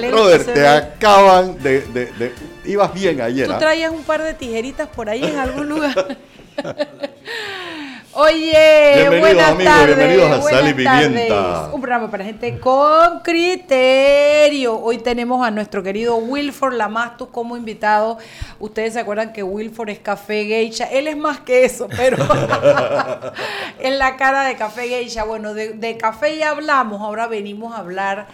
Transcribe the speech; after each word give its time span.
Te 0.00 0.66
acaban 0.66 1.62
de, 1.62 1.80
de, 1.80 2.32
Ibas 2.64 2.92
bien 2.94 3.20
ayer. 3.20 3.46
Tú 3.46 3.52
¿ah? 3.52 3.58
traías 3.58 3.90
un 3.90 4.02
par 4.02 4.22
de 4.22 4.34
tijeritas 4.34 4.88
por 4.88 5.08
ahí 5.08 5.24
en 5.24 5.38
algún 5.38 5.68
lugar. 5.68 6.18
Oye, 8.20 8.94
bienvenidos 8.96 9.20
buenas 9.20 9.50
amigos, 9.50 9.74
tardes, 9.74 9.96
bienvenidos 9.96 10.30
a 10.30 10.50
Sal 10.50 10.68
y 10.68 10.74
Pimienta. 10.74 11.70
Un 11.72 11.80
programa 11.80 12.10
para 12.10 12.24
gente 12.24 12.58
con 12.58 13.20
criterio. 13.20 14.76
Hoy 14.76 14.98
tenemos 14.98 15.46
a 15.46 15.52
nuestro 15.52 15.84
querido 15.84 16.16
Wilford 16.16 16.74
Lamastus 16.74 17.28
como 17.28 17.56
invitado. 17.56 18.18
Ustedes 18.58 18.94
se 18.94 19.00
acuerdan 19.00 19.32
que 19.32 19.44
Wilford 19.44 19.90
es 19.90 20.00
café 20.00 20.46
geisha. 20.46 20.86
Él 20.86 21.06
es 21.06 21.16
más 21.16 21.38
que 21.40 21.64
eso, 21.64 21.86
pero 21.96 22.16
en 23.78 23.98
la 24.00 24.16
cara 24.16 24.44
de 24.44 24.56
café 24.56 24.88
geisha. 24.88 25.22
Bueno, 25.22 25.54
de, 25.54 25.74
de 25.74 25.96
café 25.96 26.36
ya 26.36 26.50
hablamos, 26.50 27.00
ahora 27.00 27.28
venimos 27.28 27.72
a 27.72 27.78
hablar 27.78 28.26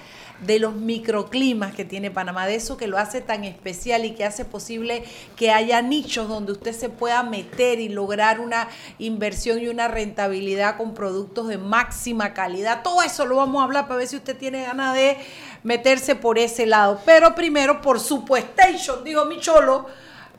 de 0.47 0.59
los 0.59 0.75
microclimas 0.75 1.75
que 1.75 1.85
tiene 1.85 2.11
Panamá, 2.11 2.47
de 2.47 2.55
eso 2.55 2.77
que 2.77 2.87
lo 2.87 2.99
hace 2.99 3.21
tan 3.21 3.45
especial 3.45 4.05
y 4.05 4.15
que 4.15 4.25
hace 4.25 4.45
posible 4.45 5.05
que 5.37 5.51
haya 5.51 5.83
nichos 5.83 6.29
donde 6.29 6.53
usted 6.53 6.73
se 6.73 6.89
pueda 6.89 7.23
meter 7.23 7.81
y 7.81 7.89
lograr 7.89 8.41
una 8.41 8.69
inversión 8.99 9.61
y 9.61 9.69
una 9.69 9.89
rentabilidad 9.89 10.77
con 10.77 10.95
productos 10.95 11.49
de 11.49 11.59
máxima 11.59 12.35
calidad. 12.35 12.83
Todo 12.83 13.03
eso 13.03 13.27
lo 13.27 13.37
vamos 13.37 13.61
a 13.61 13.65
hablar 13.65 13.87
para 13.87 13.99
ver 13.99 14.09
si 14.09 14.17
usted 14.17 14.37
tiene 14.37 14.63
ganas 14.63 14.95
de 14.95 15.17
meterse 15.63 16.15
por 16.15 16.39
ese 16.39 16.67
lado. 16.67 17.01
Pero 17.05 17.35
primero, 17.35 17.81
por 17.81 18.01
supuesto, 18.01 18.63
dijo 19.05 19.25
mi 19.25 19.41
cholo, 19.41 19.87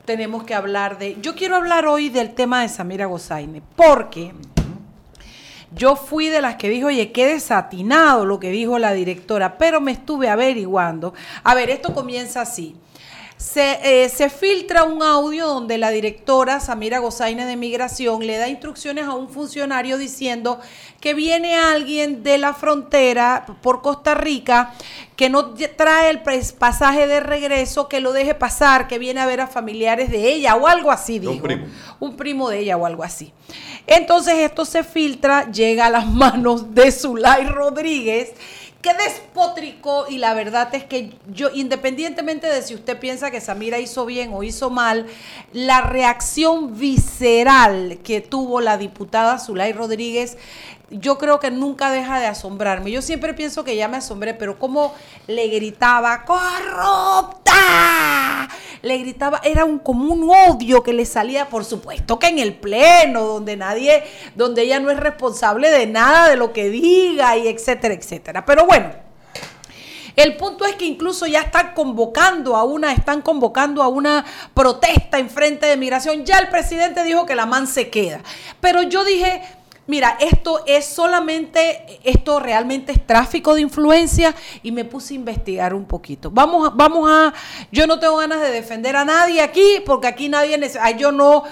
tenemos 0.04 0.44
que 0.44 0.54
hablar 0.54 0.98
de... 0.98 1.16
Yo 1.20 1.34
quiero 1.34 1.56
hablar 1.56 1.86
hoy 1.86 2.08
del 2.08 2.34
tema 2.34 2.62
de 2.62 2.68
Samira 2.68 3.06
Gozaine, 3.06 3.62
porque 3.74 4.32
yo 5.76 5.94
fui 5.94 6.28
de 6.28 6.40
las 6.40 6.56
que 6.56 6.70
dijo, 6.70 6.88
oye, 6.88 7.12
qué 7.12 7.26
desatinado 7.26 8.24
lo 8.24 8.40
que 8.40 8.50
dijo 8.50 8.78
la 8.78 8.94
directora, 8.94 9.58
pero 9.58 9.80
me 9.80 9.92
estuve 9.92 10.30
averiguando. 10.30 11.12
A 11.44 11.54
ver, 11.54 11.68
esto 11.68 11.92
comienza 11.92 12.40
así. 12.40 12.74
Se, 13.36 14.04
eh, 14.04 14.08
se, 14.08 14.30
filtra 14.30 14.84
un 14.84 15.02
audio 15.02 15.46
donde 15.46 15.76
la 15.76 15.90
directora 15.90 16.58
Samira 16.58 17.00
Gozaine 17.00 17.44
de 17.44 17.56
Migración 17.56 18.26
le 18.26 18.38
da 18.38 18.48
instrucciones 18.48 19.04
a 19.04 19.14
un 19.14 19.28
funcionario 19.28 19.98
diciendo 19.98 20.58
que 21.00 21.12
viene 21.12 21.54
alguien 21.54 22.22
de 22.22 22.38
la 22.38 22.54
frontera 22.54 23.44
por 23.60 23.82
Costa 23.82 24.14
Rica 24.14 24.72
que 25.16 25.30
no 25.30 25.54
trae 25.76 26.10
el 26.10 26.20
pasaje 26.20 27.06
de 27.06 27.20
regreso, 27.20 27.88
que 27.88 28.00
lo 28.00 28.12
deje 28.12 28.34
pasar, 28.34 28.86
que 28.86 28.98
viene 28.98 29.20
a 29.20 29.26
ver 29.26 29.40
a 29.40 29.46
familiares 29.46 30.10
de 30.10 30.32
ella 30.32 30.54
o 30.56 30.66
algo 30.66 30.90
así, 30.90 31.18
dijo. 31.18 31.32
Un 31.32 31.40
primo. 31.40 31.66
Un 32.00 32.16
primo 32.16 32.48
de 32.50 32.60
ella 32.60 32.76
o 32.76 32.84
algo 32.84 33.02
así. 33.02 33.32
Entonces 33.86 34.34
esto 34.38 34.64
se 34.64 34.84
filtra, 34.84 35.50
llega 35.50 35.86
a 35.86 35.90
las 35.90 36.06
manos 36.12 36.74
de 36.74 36.92
Zulay 36.92 37.46
Rodríguez, 37.46 38.34
que 38.94 40.06
y 40.08 40.18
la 40.18 40.34
verdad 40.34 40.74
es 40.74 40.84
que 40.84 41.12
yo, 41.32 41.50
independientemente 41.52 42.46
de 42.46 42.62
si 42.62 42.74
usted 42.74 42.98
piensa 42.98 43.30
que 43.30 43.40
Samira 43.40 43.78
hizo 43.78 44.06
bien 44.06 44.30
o 44.32 44.42
hizo 44.42 44.70
mal, 44.70 45.06
la 45.52 45.80
reacción 45.80 46.78
visceral 46.78 47.98
que 48.04 48.20
tuvo 48.20 48.60
la 48.60 48.78
diputada 48.78 49.38
Zulay 49.38 49.72
Rodríguez 49.72 50.38
yo 50.90 51.18
creo 51.18 51.40
que 51.40 51.50
nunca 51.50 51.90
deja 51.90 52.20
de 52.20 52.26
asombrarme. 52.26 52.92
Yo 52.92 53.02
siempre 53.02 53.34
pienso 53.34 53.64
que 53.64 53.74
ya 53.76 53.88
me 53.88 53.96
asombré, 53.96 54.34
pero 54.34 54.58
como 54.58 54.94
le 55.26 55.48
gritaba, 55.48 56.24
corrupta, 56.24 57.52
le 58.82 58.98
gritaba, 58.98 59.40
era 59.42 59.64
un 59.64 59.78
como 59.80 60.12
un 60.12 60.30
odio 60.30 60.82
que 60.82 60.92
le 60.92 61.04
salía, 61.04 61.48
por 61.48 61.64
supuesto 61.64 62.18
que 62.18 62.28
en 62.28 62.38
el 62.38 62.54
pleno, 62.54 63.24
donde 63.24 63.56
nadie, 63.56 64.04
donde 64.36 64.62
ella 64.62 64.78
no 64.78 64.90
es 64.90 65.00
responsable 65.00 65.70
de 65.70 65.86
nada 65.86 66.28
de 66.28 66.36
lo 66.36 66.52
que 66.52 66.70
diga 66.70 67.36
y 67.36 67.48
etcétera, 67.48 67.94
etcétera. 67.94 68.44
Pero 68.44 68.66
bueno. 68.66 69.06
El 70.14 70.36
punto 70.38 70.64
es 70.64 70.76
que 70.76 70.86
incluso 70.86 71.26
ya 71.26 71.42
están 71.42 71.74
convocando 71.74 72.56
a 72.56 72.64
una, 72.64 72.90
están 72.94 73.20
convocando 73.20 73.82
a 73.82 73.88
una 73.88 74.24
protesta 74.54 75.18
en 75.18 75.28
frente 75.28 75.66
de 75.66 75.76
migración. 75.76 76.24
Ya 76.24 76.38
el 76.38 76.48
presidente 76.48 77.04
dijo 77.04 77.26
que 77.26 77.34
la 77.34 77.44
man 77.44 77.66
se 77.66 77.90
queda. 77.90 78.22
Pero 78.62 78.80
yo 78.80 79.04
dije, 79.04 79.42
Mira, 79.88 80.16
esto 80.18 80.64
es 80.66 80.84
solamente, 80.84 82.00
esto 82.02 82.40
realmente 82.40 82.90
es 82.90 83.06
tráfico 83.06 83.54
de 83.54 83.60
influencia 83.60 84.34
y 84.64 84.72
me 84.72 84.84
puse 84.84 85.14
a 85.14 85.16
investigar 85.16 85.74
un 85.74 85.84
poquito. 85.84 86.28
Vamos, 86.32 86.74
vamos 86.74 87.08
a, 87.08 87.32
yo 87.70 87.86
no 87.86 88.00
tengo 88.00 88.16
ganas 88.16 88.40
de 88.40 88.50
defender 88.50 88.96
a 88.96 89.04
nadie 89.04 89.40
aquí 89.40 89.80
porque 89.86 90.08
aquí 90.08 90.28
nadie, 90.28 90.58
yo 90.98 91.12
no, 91.12 91.44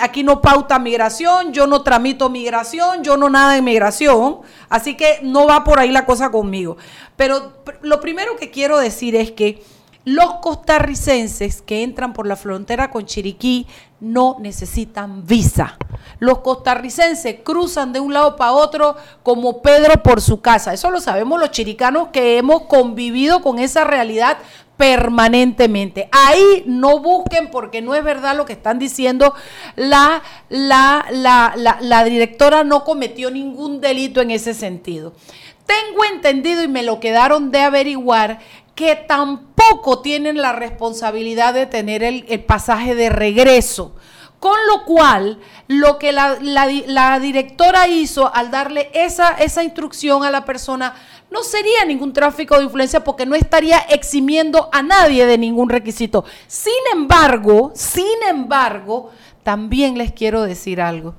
aquí 0.00 0.24
no 0.24 0.40
pauta 0.42 0.80
migración, 0.80 1.52
yo 1.52 1.68
no 1.68 1.82
tramito 1.82 2.28
migración, 2.28 3.04
yo 3.04 3.16
no 3.16 3.30
nada 3.30 3.52
de 3.52 3.62
migración, 3.62 4.40
así 4.68 4.96
que 4.96 5.20
no 5.22 5.46
va 5.46 5.62
por 5.62 5.78
ahí 5.78 5.92
la 5.92 6.06
cosa 6.06 6.32
conmigo. 6.32 6.76
Pero 7.14 7.52
lo 7.82 8.00
primero 8.00 8.34
que 8.36 8.50
quiero 8.50 8.78
decir 8.78 9.14
es 9.14 9.30
que 9.30 9.62
los 10.06 10.34
costarricenses 10.34 11.62
que 11.62 11.82
entran 11.82 12.12
por 12.12 12.28
la 12.28 12.36
frontera 12.36 12.92
con 12.92 13.06
Chiriquí 13.06 13.66
no 13.98 14.36
necesitan 14.38 15.26
visa. 15.26 15.76
Los 16.20 16.38
costarricenses 16.38 17.38
cruzan 17.42 17.92
de 17.92 17.98
un 17.98 18.14
lado 18.14 18.36
para 18.36 18.52
otro 18.52 18.94
como 19.24 19.62
Pedro 19.62 20.00
por 20.04 20.20
su 20.20 20.40
casa. 20.40 20.72
Eso 20.72 20.92
lo 20.92 21.00
sabemos 21.00 21.40
los 21.40 21.50
chiricanos 21.50 22.10
que 22.12 22.38
hemos 22.38 22.62
convivido 22.66 23.42
con 23.42 23.58
esa 23.58 23.82
realidad 23.82 24.38
permanentemente. 24.76 26.08
Ahí 26.12 26.62
no 26.66 27.00
busquen 27.00 27.50
porque 27.50 27.82
no 27.82 27.96
es 27.96 28.04
verdad 28.04 28.36
lo 28.36 28.44
que 28.44 28.52
están 28.52 28.78
diciendo. 28.78 29.34
La, 29.74 30.22
la, 30.48 31.06
la, 31.10 31.78
la, 31.80 32.04
directora 32.04 32.62
no 32.62 32.84
cometió 32.84 33.32
ningún 33.32 33.80
delito 33.80 34.20
en 34.20 34.30
ese 34.30 34.54
sentido. 34.54 35.14
Tengo 35.66 36.04
entendido 36.04 36.62
y 36.62 36.68
me 36.68 36.84
lo 36.84 37.00
quedaron 37.00 37.50
de 37.50 37.58
averiguar 37.62 38.38
que 38.76 38.94
tampoco 38.94 40.00
tienen 40.02 40.36
la 40.36 40.52
responsabilidad 40.52 41.54
de 41.54 41.66
tener 41.66 42.04
el, 42.04 42.44
pasaje 42.44 42.94
de 42.94 43.08
regreso. 43.08 43.96
Con 44.38 44.54
lo 44.68 44.84
cual, 44.84 45.40
lo 45.66 45.98
que 45.98 46.12
la, 46.12 47.18
directora 47.18 47.88
hizo 47.88 48.32
al 48.32 48.50
darle 48.50 48.90
esa, 48.92 49.30
esa 49.30 49.64
instrucción 49.64 50.22
a 50.22 50.30
la 50.30 50.44
persona 50.44 50.94
no 51.30 51.42
sería 51.42 51.86
ningún 51.86 52.12
tráfico 52.12 52.56
de 52.58 52.64
influencia 52.64 53.02
porque 53.02 53.24
no 53.24 53.34
estaría 53.34 53.78
eximiendo 53.78 54.68
a 54.72 54.82
nadie 54.82 55.24
de 55.24 55.38
ningún 55.38 55.70
requisito. 55.70 56.26
Sin 56.46 56.72
embargo, 56.92 57.72
sin 57.74 58.22
embargo, 58.28 59.10
también 59.42 59.96
les 59.96 60.12
quiero 60.12 60.42
decir 60.42 60.82
algo 60.82 61.14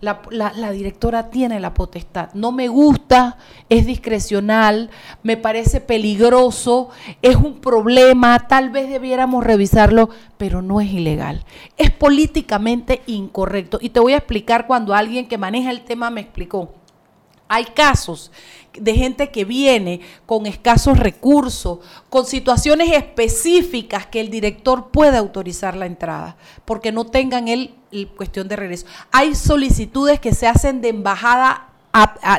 la, 0.00 0.70
directora 0.72 1.30
tiene 1.30 1.60
la 1.60 1.74
potestad. 1.74 2.30
No 2.34 2.52
me 2.52 2.68
gusta, 2.68 3.38
es 3.68 3.86
discrecional, 3.86 4.90
me 5.22 5.36
parece 5.36 5.80
peligroso, 5.80 6.90
es 7.22 7.36
un 7.36 7.60
problema, 7.60 8.46
tal 8.46 8.70
vez 8.70 8.88
debiéramos 8.88 9.44
revisarlo, 9.44 10.10
pero 10.36 10.62
no 10.62 10.80
es 10.80 10.92
ilegal. 10.92 11.44
Es 11.76 11.90
políticamente 11.90 13.02
incorrecto. 13.06 13.78
Y 13.80 13.90
te 13.90 14.00
voy 14.00 14.12
a 14.12 14.18
explicar 14.18 14.66
cuando 14.66 14.94
alguien 14.94 15.28
que 15.28 15.38
maneja 15.38 15.70
el 15.70 15.82
tema 15.82 16.10
me 16.10 16.20
explicó. 16.20 16.72
Hay 17.48 17.64
casos 17.66 18.30
de 18.80 18.94
gente 18.94 19.30
que 19.30 19.44
viene 19.44 20.00
con 20.26 20.46
escasos 20.46 20.98
recursos, 20.98 21.78
con 22.10 22.26
situaciones 22.26 22.92
específicas 22.92 24.06
que 24.06 24.20
el 24.20 24.30
director 24.30 24.88
puede 24.90 25.16
autorizar 25.16 25.76
la 25.76 25.86
entrada, 25.86 26.36
porque 26.64 26.92
no 26.92 27.06
tengan 27.06 27.48
el, 27.48 27.74
cuestión 28.16 28.48
de 28.48 28.56
regreso. 28.56 28.86
Hay 29.10 29.34
solicitudes 29.34 30.20
que 30.20 30.34
se 30.34 30.46
hacen 30.46 30.80
de 30.80 30.88
embajada 30.90 31.68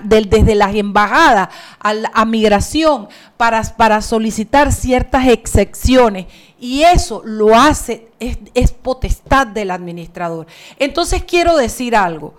desde 0.03 0.53
las 0.53 0.75
embajadas 0.75 1.50
a, 1.79 2.25
migración 2.25 3.07
para, 3.38 4.01
solicitar 4.03 4.72
ciertas 4.72 5.28
excepciones 5.28 6.28
y 6.59 6.84
eso 6.84 7.24
lo 7.25 7.56
hace, 7.56 8.10
es 8.19 8.71
potestad 8.71 9.48
del 9.48 9.71
administrador. 9.71 10.45
Entonces 10.77 11.24
quiero 11.24 11.57
decir 11.57 11.95
algo 11.95 12.36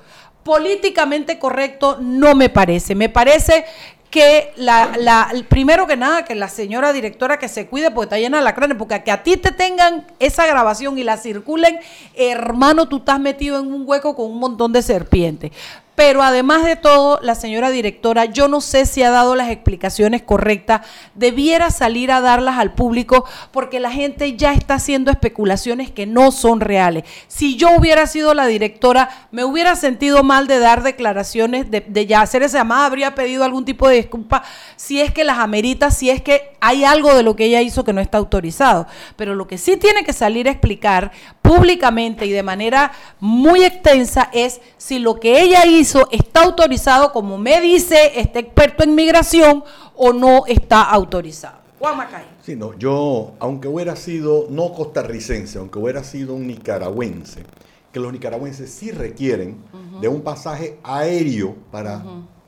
políticamente 0.48 1.38
correcto 1.38 1.98
no 2.00 2.34
me 2.34 2.48
parece. 2.48 2.94
Me 2.94 3.10
parece 3.10 3.66
que 4.08 4.54
la, 4.56 4.96
la, 4.96 5.30
primero 5.46 5.86
que 5.86 5.94
nada, 5.94 6.24
que 6.24 6.34
la 6.34 6.48
señora 6.48 6.94
directora 6.94 7.38
que 7.38 7.48
se 7.48 7.66
cuide 7.66 7.90
porque 7.90 8.06
está 8.06 8.18
llena 8.18 8.38
de 8.38 8.44
lacranes, 8.44 8.78
porque 8.78 9.04
que 9.04 9.10
a 9.10 9.22
ti 9.22 9.36
te 9.36 9.52
tengan 9.52 10.06
esa 10.20 10.46
grabación 10.46 10.96
y 10.96 11.04
la 11.04 11.18
circulen, 11.18 11.78
hermano, 12.14 12.88
tú 12.88 12.96
estás 12.96 13.20
metido 13.20 13.60
en 13.60 13.70
un 13.70 13.82
hueco 13.86 14.16
con 14.16 14.30
un 14.30 14.38
montón 14.38 14.72
de 14.72 14.80
serpientes. 14.80 15.50
Pero 15.98 16.22
además 16.22 16.64
de 16.64 16.76
todo, 16.76 17.18
la 17.22 17.34
señora 17.34 17.70
directora, 17.70 18.26
yo 18.26 18.46
no 18.46 18.60
sé 18.60 18.86
si 18.86 19.02
ha 19.02 19.10
dado 19.10 19.34
las 19.34 19.50
explicaciones 19.50 20.22
correctas, 20.22 20.82
debiera 21.16 21.72
salir 21.72 22.12
a 22.12 22.20
darlas 22.20 22.56
al 22.56 22.72
público 22.72 23.24
porque 23.50 23.80
la 23.80 23.90
gente 23.90 24.36
ya 24.36 24.52
está 24.52 24.74
haciendo 24.74 25.10
especulaciones 25.10 25.90
que 25.90 26.06
no 26.06 26.30
son 26.30 26.60
reales. 26.60 27.02
Si 27.26 27.56
yo 27.56 27.70
hubiera 27.76 28.06
sido 28.06 28.32
la 28.32 28.46
directora, 28.46 29.26
me 29.32 29.42
hubiera 29.42 29.74
sentido 29.74 30.22
mal 30.22 30.46
de 30.46 30.60
dar 30.60 30.84
declaraciones, 30.84 31.68
de, 31.68 32.06
ya 32.06 32.20
hacer 32.20 32.44
esa 32.44 32.58
llamada, 32.58 32.86
habría 32.86 33.16
pedido 33.16 33.42
algún 33.42 33.64
tipo 33.64 33.88
de 33.88 33.96
disculpa 33.96 34.44
si 34.76 35.00
es 35.00 35.12
que 35.12 35.24
las 35.24 35.38
amerita, 35.38 35.90
si 35.90 36.10
es 36.10 36.22
que 36.22 36.52
hay 36.60 36.84
algo 36.84 37.12
de 37.12 37.24
lo 37.24 37.34
que 37.34 37.46
ella 37.46 37.60
hizo 37.60 37.82
que 37.82 37.92
no 37.92 38.00
está 38.00 38.18
autorizado. 38.18 38.86
Pero 39.16 39.34
lo 39.34 39.48
que 39.48 39.58
sí 39.58 39.76
tiene 39.76 40.04
que 40.04 40.12
salir 40.12 40.46
a 40.46 40.52
explicar 40.52 41.10
públicamente 41.42 42.24
y 42.24 42.30
de 42.30 42.44
manera 42.44 42.92
muy 43.18 43.64
extensa 43.64 44.30
es 44.32 44.60
si 44.76 45.00
lo 45.00 45.18
que 45.18 45.40
ella 45.40 45.66
hizo 45.66 45.87
está 46.10 46.42
autorizado, 46.42 47.12
como 47.12 47.38
me 47.38 47.60
dice 47.60 48.12
este 48.16 48.40
experto 48.40 48.84
en 48.84 48.94
migración, 48.94 49.64
o 49.94 50.12
no 50.12 50.46
está 50.46 50.82
autorizado. 50.82 51.58
Juan 51.78 51.96
Macay. 51.96 52.24
Sí, 52.42 52.56
no, 52.56 52.76
yo, 52.78 53.32
aunque 53.38 53.68
hubiera 53.68 53.94
sido 53.96 54.46
no 54.50 54.72
costarricense, 54.72 55.58
aunque 55.58 55.78
hubiera 55.78 56.02
sido 56.02 56.34
un 56.34 56.46
nicaragüense, 56.46 57.44
que 57.92 58.00
los 58.00 58.12
nicaragüenses 58.12 58.70
sí 58.70 58.90
requieren 58.90 59.58
de 60.00 60.08
un 60.08 60.22
pasaje 60.22 60.78
aéreo 60.82 61.56
para 61.70 62.02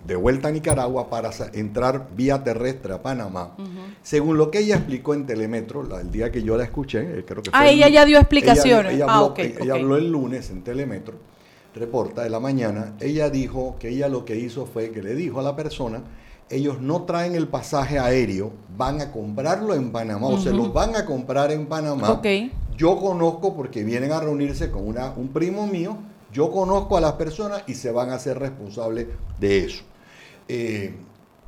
de 0.04 0.16
vuelta 0.16 0.48
a 0.48 0.50
Nicaragua 0.50 1.10
para 1.10 1.31
entrar 1.52 2.08
vía 2.16 2.42
terrestre 2.42 2.94
a 2.94 3.02
Panamá. 3.02 3.54
Según 4.02 4.38
lo 4.38 4.50
que 4.50 4.60
ella 4.60 4.76
explicó 4.76 5.14
en 5.14 5.26
Telemetro, 5.26 5.98
el 5.98 6.10
día 6.10 6.32
que 6.32 6.42
yo 6.42 6.56
la 6.56 6.64
escuché, 6.64 7.00
eh, 7.00 7.25
creo 7.26 7.42
que 7.42 7.50
Ah, 7.52 7.69
ella 7.69 7.88
ya 7.88 8.04
dio 8.04 8.19
explicaciones. 8.19 8.94
Ella, 8.94 9.06
ah, 9.08 9.34
ella 9.37 9.75
habló 9.75 9.96
el 9.96 10.10
lunes 10.10 10.50
en 10.50 10.62
Telemetro, 10.62 11.16
reporta 11.75 12.22
de 12.22 12.31
la 12.31 12.40
mañana, 12.40 12.94
ella 13.00 13.31
dijo 13.31 13.76
que 13.78 13.90
ella 13.90 14.08
lo 14.08 14.25
que 14.25 14.37
hizo 14.37 14.67
fue 14.67 14.90
que 14.90 15.02
le 15.02 15.14
dijo 15.14 15.40
a 15.40 15.43
la 15.43 15.56
persona, 15.56 16.02
ellos 16.49 16.81
no 16.81 17.02
traen 17.02 17.34
el 17.34 17.46
pasaje 17.46 17.99
aéreo, 17.99 18.52
van 18.76 19.00
a 19.00 19.12
comprarlo 19.12 19.75
en 19.75 19.93
Panamá 19.93 20.26
o 20.26 20.40
se 20.40 20.52
los 20.52 20.72
van 20.72 20.96
a 20.96 21.05
comprar 21.05 21.52
en 21.52 21.67
Panamá. 21.67 22.20
Yo 22.76 22.99
conozco 22.99 23.55
porque 23.55 23.84
vienen 23.84 24.11
a 24.11 24.20
reunirse 24.20 24.70
con 24.70 24.88
una, 24.88 25.12
un 25.12 25.28
primo 25.28 25.67
mío, 25.67 25.99
yo 26.32 26.50
conozco 26.50 26.96
a 26.96 27.00
las 27.00 27.12
personas 27.12 27.62
y 27.67 27.75
se 27.75 27.93
van 27.93 28.11
a 28.11 28.14
hacer 28.14 28.38
responsables 28.38 29.06
de 29.38 29.64
eso. 29.64 29.84
Eh, 30.49 30.94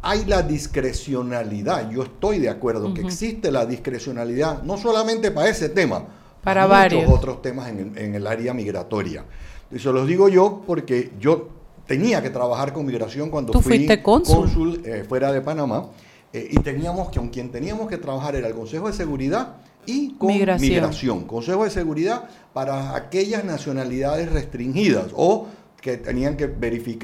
hay 0.02 0.24
la 0.24 0.42
discrecionalidad, 0.42 1.88
yo 1.90 2.02
estoy 2.02 2.38
de 2.38 2.48
acuerdo 2.48 2.92
que 2.92 3.02
existe 3.02 3.50
la 3.52 3.66
discrecionalidad, 3.66 4.62
no 4.62 4.76
solamente 4.76 5.30
para 5.30 5.48
ese 5.48 5.68
tema, 5.68 6.04
para 6.42 6.66
varios 6.66 7.08
otros 7.10 7.40
temas 7.40 7.68
en 7.68 8.14
el, 8.14 8.26
área 8.26 8.52
migratoria. 8.52 9.24
Y 9.72 9.78
se 9.78 9.90
los 9.90 10.06
digo 10.06 10.28
yo 10.28 10.62
porque 10.66 11.12
yo 11.18 11.48
tenía 11.86 12.22
que 12.22 12.30
trabajar 12.30 12.72
con 12.72 12.84
migración 12.84 13.30
cuando 13.30 13.52
fui 13.60 13.86
cónsul, 14.02 14.82
eh, 14.84 15.04
fuera 15.08 15.32
de 15.32 15.40
Panamá 15.40 15.88
eh, 16.32 16.48
y 16.50 16.60
teníamos 16.60 17.10
que, 17.10 17.18
con 17.18 17.28
quien 17.28 17.50
teníamos 17.50 17.88
que 17.88 17.98
trabajar 17.98 18.36
era 18.36 18.48
el 18.48 18.54
Consejo 18.54 18.86
de 18.86 18.92
Seguridad 18.92 19.56
y 19.86 20.14
con 20.14 20.28
migración. 20.28 21.24
Consejo 21.24 21.64
de 21.64 21.70
Seguridad 21.70 22.28
para 22.52 22.94
aquellas 22.94 23.44
nacionalidades 23.44 24.30
restringidas 24.30 25.06
o 25.14 25.46
que 25.80 25.96
tenían 25.96 26.36
que 26.36 26.46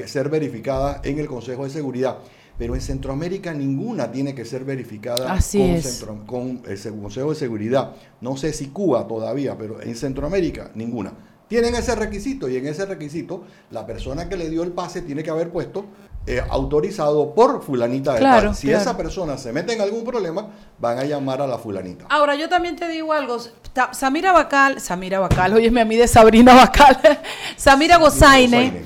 ser 0.07 0.29
verificadas 0.29 1.01
en 1.03 1.19
el 1.19 1.27
Consejo 1.27 1.65
de 1.65 1.71
Seguridad. 1.71 2.19
Pero 2.57 2.75
en 2.75 2.81
Centroamérica 2.81 3.53
ninguna 3.53 4.11
tiene 4.11 4.35
que 4.35 4.43
ser 4.45 4.65
verificada 4.65 5.37
con, 6.05 6.25
con 6.25 6.61
el 6.67 7.01
Consejo 7.01 7.29
de 7.29 7.35
Seguridad. 7.35 7.95
No 8.21 8.37
sé 8.37 8.53
si 8.53 8.67
Cuba 8.67 9.07
todavía, 9.07 9.57
pero 9.57 9.81
en 9.81 9.95
Centroamérica 9.95 10.71
ninguna 10.75 11.13
tienen 11.49 11.75
ese 11.75 11.95
requisito 11.95 12.47
y 12.47 12.55
en 12.55 12.67
ese 12.67 12.85
requisito 12.85 13.43
la 13.71 13.85
persona 13.85 14.29
que 14.29 14.37
le 14.37 14.49
dio 14.49 14.63
el 14.63 14.71
pase 14.71 15.01
tiene 15.01 15.23
que 15.23 15.31
haber 15.31 15.49
puesto 15.49 15.85
eh, 16.27 16.43
autorizado 16.47 17.33
por 17.33 17.63
fulanita 17.63 18.13
de 18.13 18.19
claro, 18.19 18.53
Si 18.53 18.71
esa 18.71 18.95
persona 18.95 19.37
se 19.37 19.51
mete 19.51 19.73
en 19.73 19.81
algún 19.81 20.03
problema, 20.03 20.49
van 20.77 20.99
a 20.99 21.03
llamar 21.03 21.41
a 21.41 21.47
la 21.47 21.57
fulanita. 21.57 22.05
Ahora, 22.09 22.35
yo 22.35 22.47
también 22.47 22.75
te 22.75 22.87
digo 22.87 23.13
algo. 23.13 23.37
Samira 23.93 24.31
Bacal, 24.31 24.79
Samira 24.79 25.19
Bacal, 25.19 25.53
óyeme 25.53 25.81
a 25.81 25.85
mí 25.85 25.95
de 25.95 26.07
Sabrina 26.07 26.53
Bacal, 26.53 26.99
Samira 27.57 27.97
Gozaine, 27.97 28.83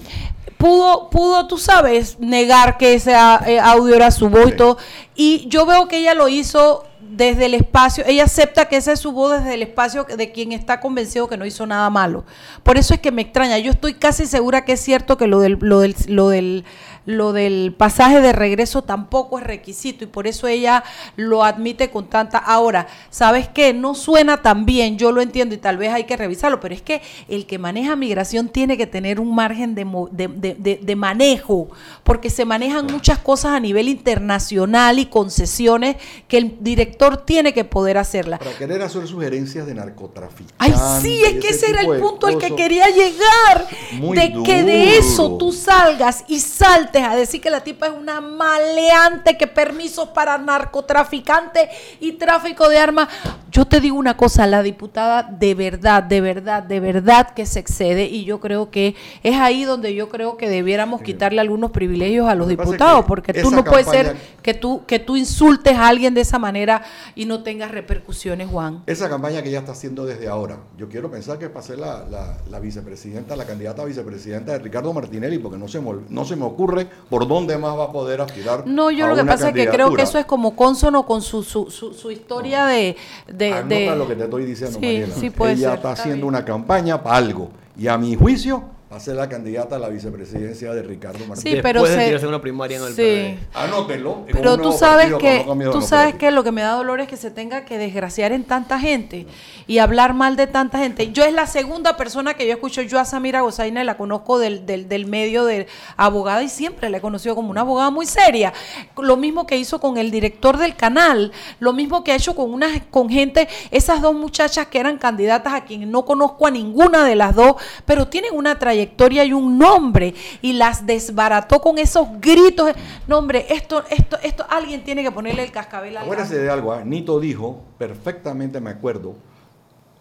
pudo, 0.58 1.10
pudo, 1.10 1.48
tú 1.48 1.58
sabes, 1.58 2.18
negar 2.20 2.78
que 2.78 2.94
ese 2.94 3.12
eh, 3.12 3.60
audio 3.60 3.96
era 3.96 4.12
su 4.12 4.30
voto. 4.30 4.78
Y 5.16 5.48
yo 5.50 5.66
veo 5.66 5.90
que 5.90 5.98
ella 5.98 6.14
lo 6.14 6.30
hizo 6.30 6.86
desde 7.16 7.46
el 7.46 7.54
espacio, 7.54 8.04
ella 8.08 8.24
acepta 8.24 8.66
que 8.66 8.76
esa 8.76 8.92
es 8.92 9.00
su 9.00 9.12
voz 9.12 9.40
desde 9.40 9.54
el 9.54 9.62
espacio 9.62 10.06
de 10.06 10.32
quien 10.32 10.52
está 10.52 10.80
convencido 10.80 11.28
que 11.28 11.38
no 11.38 11.46
hizo 11.46 11.66
nada 11.68 11.90
malo. 11.90 12.26
Por 12.64 12.78
eso 12.78 12.94
es 12.96 13.00
que 13.00 13.12
me 13.12 13.22
extraña. 13.22 13.58
Yo 13.60 13.72
estoy 13.72 13.94
casi 13.94 14.26
segura 14.26 14.66
que 14.66 14.74
es 14.74 14.80
cierto 14.80 15.18
que 15.18 15.28
lo 15.28 15.40
del, 15.40 15.58
lo 15.62 15.80
del, 15.80 15.96
lo 16.08 16.30
del 16.30 16.66
lo 17.06 17.34
del 17.34 17.74
pasaje 17.78 18.22
de 18.22 18.32
regreso 18.32 18.82
tampoco 18.82 19.38
es 19.38 19.44
requisito 19.44 20.04
y 20.04 20.08
por 20.08 20.28
eso 20.28 20.48
ella 20.48 20.84
lo 21.16 21.44
admite 21.44 21.90
con 21.90 22.08
tanta... 22.08 22.38
Ahora, 22.38 22.88
¿sabes 23.10 23.48
qué? 23.50 23.74
No 23.74 23.94
suena 23.96 24.42
tan 24.42 24.66
bien, 24.66 24.98
yo 24.98 25.12
lo 25.12 25.22
entiendo 25.22 25.56
y 25.56 25.58
tal 25.58 25.78
vez 25.78 25.92
hay 25.92 26.06
que 26.06 26.16
revisarlo, 26.16 26.60
pero 26.60 26.74
es 26.74 26.82
que 26.82 27.02
el 27.28 27.46
que 27.46 27.58
maneja 27.58 27.96
migración 27.96 28.50
tiene 28.50 28.78
que 28.78 28.88
tener 28.88 29.20
un 29.20 29.36
margen 29.36 29.76
de, 29.76 29.86
de, 30.12 30.80
de, 30.82 30.96
manejo, 30.96 31.70
porque 32.04 32.30
se 32.30 32.46
manejan 32.46 32.86
muchas 32.86 33.20
cosas 33.20 33.54
a 33.54 33.60
nivel 33.60 33.90
internacional 33.90 35.00
y 35.00 35.08
concesiones 35.08 35.98
que 36.28 36.38
el 36.38 36.58
director 36.62 37.18
tiene 37.18 37.54
que 37.54 37.66
poder 37.66 37.98
hacerlas. 37.98 38.40
Para 38.40 38.58
querer 38.58 38.82
hacer 38.82 39.08
sugerencias 39.08 39.66
de 39.66 39.76
narcotráfico. 39.76 40.52
Ay, 40.58 40.74
sí, 41.02 41.22
es 41.24 41.42
que 41.44 41.50
ese 41.50 41.70
era 41.70 41.82
el 41.82 42.00
punto 42.00 42.28
al 42.28 42.38
que 42.38 42.56
quería 42.56 42.88
llegar. 42.88 43.68
de 44.14 44.44
que 44.44 44.64
de 44.64 44.98
eso 44.98 45.38
tú 45.38 45.52
salgas 45.52 46.24
y 46.28 46.40
saltes 46.40 46.93
a 47.02 47.16
decir 47.16 47.42
que 47.42 47.50
la 47.50 47.62
tipa 47.62 47.88
es 47.88 47.94
una 47.94 48.22
maleante, 48.22 49.38
que 49.38 49.48
permisos 49.48 50.10
para 50.10 50.38
narcotraficantes 50.38 51.70
y 52.00 52.14
tráfico 52.14 52.70
de 52.70 52.78
armas. 52.78 53.08
Yo 53.52 53.66
te 53.66 53.80
digo 53.80 53.98
una 53.98 54.18
cosa, 54.18 54.48
la 54.48 54.64
diputada 54.64 55.24
de 55.24 55.54
verdad, 55.54 56.02
de 56.04 56.22
verdad, 56.22 56.64
de 56.64 56.80
verdad 56.80 57.32
que 57.36 57.46
se 57.46 57.60
excede 57.60 58.06
y 58.06 58.26
yo 58.26 58.40
creo 58.40 58.72
que 58.72 58.96
es 59.22 59.36
ahí 59.36 59.64
donde 59.64 59.94
yo 59.94 60.10
creo 60.10 60.38
que 60.38 60.50
debiéramos 60.50 61.02
quitarle 61.02 61.40
algunos 61.40 61.72
privilegios 61.72 62.28
a 62.28 62.36
los 62.36 62.48
diputados, 62.48 63.06
porque 63.06 63.34
tú 63.34 63.52
no 63.52 63.64
puedes 63.64 63.88
ser 63.88 64.18
que 64.42 64.54
tú, 64.54 64.86
que 64.86 65.00
tú 65.00 65.16
insultes 65.16 65.78
a 65.78 65.88
alguien 65.88 66.14
de 66.14 66.22
esa 66.22 66.40
manera 66.40 66.84
y 67.16 67.26
no 67.26 67.44
tengas 67.44 67.72
repercusiones, 67.72 68.50
Juan. 68.50 68.84
Esa 68.88 69.10
campaña 69.10 69.42
que 69.42 69.50
ella 69.50 69.60
está 69.60 69.74
haciendo 69.74 70.06
desde 70.06 70.28
ahora, 70.28 70.58
yo 70.78 70.90
quiero 70.90 71.12
pensar 71.12 71.38
que 71.38 71.50
pasé 71.50 71.78
la, 71.78 72.06
la, 72.50 72.60
vicepresidenta, 72.60 73.36
la 73.36 73.46
candidata 73.46 73.84
a 73.84 73.86
vicepresidenta 73.86 74.54
de 74.54 74.60
Ricardo 74.60 74.94
Martinelli, 74.94 75.38
porque 75.38 75.58
no 75.58 75.68
se, 75.68 75.82
no 75.82 76.26
se 76.26 76.36
me 76.36 76.46
ocurre 76.46 76.83
por 77.10 77.28
dónde 77.28 77.58
más 77.58 77.78
va 77.78 77.86
a 77.86 77.92
poder 77.92 78.22
aspirar. 78.22 78.66
No, 78.66 78.92
yo 78.92 79.08
lo 79.08 79.16
que 79.16 79.26
pasa 79.26 79.50
es 79.50 79.56
que 79.56 79.68
creo 79.68 79.94
que 79.94 80.04
eso 80.04 80.18
es 80.18 80.26
como 80.26 80.56
consono 80.56 81.06
con 81.06 81.22
su, 81.22 81.44
su, 81.44 81.70
su, 81.70 82.12
historia 82.12 82.66
de, 82.66 82.96
de, 83.28 83.96
lo 83.96 84.08
que 84.08 84.16
te 84.16 84.24
estoy 84.24 84.46
diciendo, 84.46 84.80
sí, 84.80 85.04
Sí 85.20 85.30
puede 85.30 85.54
Ella 85.54 85.76
está, 85.76 85.92
haciendo 85.92 86.28
una 86.28 86.44
campaña 86.44 87.02
para 87.02 87.18
algo. 87.18 87.50
Y 87.78 87.88
a 87.88 87.98
mi 87.98 88.16
juicio, 88.16 88.64
a 88.96 89.00
ser 89.00 89.16
la 89.16 89.28
candidata 89.28 89.78
a 89.78 89.80
la 89.80 89.90
vicepresidencia 89.90 90.74
de 90.74 90.84
Ricardo 90.84 91.26
Martínez. 91.26 91.56
Sí, 91.56 91.60
pero 91.64 91.84
Después 91.84 92.22
se, 92.22 92.28
una 92.28 92.42
primaria 92.42 92.78
en 92.78 92.84
el 92.84 92.94
sí. 92.94 93.40
Anótelo. 93.54 94.26
Pero 94.32 94.58
tú 94.58 94.72
sabes 94.72 95.14
que 95.16 95.46
tú 95.72 95.82
sabes 95.82 96.16
que 96.16 96.30
lo 96.30 96.44
que 96.44 96.52
me 96.52 96.62
da 96.62 96.74
dolor 96.74 97.00
es 97.02 97.08
que 97.08 97.18
se 97.18 97.32
tenga 97.32 97.66
que 97.66 97.78
desgraciar 97.78 98.32
en 98.32 98.44
tanta 98.44 98.80
gente 98.80 99.26
y 99.66 99.80
hablar 99.80 100.14
mal 100.14 100.36
de 100.36 100.48
tanta 100.48 100.78
gente. 100.78 101.12
Yo 101.12 101.24
es 101.24 101.34
la 101.34 101.48
segunda 101.48 101.98
persona 101.98 102.36
que 102.36 102.46
yo 102.46 102.54
escucho. 102.54 102.82
Yo 102.84 103.00
a 103.00 103.06
Samira 103.06 103.42
Gozaina 103.42 103.84
la 103.84 103.98
conozco 103.98 104.38
del, 104.38 104.66
del, 104.66 104.88
del 104.88 105.08
medio 105.08 105.46
de 105.46 105.68
abogada 105.98 106.44
y 106.44 106.50
siempre 106.50 106.90
la 106.90 106.98
he 106.98 107.02
conocido 107.02 107.36
como 107.36 107.50
una 107.50 107.62
abogada 107.62 107.90
muy 107.90 108.06
seria. 108.06 108.54
Lo 108.98 109.18
mismo 109.18 109.48
que 109.48 109.58
hizo 109.58 109.80
con 109.80 109.98
el 109.98 110.12
director 110.12 110.58
del 110.58 110.76
canal, 110.76 111.32
lo 111.60 111.74
mismo 111.74 112.04
que 112.04 112.12
ha 112.12 112.16
hecho 112.16 112.36
con 112.36 112.54
una 112.54 112.68
con 112.92 113.10
gente, 113.10 113.48
esas 113.72 114.02
dos 114.02 114.14
muchachas 114.14 114.68
que 114.68 114.80
eran 114.80 114.98
candidatas 114.98 115.54
a 115.54 115.66
quien 115.66 115.90
no 115.90 116.06
conozco 116.06 116.46
a 116.46 116.52
ninguna 116.52 117.06
de 117.06 117.16
las 117.16 117.36
dos, 117.36 117.56
pero 117.86 118.08
tienen 118.08 118.36
una 118.36 118.60
trayectoria 118.60 118.83
trayectoria 118.84 119.26
y 119.26 119.34
un 119.34 119.58
nombre 119.58 120.14
y 120.42 120.54
las 120.54 120.86
desbarató 120.86 121.62
con 121.62 121.78
esos 121.78 122.08
gritos. 122.20 122.72
No, 123.08 123.18
hombre, 123.20 123.46
esto, 123.50 123.84
esto, 123.90 124.18
esto, 124.22 124.46
alguien 124.50 124.84
tiene 124.84 125.04
que 125.04 125.12
ponerle 125.12 125.44
el 125.44 125.52
cascabel 125.52 125.98
al 125.98 126.04
Acuérdese 126.04 126.40
de 126.40 126.50
algo, 126.50 126.76
¿eh? 126.76 126.84
Nito 126.86 127.20
dijo, 127.20 127.62
perfectamente 127.78 128.60
me 128.60 128.72
acuerdo, 128.72 129.16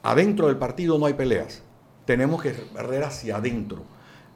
adentro 0.03 0.49
del 0.49 0.57
partido 0.57 0.99
no 0.99 1.07
hay 1.07 1.15
peleas, 1.15 1.63
tenemos 2.05 2.43
que 2.43 2.53
correr 2.53 3.05
hacia 3.05 3.37
adentro. 3.37 3.83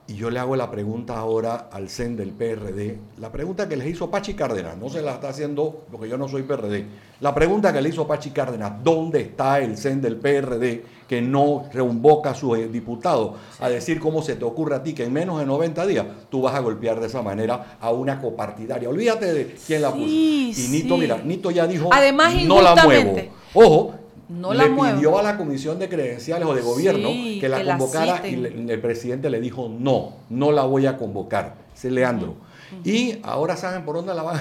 Y 0.09 0.15
yo 0.15 0.31
le 0.31 0.39
hago 0.39 0.55
la 0.55 0.71
pregunta 0.71 1.19
ahora 1.19 1.69
al 1.73 1.89
CEN 1.89 2.17
del 2.17 2.31
PRD, 2.31 2.97
la 3.19 3.33
pregunta 3.33 3.69
que 3.69 3.77
le 3.77 3.89
hizo 3.89 4.09
Pachi 4.09 4.35
Cárdenas, 4.35 4.77
no 4.77 4.89
se 4.89 5.03
la 5.03 5.15
está 5.15 5.31
haciendo 5.31 5.85
porque 5.91 6.09
yo 6.09 6.17
no 6.17 6.29
soy 6.29 6.45
PRD, 6.45 6.87
la 7.21 7.35
pregunta 7.35 7.73
que 7.73 7.81
le 7.81 7.89
hizo 7.89 8.07
Pachi 8.07 8.31
Cárdenas, 8.31 8.85
¿dónde 8.85 9.21
está 9.23 9.59
el 9.59 9.77
CEN 9.77 10.01
del 10.01 10.17
PRD 10.17 10.85
que 11.09 11.21
no 11.21 11.69
reunboca 11.73 12.31
a 12.31 12.35
sus 12.35 12.71
diputados 12.71 13.33
a 13.59 13.69
decir 13.69 13.99
cómo 13.99 14.23
se 14.23 14.37
te 14.37 14.45
ocurre 14.45 14.77
a 14.77 14.83
ti 14.85 14.93
que 14.95 15.03
en 15.03 15.13
menos 15.13 15.41
de 15.41 15.47
90 15.47 15.85
días 15.87 16.07
tú 16.31 16.43
vas 16.43 16.55
a 16.55 16.61
golpear 16.61 17.01
de 17.01 17.09
esa 17.09 17.23
manera 17.23 17.77
a 17.81 17.91
una 17.91 18.21
copartidaria? 18.21 18.89
Olvídate 18.89 19.33
de 19.33 19.57
quién 19.67 19.83
la 19.83 19.91
puso. 19.91 20.05
y 20.07 20.69
Nito, 20.71 20.97
mira, 20.97 21.19
Nito 21.19 21.51
ya 21.51 21.67
dijo, 21.67 21.91
Además, 21.93 22.33
no 22.45 22.63
la 22.63 22.77
muevo. 22.77 23.17
Ojo, 23.55 23.95
no 24.29 24.53
le 24.53 24.69
pidió 24.69 25.19
a 25.19 25.23
la 25.23 25.37
comisión 25.37 25.79
de 25.79 25.89
credenciales 25.89 26.47
o 26.47 26.55
de 26.55 26.63
gobierno 26.63 27.09
que 27.41 27.49
la 27.49 27.65
convocara 27.65 28.27
y 28.27 28.35
el 28.35 28.81
presidente 28.81 29.31
le 29.31 29.41
dijo 29.41 29.69
no, 29.69 30.15
no 30.31 30.53
la 30.53 30.63
voy 30.63 30.87
a 30.87 30.97
convocar. 30.97 31.55
Ese 31.75 31.91
Leandro. 31.91 32.37
Y 32.85 33.19
ahora 33.23 33.57
saben 33.57 33.85
por 33.85 33.97
dónde 33.97 34.15
la 34.15 34.23
van 34.23 34.37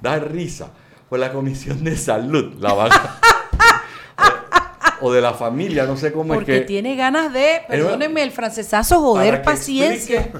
dar 0.00 0.30
risa. 0.30 0.70
Por 1.08 1.18
la 1.18 1.32
comisión 1.32 1.82
de 1.84 1.96
salud 1.96 2.54
la 2.60 2.74
van 2.74 2.90
o 5.00 5.12
de 5.12 5.20
la 5.20 5.32
familia, 5.32 5.84
no 5.84 5.96
sé 5.96 6.12
cómo 6.12 6.34
es 6.34 6.40
que. 6.40 6.44
Porque 6.44 6.60
tiene 6.66 6.96
ganas 6.96 7.32
de, 7.32 7.62
perdónenme 7.66 8.22
el 8.22 8.30
francesazo, 8.30 9.00
joder, 9.00 9.42
paciencia. 9.42 10.30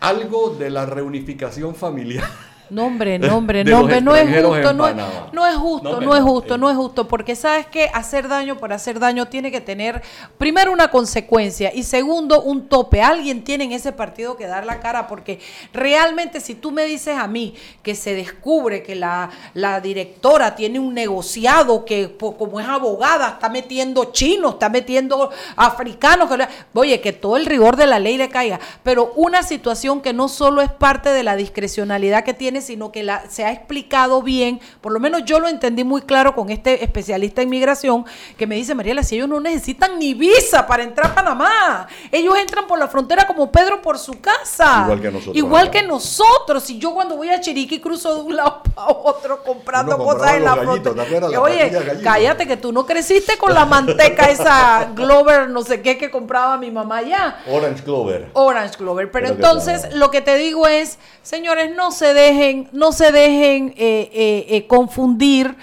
Algo 0.00 0.50
de 0.50 0.70
la 0.70 0.86
reunificación 0.86 1.74
familiar. 1.74 2.28
No, 2.70 2.86
hombre, 2.86 3.18
no, 3.18 3.36
hombre, 3.36 3.62
no, 3.62 3.80
hombre, 3.80 4.00
no 4.00 4.16
es 4.16 4.24
justo, 4.42 4.72
no 4.72 4.88
es, 4.88 4.96
no 5.32 5.46
es 5.46 5.54
justo, 5.56 6.00
no, 6.00 6.16
es 6.16 6.22
justo, 6.22 6.58
no 6.58 6.70
es 6.70 6.76
justo, 6.76 7.06
porque 7.06 7.36
sabes 7.36 7.66
que 7.66 7.90
hacer 7.92 8.26
daño 8.26 8.56
por 8.56 8.72
hacer 8.72 8.98
daño 8.98 9.26
tiene 9.26 9.52
que 9.52 9.60
tener, 9.60 10.02
primero, 10.38 10.72
una 10.72 10.88
consecuencia 10.88 11.70
y 11.74 11.82
segundo, 11.82 12.42
un 12.42 12.68
tope. 12.68 13.02
Alguien 13.02 13.44
tiene 13.44 13.64
en 13.64 13.72
ese 13.72 13.92
partido 13.92 14.36
que 14.36 14.46
dar 14.46 14.64
la 14.64 14.80
cara, 14.80 15.06
porque 15.06 15.40
realmente 15.72 16.40
si 16.40 16.54
tú 16.54 16.70
me 16.70 16.84
dices 16.84 17.16
a 17.16 17.26
mí 17.26 17.54
que 17.82 17.94
se 17.94 18.14
descubre 18.14 18.82
que 18.82 18.94
la, 18.94 19.30
la 19.52 19.80
directora 19.80 20.56
tiene 20.56 20.78
un 20.78 20.94
negociado 20.94 21.84
que 21.84 22.16
como 22.16 22.60
es 22.60 22.66
abogada 22.66 23.28
está 23.28 23.48
metiendo 23.48 24.12
chinos, 24.12 24.54
está 24.54 24.68
metiendo 24.68 25.30
africanos, 25.56 26.30
que, 26.30 26.48
oye, 26.72 27.00
que 27.00 27.12
todo 27.12 27.36
el 27.36 27.46
rigor 27.46 27.76
de 27.76 27.86
la 27.86 27.98
ley 27.98 28.16
le 28.16 28.30
caiga, 28.30 28.58
pero 28.82 29.12
una 29.16 29.42
situación 29.42 30.00
que 30.00 30.12
no 30.12 30.28
solo 30.28 30.62
es 30.62 30.70
parte 30.70 31.10
de 31.10 31.22
la 31.22 31.36
discrecionalidad 31.36 32.24
que 32.24 32.34
tiene, 32.34 32.53
sino 32.60 32.92
que 32.92 33.02
la, 33.02 33.28
se 33.28 33.44
ha 33.44 33.52
explicado 33.52 34.22
bien, 34.22 34.60
por 34.80 34.92
lo 34.92 35.00
menos 35.00 35.24
yo 35.24 35.40
lo 35.40 35.48
entendí 35.48 35.84
muy 35.84 36.02
claro 36.02 36.34
con 36.34 36.50
este 36.50 36.84
especialista 36.84 37.42
en 37.42 37.50
migración, 37.50 38.04
que 38.36 38.46
me 38.46 38.56
dice, 38.56 38.74
Mariela, 38.74 39.02
si 39.02 39.16
ellos 39.16 39.28
no 39.28 39.40
necesitan 39.40 39.98
ni 39.98 40.14
visa 40.14 40.66
para 40.66 40.82
entrar 40.82 41.10
a 41.10 41.14
Panamá, 41.14 41.88
ellos 42.10 42.36
entran 42.38 42.66
por 42.66 42.78
la 42.78 42.88
frontera 42.88 43.26
como 43.26 43.50
Pedro 43.50 43.82
por 43.82 43.98
su 43.98 44.20
casa. 44.20 44.82
Igual 44.84 45.00
que 45.00 45.10
nosotros. 45.10 45.36
Igual 45.36 45.70
que 45.70 45.82
nosotros. 45.82 46.62
Si 46.64 46.78
yo 46.78 46.94
cuando 46.94 47.16
voy 47.16 47.30
a 47.30 47.40
Chiriquí 47.40 47.80
cruzo 47.80 48.14
de 48.14 48.22
un 48.22 48.36
lado 48.36 48.62
para 48.74 48.88
otro 48.88 49.42
comprando 49.42 49.98
cosas 49.98 50.34
en 50.34 50.44
la 50.44 50.56
frontera. 50.56 51.40
Oye, 51.40 52.00
cállate 52.02 52.46
que 52.46 52.56
tú 52.56 52.72
no 52.72 52.86
creciste 52.86 53.36
con 53.36 53.54
la 53.54 53.64
manteca 53.64 54.26
esa 54.26 54.90
Glover, 54.94 55.48
no 55.48 55.62
sé 55.62 55.82
qué, 55.82 55.98
que 55.98 56.10
compraba 56.10 56.56
mi 56.56 56.70
mamá 56.70 57.02
ya. 57.02 57.42
Orange 57.48 57.82
Glover. 57.82 58.30
Orange 58.32 58.76
Glover. 58.78 59.10
Pero, 59.10 59.28
entonces, 59.28 59.92
lo 59.94 60.10
que 60.10 60.20
te 60.20 60.36
digo 60.36 60.66
es, 60.66 60.98
señores, 61.22 61.74
no 61.74 61.90
se 61.90 62.14
dejen, 62.14 62.43
no 62.72 62.92
se 62.92 63.12
dejen 63.12 63.74
eh, 63.76 64.10
eh, 64.12 64.46
eh, 64.48 64.66
confundir. 64.66 65.56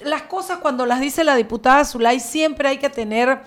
Las 0.00 0.22
cosas 0.22 0.58
cuando 0.58 0.86
las 0.86 1.00
dice 1.00 1.24
la 1.24 1.34
diputada 1.34 1.84
Zulay 1.84 2.20
siempre 2.20 2.68
hay 2.68 2.78
que 2.78 2.88
tener 2.88 3.40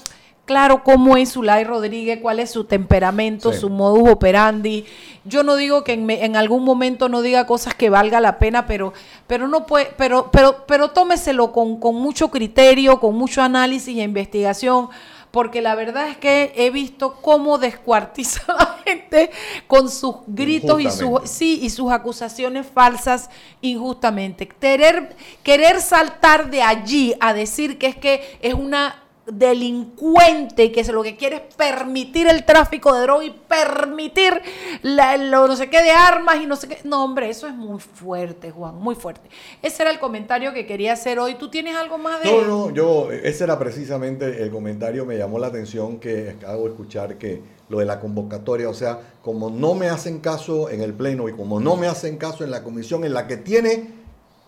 claro 0.46 0.84
cómo 0.84 1.16
es 1.16 1.34
Zulay 1.34 1.64
Rodríguez, 1.64 2.20
cuál 2.22 2.40
es 2.40 2.52
su 2.52 2.66
temperamento, 2.66 3.54
su 3.54 3.70
modus 3.70 4.10
operandi. 4.10 4.86
Yo 5.24 5.44
no 5.44 5.56
digo 5.56 5.84
que 5.84 5.94
en, 5.94 6.36
algún 6.36 6.66
momento 6.66 7.08
no 7.08 7.22
diga 7.22 7.46
cosas 7.46 7.74
que 7.74 7.90
valga 7.90 8.20
la 8.20 8.38
pena, 8.38 8.66
pero, 8.66 8.92
pero 9.28 9.48
no 9.48 9.66
puede, 9.66 9.94
pero, 9.98 10.30
pero, 10.32 10.66
pero 10.68 10.90
tómeselo 10.90 11.54
con, 11.54 11.80
con 11.80 11.96
mucho 11.96 12.30
criterio, 12.30 13.00
con 13.00 13.16
mucho 13.16 13.42
análisis 13.42 13.98
e 13.98 14.02
investigación 14.02 14.90
porque 15.32 15.62
la 15.62 15.76
verdad 15.76 16.10
es 16.10 16.18
que 16.18 16.54
he 16.56 16.70
visto 16.70 17.16
cómo 17.22 17.58
descuartiza 17.58 18.42
a 18.52 18.56
la 18.60 18.80
gente 18.86 19.32
con 19.68 19.90
sus 19.90 20.18
gritos 20.28 20.82
y 20.82 20.92
sus, 20.92 21.30
sí, 21.30 21.60
y 21.62 21.70
sus 21.70 21.92
acusaciones 21.92 22.68
falsas 22.68 23.30
injustamente. 23.62 24.48
Querer, 24.48 25.16
querer 25.42 25.82
saltar 25.82 26.52
de 26.52 26.62
allí 26.62 27.16
a 27.20 27.34
decir 27.34 27.78
que 27.78 27.88
es 27.88 27.96
que 27.96 28.38
es 28.42 28.54
una 28.54 29.02
delincuente 29.28 30.72
que 30.72 30.84
lo 30.92 31.04
que 31.04 31.16
quiere 31.16 31.36
es 31.38 31.56
permitir 31.56 32.28
el 32.28 32.44
tráfico 32.44 32.94
de 32.96 33.02
droga 33.02 33.24
y 33.24 33.30
permitir 33.30 34.42
la, 34.82 35.16
lo 35.18 35.48
no 35.48 35.56
sé 35.56 35.70
qué 35.70 35.82
de 35.84 35.92
armas 35.92 36.38
y 36.42 36.48
no 36.48 36.56
sé 36.56 36.68
qué. 36.68 36.80
No, 36.84 37.04
hombre, 37.04 37.30
eso 37.30 37.48
es 37.48 37.54
muy 37.54 37.80
fuerte, 37.80 38.52
Juan, 38.52 38.76
muy 38.76 38.96
fuerte. 38.96 39.30
Ese 39.62 39.84
era 39.84 39.92
el 39.92 40.00
comentario 40.00 40.54
que 40.54 40.66
quería 40.66 40.94
hacer 40.94 41.20
hoy. 41.20 41.36
¿Tú 41.36 41.50
tienes 41.50 41.76
algo 41.76 41.98
más 41.98 42.22
de...? 42.24 42.32
No, 42.32 42.42
no, 42.42 42.74
yo, 42.74 43.12
ese 43.12 43.44
era 43.44 43.60
precisamente 43.60 44.42
el 44.42 44.50
comentario, 44.50 45.06
me 45.06 45.18
llamó 45.18 45.38
la 45.40 45.48
atención 45.48 46.00
que 46.00 46.32
acabo 46.32 46.64
de 46.64 46.70
escuchar 46.72 47.18
que 47.18 47.42
lo 47.70 47.80
de 47.80 47.86
la 47.86 48.00
convocatoria, 48.00 48.70
o 48.70 48.74
sea, 48.74 49.00
como 49.22 49.50
no 49.50 49.76
me 49.76 49.88
hacen 49.90 50.20
caso 50.20 50.70
en 50.70 50.82
el 50.82 50.94
Pleno 50.94 51.30
y 51.30 51.34
como 51.34 51.60
no 51.60 51.78
me 51.78 51.88
hacen 51.88 52.18
caso 52.18 52.44
en 52.44 52.52
la 52.52 52.64
comisión 52.64 53.06
en 53.06 53.14
la 53.14 53.28
que 53.28 53.38
tiene 53.38 54.02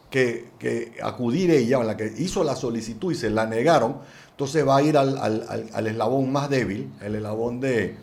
que, 0.10 0.50
que 0.60 0.94
acudir 1.02 1.50
ella, 1.52 1.80
en 1.80 1.88
la 1.88 1.96
que 1.96 2.12
hizo 2.18 2.44
la 2.44 2.56
solicitud 2.56 3.12
y 3.12 3.16
se 3.16 3.30
la 3.30 3.46
negaron, 3.46 4.00
entonces 4.34 4.68
va 4.68 4.78
a 4.78 4.82
ir 4.82 4.98
al, 4.98 5.16
al, 5.18 5.88
eslabón 5.88 6.32
más 6.32 6.50
débil, 6.50 6.90
el 7.02 7.14
eslabón 7.14 7.60
de, 7.60 7.96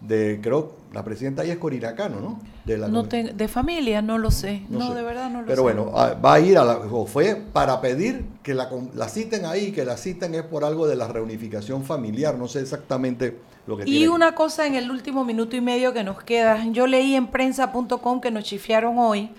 de, 0.00 0.40
creo, 0.42 0.72
la 0.92 1.04
presidenta 1.04 1.42
ahí 1.42 1.50
es 1.50 1.58
coriracano, 1.58 2.20
¿no? 2.20 2.40
De, 2.64 2.76
la 2.76 2.88
de 2.88 3.46
familia, 3.46 4.02
no 4.02 4.18
lo 4.18 4.32
sé. 4.32 4.62
No, 4.68 4.94
de 4.94 5.02
verdad 5.02 5.30
no 5.30 5.42
lo 5.42 5.46
sé. 5.46 5.52
Pero 5.52 5.62
bueno, 5.62 5.92
ah, 5.94 6.14
va 6.14 6.34
a 6.34 6.40
ir 6.40 6.58
a 6.58 6.64
la, 6.64 6.80
fue 7.06 7.40
para 7.52 7.80
pedir 7.80 8.24
que 8.42 8.52
la, 8.52 8.68
la, 8.94 9.08
citen 9.08 9.46
ahí, 9.46 9.70
que 9.70 9.84
la 9.84 9.96
citen 9.96 10.34
es 10.34 10.42
por 10.42 10.64
algo 10.64 10.88
de 10.88 10.96
la 10.96 11.06
reunificación 11.06 11.84
familiar, 11.84 12.34
no 12.34 12.48
sé 12.48 12.62
exactamente 12.62 13.38
lo 13.68 13.76
que 13.76 13.88
Y 13.88 14.08
una 14.08 14.34
cosa 14.34 14.66
en 14.66 14.74
el 14.74 14.90
último 14.90 15.24
minuto 15.24 15.54
y 15.54 15.60
medio 15.60 15.92
que 15.92 16.02
nos 16.02 16.20
queda, 16.24 16.64
yo 16.72 16.88
leí 16.88 17.14
en 17.14 17.28
prensa.com 17.28 18.20
que 18.20 18.32
nos 18.32 18.42
chifiaron 18.42 18.98
hoy 18.98 19.30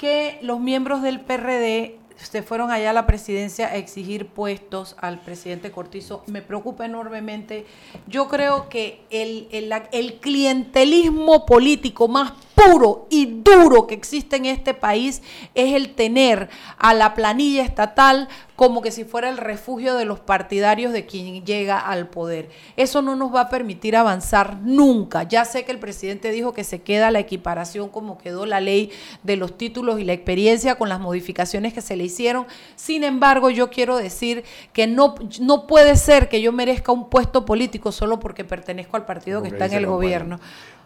que 0.00 0.40
los 0.42 0.58
miembros 0.58 1.00
del 1.00 1.20
PRD 1.20 2.00
se 2.26 2.42
fueron 2.42 2.70
allá 2.70 2.90
a 2.90 2.92
la 2.92 3.06
presidencia 3.06 3.68
a 3.68 3.76
exigir 3.76 4.26
puestos 4.26 4.96
al 5.00 5.20
presidente 5.20 5.70
Cortizo. 5.70 6.22
Me 6.26 6.42
preocupa 6.42 6.86
enormemente. 6.86 7.66
Yo 8.06 8.28
creo 8.28 8.68
que 8.68 9.02
el, 9.10 9.48
el, 9.50 9.72
el 9.92 10.20
clientelismo 10.20 11.46
político 11.46 12.08
más 12.08 12.32
puro 12.66 13.06
y 13.10 13.42
duro 13.42 13.86
que 13.86 13.94
existe 13.94 14.36
en 14.36 14.46
este 14.46 14.74
país 14.74 15.22
es 15.54 15.74
el 15.74 15.94
tener 15.94 16.48
a 16.78 16.94
la 16.94 17.14
planilla 17.14 17.62
estatal 17.62 18.28
como 18.56 18.80
que 18.80 18.92
si 18.92 19.04
fuera 19.04 19.28
el 19.28 19.38
refugio 19.38 19.96
de 19.96 20.04
los 20.04 20.20
partidarios 20.20 20.92
de 20.92 21.04
quien 21.04 21.44
llega 21.44 21.80
al 21.80 22.08
poder. 22.08 22.48
Eso 22.76 23.02
no 23.02 23.16
nos 23.16 23.34
va 23.34 23.42
a 23.42 23.48
permitir 23.48 23.96
avanzar 23.96 24.58
nunca. 24.62 25.24
Ya 25.24 25.44
sé 25.44 25.64
que 25.64 25.72
el 25.72 25.80
presidente 25.80 26.30
dijo 26.30 26.52
que 26.52 26.62
se 26.62 26.80
queda 26.80 27.10
la 27.10 27.18
equiparación 27.18 27.88
como 27.88 28.18
quedó 28.18 28.46
la 28.46 28.60
ley 28.60 28.92
de 29.24 29.36
los 29.36 29.58
títulos 29.58 29.98
y 29.98 30.04
la 30.04 30.12
experiencia 30.12 30.76
con 30.76 30.88
las 30.88 31.00
modificaciones 31.00 31.72
que 31.72 31.80
se 31.80 31.96
le 31.96 32.04
hicieron. 32.04 32.46
Sin 32.76 33.02
embargo, 33.02 33.50
yo 33.50 33.68
quiero 33.70 33.96
decir 33.96 34.44
que 34.72 34.86
no, 34.86 35.16
no 35.40 35.66
puede 35.66 35.96
ser 35.96 36.28
que 36.28 36.40
yo 36.40 36.52
merezca 36.52 36.92
un 36.92 37.08
puesto 37.10 37.44
político 37.44 37.90
solo 37.90 38.20
porque 38.20 38.44
pertenezco 38.44 38.96
al 38.96 39.06
partido 39.06 39.42
que 39.42 39.48
está 39.48 39.66
en 39.66 39.72
el 39.72 39.86
gobierno. 39.86 40.38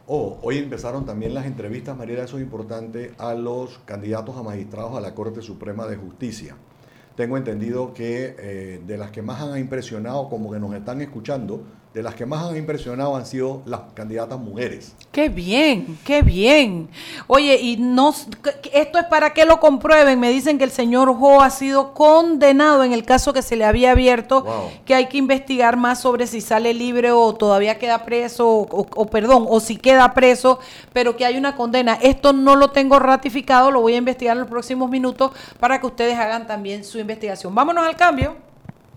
Oh, 0.08 0.38
hoy 0.42 0.58
empezaron 0.58 1.04
también 1.04 1.34
las 1.34 1.46
entrevistas, 1.46 1.96
María, 1.96 2.22
eso 2.22 2.36
es 2.36 2.44
importante, 2.44 3.14
a 3.18 3.34
los 3.34 3.78
candidatos 3.78 4.36
a 4.36 4.44
magistrados 4.44 4.96
a 4.96 5.00
la 5.00 5.16
Corte 5.16 5.42
Suprema 5.42 5.84
de 5.88 5.96
Justicia. 5.96 6.54
Tengo 7.16 7.36
entendido 7.36 7.92
que 7.92 8.36
eh, 8.38 8.80
de 8.86 8.98
las 8.98 9.10
que 9.10 9.22
más 9.22 9.42
han 9.42 9.58
impresionado, 9.58 10.28
como 10.28 10.52
que 10.52 10.60
nos 10.60 10.72
están 10.74 11.00
escuchando, 11.00 11.64
de 11.96 12.02
las 12.02 12.14
que 12.14 12.26
más 12.26 12.44
han 12.44 12.58
impresionado 12.58 13.16
han 13.16 13.24
sido 13.24 13.62
las 13.64 13.80
candidatas 13.94 14.38
mujeres. 14.38 14.92
Qué 15.12 15.30
bien, 15.30 15.98
qué 16.04 16.20
bien. 16.20 16.90
Oye, 17.26 17.58
y 17.58 17.78
no, 17.78 18.14
esto 18.74 18.98
es 18.98 19.04
para 19.06 19.32
que 19.32 19.46
lo 19.46 19.60
comprueben. 19.60 20.20
Me 20.20 20.28
dicen 20.28 20.58
que 20.58 20.64
el 20.64 20.70
señor 20.70 21.08
Ho 21.08 21.40
ha 21.40 21.48
sido 21.48 21.94
condenado 21.94 22.84
en 22.84 22.92
el 22.92 23.06
caso 23.06 23.32
que 23.32 23.40
se 23.40 23.56
le 23.56 23.64
había 23.64 23.92
abierto, 23.92 24.44
que 24.84 24.94
hay 24.94 25.06
que 25.06 25.16
investigar 25.16 25.78
más 25.78 25.98
sobre 25.98 26.26
si 26.26 26.42
sale 26.42 26.74
libre 26.74 27.12
o 27.12 27.34
todavía 27.34 27.78
queda 27.78 28.04
preso, 28.04 28.46
o, 28.46 29.06
perdón, 29.06 29.46
o 29.48 29.58
si 29.58 29.78
queda 29.78 30.12
preso, 30.12 30.58
pero 30.92 31.16
que 31.16 31.24
hay 31.24 31.38
una 31.38 31.56
condena. 31.56 31.94
Esto 32.02 32.34
no 32.34 32.56
lo 32.56 32.72
tengo 32.72 32.98
ratificado, 32.98 33.70
lo 33.70 33.80
voy 33.80 33.94
a 33.94 33.96
investigar 33.96 34.36
en 34.36 34.40
los 34.40 34.50
próximos 34.50 34.90
minutos 34.90 35.30
para 35.58 35.80
que 35.80 35.86
ustedes 35.86 36.18
hagan 36.18 36.46
también 36.46 36.84
su 36.84 36.98
investigación. 36.98 37.54
Vámonos 37.54 37.86
al 37.86 37.96
cambio. 37.96 38.36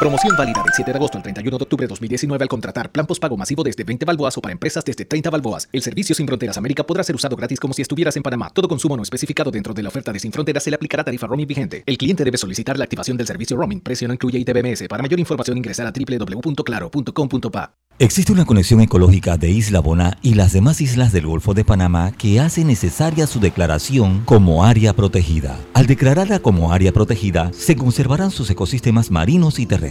Promoción 0.00 0.36
válida 0.36 0.60
del 0.62 0.72
7 0.74 0.90
de 0.90 0.96
agosto 0.96 1.18
al 1.18 1.22
31 1.22 1.56
de 1.56 1.62
octubre 1.62 1.84
de 1.84 1.88
2019 1.88 2.42
al 2.42 2.48
contratar 2.48 2.90
plan 2.90 3.06
postpago 3.06 3.36
masivo 3.36 3.62
desde 3.62 3.84
20 3.84 4.04
balboas 4.04 4.36
o 4.36 4.40
para 4.40 4.52
empresas 4.52 4.84
desde 4.84 5.04
30 5.04 5.30
balboas. 5.30 5.68
El 5.72 5.82
servicio 5.82 6.14
Sin 6.14 6.26
Fronteras 6.26 6.58
América 6.58 6.84
podrá 6.84 7.04
ser 7.04 7.14
usado 7.14 7.36
gratis 7.36 7.60
como 7.60 7.74
si 7.74 7.82
estuvieras 7.82 8.16
en 8.16 8.22
Panamá. 8.22 8.50
Todo 8.52 8.68
consumo 8.68 8.96
no 8.96 9.02
especificado 9.02 9.50
dentro 9.50 9.72
de 9.72 9.82
la 9.82 9.88
oferta 9.88 10.12
de 10.12 10.18
Sin 10.18 10.32
Fronteras 10.32 10.62
se 10.64 10.70
le 10.70 10.76
aplicará 10.76 11.04
tarifa 11.04 11.26
roaming 11.26 11.46
vigente. 11.46 11.84
El 11.86 11.96
cliente 11.96 12.24
debe 12.24 12.36
solicitar 12.36 12.76
la 12.76 12.84
activación 12.84 13.16
del 13.16 13.26
servicio 13.26 13.56
roaming. 13.56 13.80
Precio 13.80 14.08
no 14.08 14.14
incluye 14.14 14.38
ITBMS. 14.38 14.88
Para 14.88 15.02
mayor 15.02 15.20
información 15.20 15.56
ingresar 15.56 15.86
a 15.86 15.92
www.claro.com.pa. 15.92 17.74
Existe 18.00 18.32
una 18.32 18.44
conexión 18.44 18.80
ecológica 18.80 19.36
de 19.36 19.50
Isla 19.50 19.78
Bona 19.78 20.18
y 20.20 20.34
las 20.34 20.52
demás 20.52 20.80
islas 20.80 21.12
del 21.12 21.28
Golfo 21.28 21.54
de 21.54 21.64
Panamá 21.64 22.10
que 22.10 22.40
hace 22.40 22.64
necesaria 22.64 23.28
su 23.28 23.38
declaración 23.38 24.22
como 24.24 24.64
área 24.64 24.94
protegida. 24.94 25.56
Al 25.74 25.86
declararla 25.86 26.40
como 26.40 26.72
área 26.72 26.90
protegida, 26.90 27.52
se 27.52 27.76
conservarán 27.76 28.32
sus 28.32 28.50
ecosistemas 28.50 29.12
marinos 29.12 29.60
y 29.60 29.66
terrestres, 29.66 29.83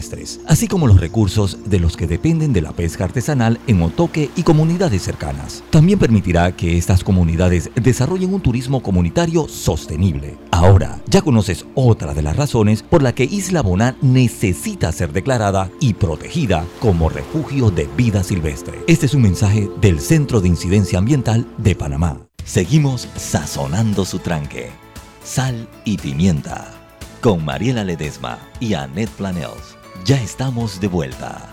así 0.47 0.67
como 0.67 0.87
los 0.87 0.99
recursos 0.99 1.57
de 1.65 1.79
los 1.79 1.97
que 1.97 2.07
dependen 2.07 2.53
de 2.53 2.61
la 2.61 2.71
pesca 2.71 3.03
artesanal 3.03 3.59
en 3.67 3.81
Otoque 3.81 4.29
y 4.35 4.43
comunidades 4.43 5.01
cercanas. 5.03 5.63
También 5.69 5.99
permitirá 5.99 6.55
que 6.55 6.77
estas 6.77 7.03
comunidades 7.03 7.69
desarrollen 7.75 8.33
un 8.33 8.41
turismo 8.41 8.81
comunitario 8.81 9.47
sostenible. 9.47 10.37
Ahora, 10.51 11.01
ya 11.07 11.21
conoces 11.21 11.65
otra 11.75 12.13
de 12.13 12.21
las 12.21 12.35
razones 12.35 12.83
por 12.83 13.03
la 13.03 13.13
que 13.13 13.25
Isla 13.25 13.61
Bona 13.61 13.95
necesita 14.01 14.91
ser 14.91 15.13
declarada 15.13 15.69
y 15.79 15.93
protegida 15.93 16.65
como 16.79 17.09
refugio 17.09 17.69
de 17.69 17.87
vida 17.97 18.23
silvestre. 18.23 18.79
Este 18.87 19.05
es 19.05 19.13
un 19.13 19.21
mensaje 19.21 19.69
del 19.81 19.99
Centro 19.99 20.41
de 20.41 20.47
Incidencia 20.47 20.99
Ambiental 20.99 21.47
de 21.57 21.75
Panamá. 21.75 22.19
Seguimos 22.45 23.07
sazonando 23.15 24.05
su 24.05 24.19
tranque. 24.19 24.71
Sal 25.23 25.67
y 25.85 25.97
pimienta. 25.97 26.71
Con 27.21 27.45
Mariela 27.45 27.85
Ledesma 27.85 28.37
y 28.59 28.73
Annette 28.73 29.11
Planels. 29.11 29.72
Ya 30.05 30.21
estamos 30.21 30.81
de 30.81 30.87
vuelta. 30.87 31.52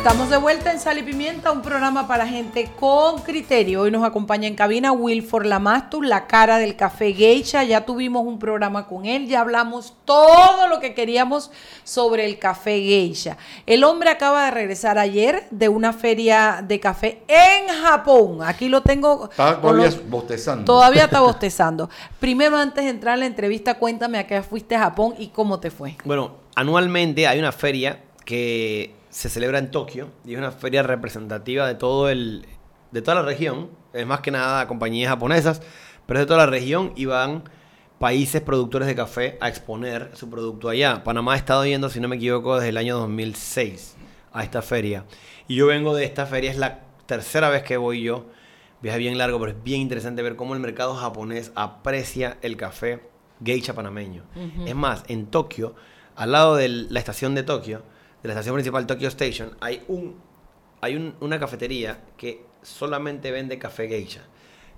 Estamos 0.00 0.30
de 0.30 0.38
vuelta 0.38 0.72
en 0.72 0.80
Sal 0.80 0.96
y 0.96 1.02
Pimienta, 1.02 1.52
un 1.52 1.60
programa 1.60 2.08
para 2.08 2.26
gente 2.26 2.70
con 2.80 3.20
criterio. 3.20 3.82
Hoy 3.82 3.90
nos 3.90 4.02
acompaña 4.02 4.48
en 4.48 4.54
cabina 4.54 4.92
Wilford 4.92 5.44
Lamastus, 5.44 6.06
la 6.06 6.26
cara 6.26 6.56
del 6.56 6.74
café 6.74 7.12
geisha. 7.12 7.64
Ya 7.64 7.84
tuvimos 7.84 8.24
un 8.24 8.38
programa 8.38 8.86
con 8.86 9.04
él, 9.04 9.26
ya 9.26 9.42
hablamos 9.42 9.92
todo 10.06 10.68
lo 10.68 10.80
que 10.80 10.94
queríamos 10.94 11.50
sobre 11.84 12.24
el 12.24 12.38
café 12.38 12.80
geisha. 12.80 13.36
El 13.66 13.84
hombre 13.84 14.08
acaba 14.08 14.46
de 14.46 14.52
regresar 14.52 14.98
ayer 14.98 15.46
de 15.50 15.68
una 15.68 15.92
feria 15.92 16.64
de 16.66 16.80
café 16.80 17.20
en 17.28 17.68
Japón. 17.68 18.38
Aquí 18.42 18.70
lo 18.70 18.80
tengo. 18.80 19.28
Está 19.30 19.60
todavía 19.60 19.90
bostezando. 20.08 20.64
Todavía 20.64 21.04
está 21.04 21.20
bostezando. 21.20 21.90
Primero, 22.18 22.56
antes 22.56 22.84
de 22.84 22.90
entrar 22.90 23.16
en 23.16 23.20
la 23.20 23.26
entrevista, 23.26 23.74
cuéntame 23.74 24.16
a 24.16 24.26
qué 24.26 24.42
fuiste 24.42 24.74
a 24.76 24.78
Japón 24.78 25.14
y 25.18 25.28
cómo 25.28 25.60
te 25.60 25.70
fue. 25.70 25.98
Bueno, 26.06 26.36
anualmente 26.54 27.28
hay 27.28 27.38
una 27.38 27.52
feria 27.52 28.00
que 28.24 28.98
se 29.10 29.28
celebra 29.28 29.58
en 29.58 29.70
Tokio 29.70 30.08
y 30.24 30.32
es 30.32 30.38
una 30.38 30.52
feria 30.52 30.82
representativa 30.82 31.66
de 31.66 31.74
todo 31.74 32.08
el 32.08 32.46
de 32.90 33.02
toda 33.02 33.16
la 33.16 33.22
región, 33.22 33.70
es 33.92 34.06
más 34.06 34.20
que 34.20 34.30
nada 34.30 34.66
compañías 34.66 35.10
japonesas, 35.10 35.62
pero 36.06 36.18
es 36.18 36.24
de 36.24 36.26
toda 36.26 36.46
la 36.46 36.50
región 36.50 36.92
y 36.96 37.04
van 37.04 37.44
países 37.98 38.40
productores 38.40 38.88
de 38.88 38.94
café 38.94 39.36
a 39.40 39.48
exponer 39.48 40.10
su 40.14 40.28
producto 40.30 40.68
allá. 40.68 41.04
Panamá 41.04 41.34
ha 41.34 41.36
estado 41.36 41.64
yendo, 41.66 41.88
si 41.88 42.00
no 42.00 42.08
me 42.08 42.16
equivoco, 42.16 42.56
desde 42.56 42.70
el 42.70 42.78
año 42.78 42.98
2006 42.98 43.96
a 44.32 44.42
esta 44.42 44.62
feria. 44.62 45.04
Y 45.46 45.56
yo 45.56 45.66
vengo 45.66 45.94
de 45.94 46.04
esta 46.04 46.26
feria, 46.26 46.50
es 46.50 46.56
la 46.56 46.80
tercera 47.06 47.50
vez 47.50 47.62
que 47.62 47.76
voy 47.76 48.02
yo. 48.02 48.26
Viaje 48.82 48.98
bien 48.98 49.18
largo, 49.18 49.38
pero 49.38 49.52
es 49.52 49.62
bien 49.62 49.82
interesante 49.82 50.22
ver 50.22 50.36
cómo 50.36 50.54
el 50.54 50.60
mercado 50.60 50.94
japonés 50.94 51.52
aprecia 51.54 52.38
el 52.40 52.56
café 52.56 53.02
geisha 53.44 53.74
panameño. 53.74 54.24
Es 54.66 54.74
más, 54.74 55.04
en 55.08 55.26
Tokio, 55.26 55.74
al 56.16 56.32
lado 56.32 56.56
de 56.56 56.68
la 56.68 56.98
estación 56.98 57.34
de 57.34 57.42
Tokio, 57.42 57.82
de 58.22 58.28
la 58.28 58.34
estación 58.34 58.54
principal 58.54 58.86
Tokyo 58.86 59.08
Station, 59.08 59.56
hay, 59.60 59.82
un, 59.88 60.16
hay 60.80 61.14
una 61.20 61.38
cafetería 61.38 62.00
que 62.16 62.44
solamente 62.62 63.30
vende 63.30 63.58
café 63.58 63.88
geisha. 63.88 64.22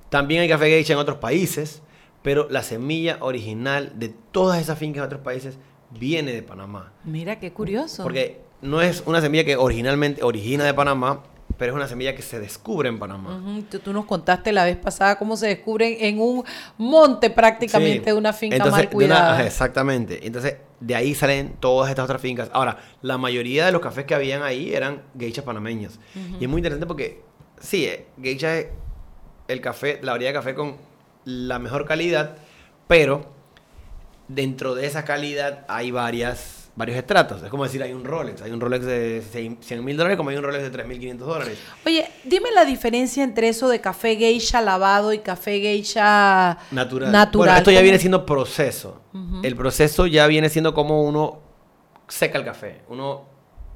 También 0.08 0.42
hay 0.42 0.48
café 0.48 0.66
geisha 0.66 0.92
en 0.92 0.98
otros 0.98 1.18
países, 1.18 1.82
pero 2.22 2.48
la 2.50 2.62
semilla 2.62 3.18
original 3.20 3.92
de 3.96 4.10
todas 4.30 4.60
esas 4.60 4.78
fincas 4.78 5.00
en 5.00 5.06
otros 5.06 5.22
países 5.22 5.58
viene 5.90 6.32
de 6.32 6.42
Panamá. 6.42 6.92
Mira, 7.04 7.40
qué 7.40 7.52
curioso. 7.52 8.02
Porque 8.02 8.40
no 8.60 8.80
es 8.80 9.02
una 9.06 9.20
semilla 9.20 9.44
que 9.44 9.56
originalmente 9.56 10.22
origina 10.22 10.64
de 10.64 10.74
Panamá, 10.74 11.24
pero 11.56 11.72
es 11.72 11.76
una 11.76 11.88
semilla 11.88 12.14
que 12.14 12.22
se 12.22 12.40
descubre 12.40 12.88
en 12.88 12.98
Panamá. 12.98 13.40
tú, 13.82 13.92
nos 13.92 14.04
contaste 14.04 14.52
la 14.52 14.64
vez 14.64 14.76
pasada 14.76 15.16
cómo 15.16 15.36
se 15.36 15.48
descubren 15.48 15.96
en 16.00 16.20
un 16.20 16.44
monte 16.78 17.30
prácticamente 17.30 18.10
de 18.10 18.14
una 18.14 18.32
finca 18.32 18.64
mal 18.66 18.88
cuidada. 18.90 19.44
exactamente. 19.46 20.26
Entonces, 20.26 20.56
de 20.80 20.94
ahí 20.94 21.14
salen 21.14 21.56
todas 21.60 21.90
estas 21.90 22.04
otras 22.04 22.20
fincas. 22.20 22.50
Ahora, 22.52 22.78
la 23.02 23.18
mayoría 23.18 23.66
de 23.66 23.72
los 23.72 23.80
cafés 23.80 24.04
que 24.04 24.14
habían 24.14 24.42
ahí 24.42 24.74
eran 24.74 25.02
geishas 25.18 25.44
panameñas. 25.44 25.98
Y 26.40 26.44
es 26.44 26.50
muy 26.50 26.58
interesante 26.58 26.86
porque, 26.86 27.22
sí, 27.60 27.84
eh, 27.84 28.06
geisha 28.20 28.58
es 28.58 28.66
el 29.48 29.60
café, 29.60 30.00
la 30.02 30.12
variedad 30.12 30.30
de 30.30 30.38
café 30.38 30.54
con 30.54 30.76
la 31.24 31.58
mejor 31.58 31.86
calidad, 31.86 32.36
pero 32.88 33.32
dentro 34.28 34.74
de 34.74 34.86
esa 34.86 35.04
calidad 35.04 35.64
hay 35.68 35.90
varias 35.90 36.61
varios 36.74 36.96
estratos. 36.96 37.42
Es 37.42 37.50
como 37.50 37.64
decir, 37.64 37.82
hay 37.82 37.92
un 37.92 38.04
Rolex. 38.04 38.42
Hay 38.42 38.50
un 38.50 38.60
Rolex 38.60 38.84
de 38.84 39.22
100 39.60 39.84
mil 39.84 39.96
dólares 39.96 40.16
como 40.16 40.30
hay 40.30 40.36
un 40.36 40.42
Rolex 40.42 40.70
de 40.70 40.84
3.500 40.84 41.16
dólares. 41.16 41.58
Oye, 41.84 42.08
dime 42.24 42.50
la 42.52 42.64
diferencia 42.64 43.22
entre 43.24 43.48
eso 43.48 43.68
de 43.68 43.80
café 43.80 44.16
geisha 44.16 44.60
lavado 44.60 45.12
y 45.12 45.18
café 45.18 45.60
geisha 45.60 46.58
natural. 46.70 47.12
natural. 47.12 47.46
Bueno, 47.46 47.58
esto 47.58 47.70
ya 47.70 47.82
viene 47.82 47.98
siendo 47.98 48.24
proceso. 48.26 49.02
El 49.42 49.56
proceso 49.56 50.06
ya 50.06 50.26
viene 50.26 50.48
siendo 50.48 50.72
como 50.74 51.02
uno 51.02 51.40
seca 52.08 52.38
el 52.38 52.44
café. 52.44 52.82
Uno, 52.88 53.24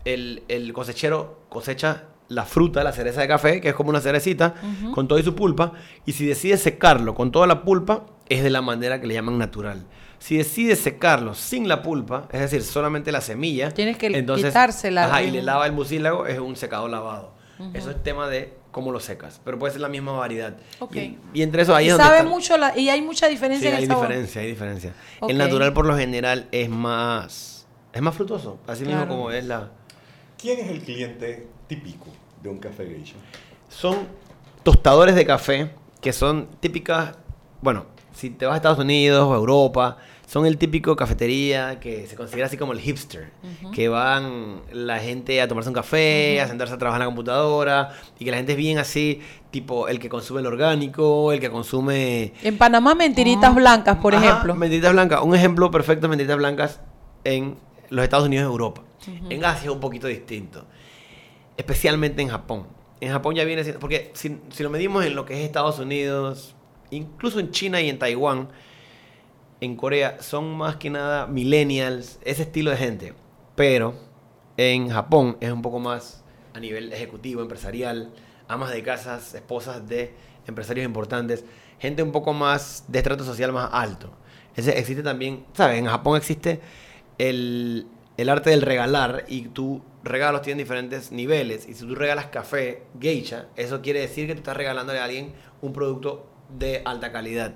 el, 0.04 0.44
el 0.48 0.72
cosechero 0.72 1.40
cosecha 1.48 2.04
la 2.28 2.44
fruta, 2.44 2.82
la 2.82 2.92
cereza 2.92 3.20
de 3.20 3.28
café, 3.28 3.60
que 3.60 3.68
es 3.68 3.74
como 3.74 3.90
una 3.90 4.00
cerecita, 4.00 4.54
con 4.94 5.06
toda 5.08 5.22
su 5.22 5.34
pulpa, 5.34 5.72
y 6.04 6.12
si 6.12 6.26
decide 6.26 6.56
secarlo 6.56 7.14
con 7.14 7.30
toda 7.30 7.46
la 7.46 7.62
pulpa, 7.62 8.06
es 8.28 8.42
de 8.42 8.50
la 8.50 8.62
manera 8.62 9.00
que 9.00 9.06
le 9.06 9.14
llaman 9.14 9.38
natural. 9.38 9.86
Si 10.18 10.36
decides 10.36 10.80
secarlo 10.80 11.34
sin 11.34 11.68
la 11.68 11.82
pulpa, 11.82 12.28
es 12.32 12.40
decir, 12.40 12.62
solamente 12.62 13.12
la 13.12 13.20
semilla, 13.20 13.70
tienes 13.70 13.98
que 13.98 14.06
entonces, 14.06 14.46
quitársela. 14.46 15.04
Ajá, 15.06 15.22
y 15.22 15.30
le 15.30 15.42
lava 15.42 15.66
el 15.66 15.72
mucílago, 15.72 16.26
es 16.26 16.38
un 16.38 16.56
secado 16.56 16.88
lavado. 16.88 17.34
Eso 17.72 17.90
es 17.90 18.02
tema 18.02 18.28
de 18.28 18.52
cómo 18.70 18.92
lo 18.92 19.00
secas, 19.00 19.40
pero 19.42 19.58
puede 19.58 19.72
ser 19.72 19.80
la 19.80 19.88
misma 19.88 20.12
variedad. 20.12 20.58
Okay. 20.78 21.18
Y, 21.32 21.40
entre 21.40 21.62
eso 21.62 21.74
ahí 21.74 21.86
y 21.86 21.90
sabe 21.90 22.22
mucho 22.22 22.58
la, 22.58 22.76
y 22.76 22.90
hay 22.90 23.00
mucha 23.00 23.28
diferencia 23.28 23.70
sí, 23.70 23.76
en 23.76 23.82
el 23.82 23.90
hay 23.90 23.96
diferencia, 23.96 24.40
hay 24.42 24.48
diferencia. 24.48 24.92
El 25.26 25.38
natural 25.38 25.72
por 25.72 25.86
lo 25.86 25.96
general 25.96 26.48
es 26.52 26.68
más 26.68 27.66
es 27.94 28.02
más 28.02 28.14
frutoso, 28.14 28.58
así 28.66 28.84
mismo 28.84 29.08
como 29.08 29.30
es 29.30 29.46
la 29.46 29.70
¿Quién 30.38 30.58
es 30.60 30.68
el 30.68 30.80
cliente 30.82 31.46
típico 31.66 32.08
de 32.42 32.50
un 32.50 32.58
café 32.58 32.84
geisha? 32.84 33.16
Son 33.70 34.06
tostadores 34.62 35.14
de 35.14 35.24
café 35.24 35.70
que 36.02 36.12
son 36.12 36.46
típicas, 36.60 37.14
bueno, 37.62 37.86
si 38.16 38.30
te 38.30 38.46
vas 38.46 38.54
a 38.54 38.56
Estados 38.56 38.78
Unidos 38.78 39.28
o 39.28 39.34
Europa, 39.34 39.98
son 40.26 40.46
el 40.46 40.56
típico 40.56 40.96
cafetería 40.96 41.78
que 41.78 42.06
se 42.06 42.16
considera 42.16 42.46
así 42.46 42.56
como 42.56 42.72
el 42.72 42.80
hipster, 42.80 43.30
que 43.74 43.88
van 43.88 44.62
la 44.72 44.98
gente 44.98 45.40
a 45.42 45.46
tomarse 45.46 45.68
un 45.68 45.74
café, 45.74 46.40
a 46.40 46.48
sentarse 46.48 46.72
a 46.72 46.78
trabajar 46.78 47.02
en 47.02 47.04
la 47.04 47.06
computadora, 47.06 47.90
y 48.18 48.24
que 48.24 48.30
la 48.30 48.38
gente 48.38 48.52
es 48.52 48.58
bien 48.58 48.78
así, 48.78 49.20
tipo 49.50 49.86
el 49.86 49.98
que 50.00 50.08
consume 50.08 50.40
el 50.40 50.46
orgánico, 50.46 51.30
el 51.30 51.40
que 51.40 51.50
consume... 51.50 52.32
En 52.42 52.56
Panamá, 52.56 52.94
mentiritas 52.94 53.54
blancas, 53.54 53.98
por 53.98 54.14
ejemplo. 54.14 54.54
Mentiritas 54.54 54.92
blancas, 54.92 55.20
un 55.22 55.34
ejemplo 55.34 55.70
perfecto 55.70 56.06
de 56.06 56.08
mentiritas 56.08 56.38
blancas 56.38 56.80
en 57.22 57.58
los 57.90 58.02
Estados 58.02 58.26
Unidos 58.26 58.44
y 58.44 58.46
Europa. 58.46 58.82
En 59.28 59.44
Asia 59.44 59.66
es 59.66 59.72
un 59.72 59.80
poquito 59.80 60.06
distinto, 60.06 60.64
especialmente 61.56 62.22
en 62.22 62.28
Japón. 62.28 62.66
En 62.98 63.12
Japón 63.12 63.34
ya 63.34 63.44
viene 63.44 63.62
siendo, 63.62 63.78
porque 63.78 64.10
si, 64.14 64.40
si 64.48 64.62
lo 64.62 64.70
medimos 64.70 65.04
en 65.04 65.14
lo 65.14 65.26
que 65.26 65.34
es 65.34 65.40
Estados 65.40 65.78
Unidos, 65.78 66.55
incluso 66.90 67.40
en 67.40 67.50
China 67.50 67.80
y 67.80 67.88
en 67.88 67.98
Taiwán, 67.98 68.48
en 69.60 69.76
Corea 69.76 70.22
son 70.22 70.56
más 70.56 70.76
que 70.76 70.90
nada 70.90 71.26
millennials, 71.26 72.18
ese 72.24 72.42
estilo 72.42 72.70
de 72.70 72.76
gente. 72.76 73.14
Pero 73.54 73.94
en 74.56 74.88
Japón 74.88 75.36
es 75.40 75.50
un 75.50 75.62
poco 75.62 75.78
más 75.78 76.24
a 76.54 76.60
nivel 76.60 76.92
ejecutivo, 76.92 77.42
empresarial, 77.42 78.12
amas 78.48 78.70
de 78.70 78.82
casas, 78.82 79.34
esposas 79.34 79.86
de 79.88 80.14
empresarios 80.46 80.86
importantes, 80.86 81.44
gente 81.78 82.02
un 82.02 82.12
poco 82.12 82.32
más 82.32 82.84
de 82.88 82.98
estrato 82.98 83.24
social 83.24 83.52
más 83.52 83.70
alto. 83.72 84.10
Ese, 84.54 84.78
existe 84.78 85.02
también, 85.02 85.44
¿sabes? 85.52 85.78
En 85.78 85.86
Japón 85.86 86.16
existe 86.16 86.60
el, 87.18 87.86
el 88.16 88.28
arte 88.28 88.50
del 88.50 88.62
regalar 88.62 89.24
y 89.28 89.42
tú 89.48 89.82
regalos 90.02 90.42
tienen 90.42 90.58
diferentes 90.58 91.12
niveles. 91.12 91.68
Y 91.68 91.74
si 91.74 91.86
tú 91.86 91.94
regalas 91.94 92.26
café 92.26 92.84
geisha, 92.98 93.48
eso 93.56 93.82
quiere 93.82 94.00
decir 94.00 94.26
que 94.26 94.34
tú 94.34 94.38
estás 94.38 94.56
regalándole 94.56 94.98
a 94.98 95.04
alguien 95.04 95.34
un 95.60 95.72
producto 95.72 96.26
de 96.48 96.82
alta 96.84 97.12
calidad 97.12 97.54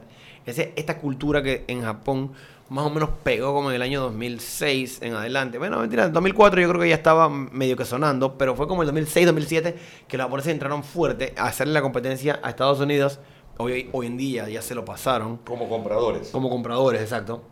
esta 0.51 0.99
cultura 0.99 1.43
que 1.43 1.65
en 1.69 1.83
Japón 1.83 2.33
más 2.69 2.87
o 2.87 2.91
menos 2.91 3.11
pegó 3.25 3.53
como 3.53 3.71
en 3.71 3.77
el 3.77 3.83
año 3.83 4.01
2006 4.01 5.03
en 5.03 5.15
adelante. 5.15 5.59
Bueno, 5.59 5.79
mentira, 5.81 6.05
en 6.05 6.13
2004 6.13 6.61
yo 6.61 6.69
creo 6.69 6.81
que 6.81 6.89
ya 6.89 6.95
estaba 6.95 7.29
medio 7.29 7.77
que 7.77 7.85
sonando, 7.85 8.39
pero 8.39 8.55
fue 8.55 8.69
como 8.69 8.83
el 8.83 8.87
2006, 8.87 9.27
2007 9.27 9.77
que 10.07 10.17
los 10.17 10.25
japoneses 10.27 10.53
entraron 10.53 10.85
fuerte 10.85 11.35
a 11.37 11.47
hacerle 11.47 11.75
la 11.75 11.83
competencia 11.83 12.39
a 12.43 12.51
Estados 12.51 12.81
Unidos. 12.81 13.19
Hoy, 13.59 13.91
hoy 13.93 14.07
en 14.07 14.17
día 14.17 14.49
ya 14.49 14.63
se 14.63 14.75
lo 14.75 14.85
pasaron. 14.85 15.39
Como 15.39 15.69
compradores. 15.69 16.29
Como 16.29 16.49
compradores, 16.49 17.03
exacto. 17.03 17.43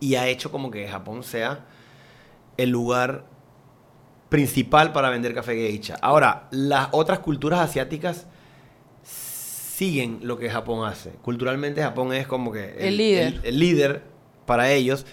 Y 0.00 0.14
ha 0.14 0.26
hecho 0.26 0.50
como 0.50 0.70
que 0.70 0.88
Japón 0.88 1.22
sea 1.22 1.66
el 2.56 2.70
lugar 2.70 3.26
principal 4.30 4.92
para 4.92 5.10
vender 5.10 5.34
café 5.34 5.54
geisha. 5.54 5.96
Ahora, 6.00 6.48
las 6.50 6.88
otras 6.92 7.18
culturas 7.20 7.60
asiáticas 7.60 8.26
siguen 9.78 10.18
lo 10.22 10.36
que 10.36 10.50
Japón 10.50 10.84
hace. 10.84 11.10
Culturalmente 11.22 11.80
Japón 11.80 12.12
es 12.12 12.26
como 12.26 12.50
que 12.50 12.74
el, 12.80 12.96
líder. 12.96 13.40
El, 13.44 13.60
líder 13.60 14.02
para 14.44 14.72
ellos. 14.72 15.06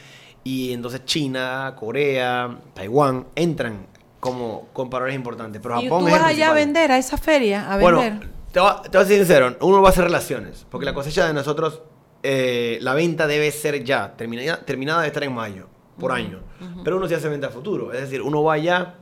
Y 0.44 0.74
entonces 0.74 1.06
China, 1.06 1.76
Corea, 1.78 2.58
Taiwán 2.74 3.28
entran 3.36 3.86
como 4.20 4.68
compradores 4.74 5.14
importantes. 5.14 5.62
Pero 5.62 5.76
Japón 5.76 6.04
¿Y 6.04 6.06
tú 6.08 6.12
vas 6.12 6.24
allá 6.24 6.50
a 6.50 6.54
vender 6.54 6.92
a 6.92 6.98
esa 6.98 7.16
feria? 7.16 7.72
A 7.72 7.78
bueno, 7.78 8.00
vender? 8.00 8.28
Te 8.52 8.60
voy, 8.60 8.72
a 8.72 9.06
ser 9.06 9.18
sincero, 9.18 9.56
uno 9.62 9.84
va 9.84 9.90
a 9.90 9.92
hacer 9.92 10.06
relaciones. 10.06 10.66
Porque 10.72 10.86
la 10.86 10.96
cosecha 10.96 11.28
de 11.28 11.34
nosotros, 11.34 11.84
eh, 12.24 12.80
la 12.82 12.96
venta 12.96 13.28
debe 13.28 13.52
ser 13.52 13.84
ya, 13.84 14.18
terminada, 14.18 14.66
terminada 14.66 15.04
de 15.04 15.08
estar 15.10 15.24
en 15.24 15.34
mayo, 15.34 15.68
por 16.00 16.12
año. 16.12 16.40
Pero 16.84 16.98
uno 16.98 17.08
se 17.08 17.14
hace 17.14 17.30
venta 17.30 17.48
a 17.48 17.52
futuro. 17.52 17.94
Es 17.94 18.02
decir, 18.02 18.24
uno 18.24 18.42
va 18.42 18.54
allá, 18.54 18.96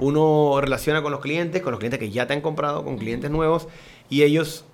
uno 0.00 0.58
relaciona 0.60 1.00
con 1.00 1.12
los 1.12 1.20
clientes, 1.20 1.62
con 1.62 1.70
los 1.70 1.78
clientes 1.78 2.00
que 2.00 2.10
ya 2.10 2.26
te 2.26 2.32
han 2.32 2.40
comprado, 2.40 2.82
con 2.82 2.98
clientes 2.98 3.30
nuevos, 3.30 3.68
y 4.08 4.22
ellos 4.24 4.64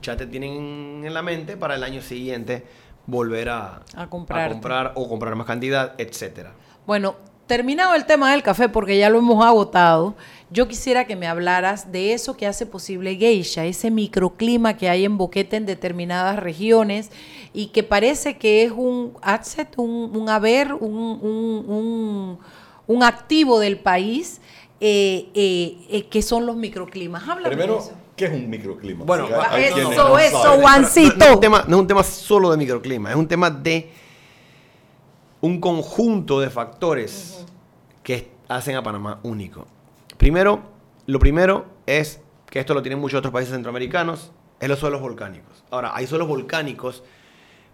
ya 0.00 0.16
te 0.16 0.26
tienen 0.26 1.02
en 1.04 1.14
la 1.14 1.22
mente 1.22 1.56
para 1.56 1.74
el 1.74 1.82
año 1.82 2.02
siguiente 2.02 2.64
volver 3.06 3.48
a, 3.48 3.82
a, 3.94 4.08
comprar 4.08 4.92
o 4.94 5.08
comprar 5.08 5.34
más 5.36 5.46
cantidad, 5.46 5.94
etcétera. 5.98 6.52
Bueno, 6.86 7.16
terminado 7.46 7.94
el 7.94 8.04
tema 8.04 8.32
del 8.32 8.42
café, 8.42 8.68
porque 8.68 8.98
ya 8.98 9.08
lo 9.08 9.18
hemos 9.18 9.44
agotado, 9.44 10.16
yo 10.50 10.68
quisiera 10.68 11.06
que 11.06 11.16
me 11.16 11.26
hablaras 11.26 11.90
de 11.90 12.12
eso 12.12 12.36
que 12.36 12.46
hace 12.46 12.66
posible 12.66 13.16
Geisha, 13.16 13.64
ese 13.64 13.90
microclima 13.90 14.76
que 14.76 14.88
hay 14.88 15.04
en 15.04 15.18
Boquete 15.18 15.56
en 15.56 15.66
determinadas 15.66 16.38
regiones 16.38 17.10
y 17.52 17.68
que 17.68 17.82
parece 17.82 18.36
que 18.36 18.62
es 18.62 18.72
un 18.72 19.14
asset, 19.22 19.68
un, 19.76 20.28
haber, 20.28 20.72
un, 20.72 22.38
un, 22.86 23.02
activo 23.02 23.58
del 23.58 23.78
país, 23.78 24.40
eh, 24.80 25.28
eh, 25.34 25.78
eh, 25.90 26.06
que 26.06 26.22
son 26.22 26.46
los 26.46 26.56
microclimas. 26.56 27.28
Háblame 27.28 27.56
de 27.56 27.64
eso. 27.64 27.92
¿Qué 28.16 28.24
es 28.24 28.32
un 28.32 28.48
microclima? 28.48 29.04
Bueno, 29.04 29.28
eso, 29.56 30.18
eso, 30.18 30.58
Juancito. 30.60 31.16
No, 31.16 31.24
es 31.26 31.34
un 31.34 31.40
tema, 31.40 31.64
no 31.68 31.76
es 31.76 31.80
un 31.82 31.86
tema 31.86 32.02
solo 32.02 32.50
de 32.50 32.56
microclima, 32.56 33.10
es 33.10 33.16
un 33.16 33.28
tema 33.28 33.50
de 33.50 33.90
un 35.42 35.60
conjunto 35.60 36.40
de 36.40 36.48
factores 36.48 37.44
que 38.02 38.30
hacen 38.48 38.76
a 38.76 38.82
Panamá 38.82 39.20
único. 39.22 39.66
Primero, 40.16 40.60
lo 41.06 41.18
primero 41.18 41.66
es 41.84 42.20
que 42.48 42.58
esto 42.58 42.72
lo 42.72 42.80
tienen 42.80 42.98
muchos 42.98 43.18
otros 43.18 43.34
países 43.34 43.52
centroamericanos, 43.52 44.32
es 44.60 44.68
los 44.68 44.78
suelos 44.78 45.02
volcánicos. 45.02 45.64
Ahora, 45.70 45.92
hay 45.94 46.06
suelos 46.06 46.26
volcánicos 46.26 47.02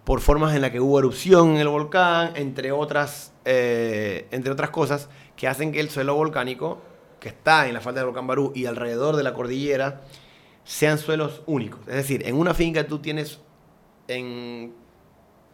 por 0.03 0.21
formas 0.21 0.57
en 0.57 0.63
las 0.63 0.73
que 0.73 0.81
hubo 0.81 0.99
erupción 0.99 1.51
en 1.51 1.59
el 1.59 1.69
volcán, 1.69 2.33
entre 2.35 2.73
otras, 2.73 3.33
eh, 3.45 4.27
entre 4.33 4.51
otras 4.51 4.71
cosas, 4.71 5.09
que 5.37 5.47
hacen 5.47 5.71
que 5.71 5.79
el 5.79 5.89
suelo 5.89 6.17
volcánico, 6.17 6.81
que 7.21 7.29
está 7.29 7.69
en 7.69 7.75
la 7.75 7.81
falda 7.81 8.01
del 8.01 8.07
volcán 8.07 8.27
Barú 8.27 8.51
y 8.57 8.67
alrededor 8.67 9.15
de 9.15 9.23
la 9.23 9.35
cordillera, 9.35 10.01
sean 10.65 10.99
suelos 10.99 11.43
únicos. 11.47 11.81
Es 11.89 11.95
decir, 11.95 12.27
en 12.27 12.37
una 12.37 12.55
finca 12.55 12.87
tú 12.87 12.99
tienes 12.99 13.41
en 14.09 14.75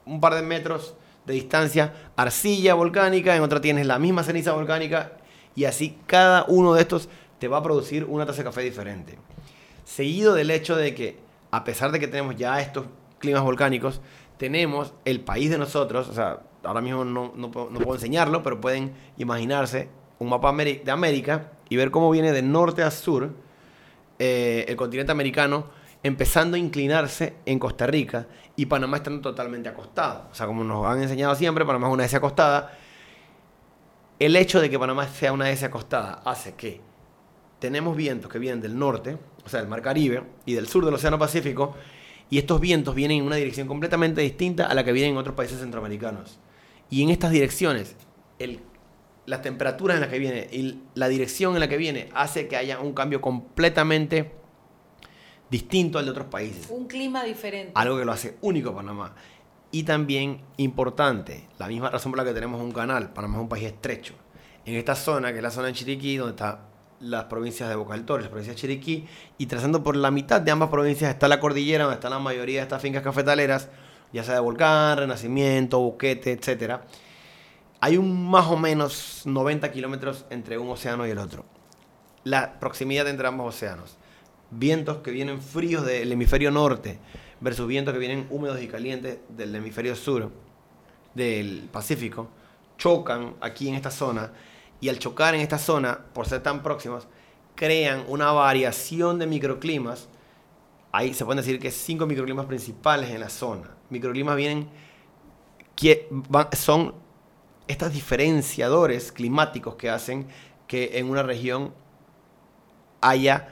un 0.04 0.20
par 0.20 0.34
de 0.34 0.42
metros 0.42 0.94
de 1.26 1.34
distancia 1.34 1.92
arcilla 2.16 2.74
volcánica, 2.74 3.36
en 3.36 3.42
otra 3.42 3.60
tienes 3.60 3.86
la 3.86 3.98
misma 3.98 4.22
ceniza 4.22 4.52
volcánica 4.52 5.12
y 5.54 5.64
así 5.64 5.98
cada 6.06 6.44
uno 6.48 6.74
de 6.74 6.82
estos 6.82 7.08
te 7.38 7.48
va 7.48 7.58
a 7.58 7.62
producir 7.62 8.04
una 8.04 8.26
taza 8.26 8.38
de 8.38 8.44
café 8.44 8.62
diferente. 8.62 9.18
Seguido 9.84 10.34
del 10.34 10.50
hecho 10.50 10.76
de 10.76 10.94
que, 10.94 11.18
a 11.50 11.64
pesar 11.64 11.92
de 11.92 12.00
que 12.00 12.08
tenemos 12.08 12.36
ya 12.36 12.60
estos 12.60 12.86
climas 13.18 13.42
volcánicos, 13.42 14.00
tenemos 14.36 14.94
el 15.04 15.20
país 15.20 15.50
de 15.50 15.58
nosotros, 15.58 16.08
o 16.08 16.14
sea, 16.14 16.40
ahora 16.62 16.80
mismo 16.80 17.04
no, 17.04 17.32
no, 17.34 17.50
puedo 17.50 17.94
enseñarlo, 17.94 18.42
pero 18.42 18.60
pueden 18.60 18.92
imaginarse 19.16 19.88
un 20.18 20.28
mapa 20.28 20.52
de 20.52 20.90
América 20.90 21.52
y 21.68 21.76
ver 21.76 21.90
cómo 21.90 22.10
viene 22.10 22.32
de 22.32 22.42
norte 22.42 22.82
a 22.82 22.90
sur 22.90 23.30
eh, 24.18 24.64
el 24.68 24.76
continente 24.76 25.12
americano 25.12 25.66
empezando 26.02 26.56
a 26.56 26.58
inclinarse 26.60 27.36
en 27.44 27.58
Costa 27.58 27.86
Rica 27.86 28.26
y 28.56 28.66
Panamá 28.66 28.98
estando 28.98 29.20
totalmente 29.20 29.68
acostado. 29.68 30.28
O 30.30 30.34
sea, 30.34 30.46
como 30.46 30.64
nos 30.64 30.86
han 30.86 31.02
enseñado 31.02 31.34
siempre, 31.34 31.64
Panamá 31.64 31.88
es 31.88 31.92
una 31.92 32.04
S 32.04 32.16
acostada. 32.16 32.72
El 34.18 34.36
hecho 34.36 34.60
de 34.60 34.70
que 34.70 34.78
Panamá 34.78 35.06
sea 35.06 35.32
una 35.32 35.50
S 35.50 35.64
acostada 35.64 36.22
hace 36.24 36.54
que 36.54 36.80
tenemos 37.58 37.96
vientos 37.96 38.30
que 38.30 38.38
vienen 38.38 38.60
del 38.60 38.78
norte, 38.78 39.18
o 39.44 39.48
sea, 39.48 39.60
del 39.60 39.68
Mar 39.68 39.82
Caribe, 39.82 40.22
y 40.46 40.54
del 40.54 40.68
sur 40.68 40.84
del 40.84 40.94
Océano 40.94 41.18
Pacífico, 41.18 41.74
y 42.30 42.38
estos 42.38 42.60
vientos 42.60 42.94
vienen 42.94 43.18
en 43.18 43.24
una 43.24 43.36
dirección 43.36 43.66
completamente 43.66 44.20
distinta 44.20 44.66
a 44.66 44.74
la 44.74 44.84
que 44.84 44.92
vienen 44.92 45.12
en 45.12 45.18
otros 45.18 45.34
países 45.34 45.60
centroamericanos. 45.60 46.38
Y 46.90 47.02
en 47.02 47.10
estas 47.10 47.30
direcciones, 47.30 47.96
el 48.38 48.60
las 49.28 49.42
temperaturas 49.42 49.96
en 49.96 50.00
las 50.00 50.10
que 50.10 50.18
viene 50.18 50.48
y 50.50 50.78
la 50.94 51.06
dirección 51.06 51.52
en 51.52 51.60
la 51.60 51.68
que 51.68 51.76
viene 51.76 52.08
hace 52.14 52.48
que 52.48 52.56
haya 52.56 52.80
un 52.80 52.94
cambio 52.94 53.20
completamente 53.20 54.32
distinto 55.50 55.98
al 55.98 56.06
de 56.06 56.12
otros 56.12 56.28
países. 56.28 56.66
Un 56.70 56.86
clima 56.86 57.22
diferente. 57.24 57.72
Algo 57.74 57.98
que 57.98 58.06
lo 58.06 58.12
hace 58.12 58.38
único 58.40 58.74
Panamá. 58.74 59.14
Y 59.70 59.82
también 59.82 60.40
importante, 60.56 61.46
la 61.58 61.68
misma 61.68 61.90
razón 61.90 62.10
por 62.10 62.18
la 62.18 62.24
que 62.24 62.32
tenemos 62.32 62.60
un 62.62 62.72
canal, 62.72 63.12
Panamá 63.12 63.36
es 63.36 63.42
un 63.42 63.48
país 63.50 63.66
estrecho. 63.66 64.14
En 64.64 64.76
esta 64.76 64.94
zona, 64.94 65.30
que 65.30 65.38
es 65.38 65.42
la 65.42 65.50
zona 65.50 65.66
de 65.68 65.74
Chiriquí, 65.74 66.16
donde 66.16 66.30
están 66.30 66.60
las 67.00 67.24
provincias 67.24 67.68
de 67.68 67.74
Boca 67.74 67.92
del 67.92 68.06
Toro, 68.06 68.22
las 68.22 68.30
provincias 68.30 68.56
de 68.56 68.60
Chiriquí, 68.62 69.06
y 69.36 69.44
trazando 69.44 69.82
por 69.82 69.94
la 69.94 70.10
mitad 70.10 70.40
de 70.40 70.50
ambas 70.50 70.70
provincias 70.70 71.10
está 71.10 71.28
la 71.28 71.38
cordillera, 71.38 71.84
donde 71.84 71.96
están 71.96 72.12
la 72.12 72.18
mayoría 72.18 72.60
de 72.60 72.62
estas 72.62 72.80
fincas 72.80 73.02
cafetaleras, 73.02 73.68
ya 74.10 74.24
sea 74.24 74.34
de 74.34 74.40
Volcán, 74.40 74.96
Renacimiento, 74.96 75.80
Boquete, 75.80 76.32
etcétera 76.32 76.86
hay 77.80 77.96
un 77.96 78.28
más 78.28 78.46
o 78.46 78.56
menos 78.56 79.22
90 79.24 79.70
kilómetros 79.70 80.26
entre 80.30 80.58
un 80.58 80.68
océano 80.68 81.06
y 81.06 81.10
el 81.10 81.18
otro. 81.18 81.44
La 82.24 82.58
proximidad 82.58 83.08
entre 83.08 83.28
ambos 83.28 83.54
océanos. 83.54 83.96
Vientos 84.50 84.98
que 84.98 85.10
vienen 85.10 85.40
fríos 85.40 85.84
del 85.84 86.10
hemisferio 86.10 86.50
norte 86.50 86.98
versus 87.40 87.68
vientos 87.68 87.92
que 87.92 88.00
vienen 88.00 88.26
húmedos 88.30 88.60
y 88.60 88.68
calientes 88.68 89.18
del 89.28 89.54
hemisferio 89.54 89.94
sur, 89.94 90.30
del 91.14 91.68
Pacífico, 91.70 92.28
chocan 92.76 93.34
aquí 93.40 93.68
en 93.68 93.74
esta 93.74 93.90
zona 93.90 94.32
y 94.80 94.88
al 94.88 94.98
chocar 94.98 95.34
en 95.34 95.40
esta 95.40 95.58
zona, 95.58 95.98
por 96.12 96.26
ser 96.26 96.42
tan 96.42 96.62
próximos, 96.62 97.06
crean 97.54 98.04
una 98.08 98.32
variación 98.32 99.18
de 99.18 99.26
microclimas. 99.26 100.08
Ahí 100.92 101.12
se 101.12 101.24
pueden 101.24 101.42
decir 101.42 101.58
que 101.60 101.70
cinco 101.70 102.06
microclimas 102.06 102.46
principales 102.46 103.10
en 103.10 103.20
la 103.20 103.28
zona. 103.28 103.70
Microclimas 103.90 104.36
vienen 104.36 104.68
que 105.74 106.08
son 106.52 106.94
estos 107.68 107.92
diferenciadores 107.92 109.12
climáticos 109.12 109.76
que 109.76 109.90
hacen 109.90 110.26
que 110.66 110.98
en 110.98 111.08
una 111.08 111.22
región 111.22 111.72
haya, 113.00 113.48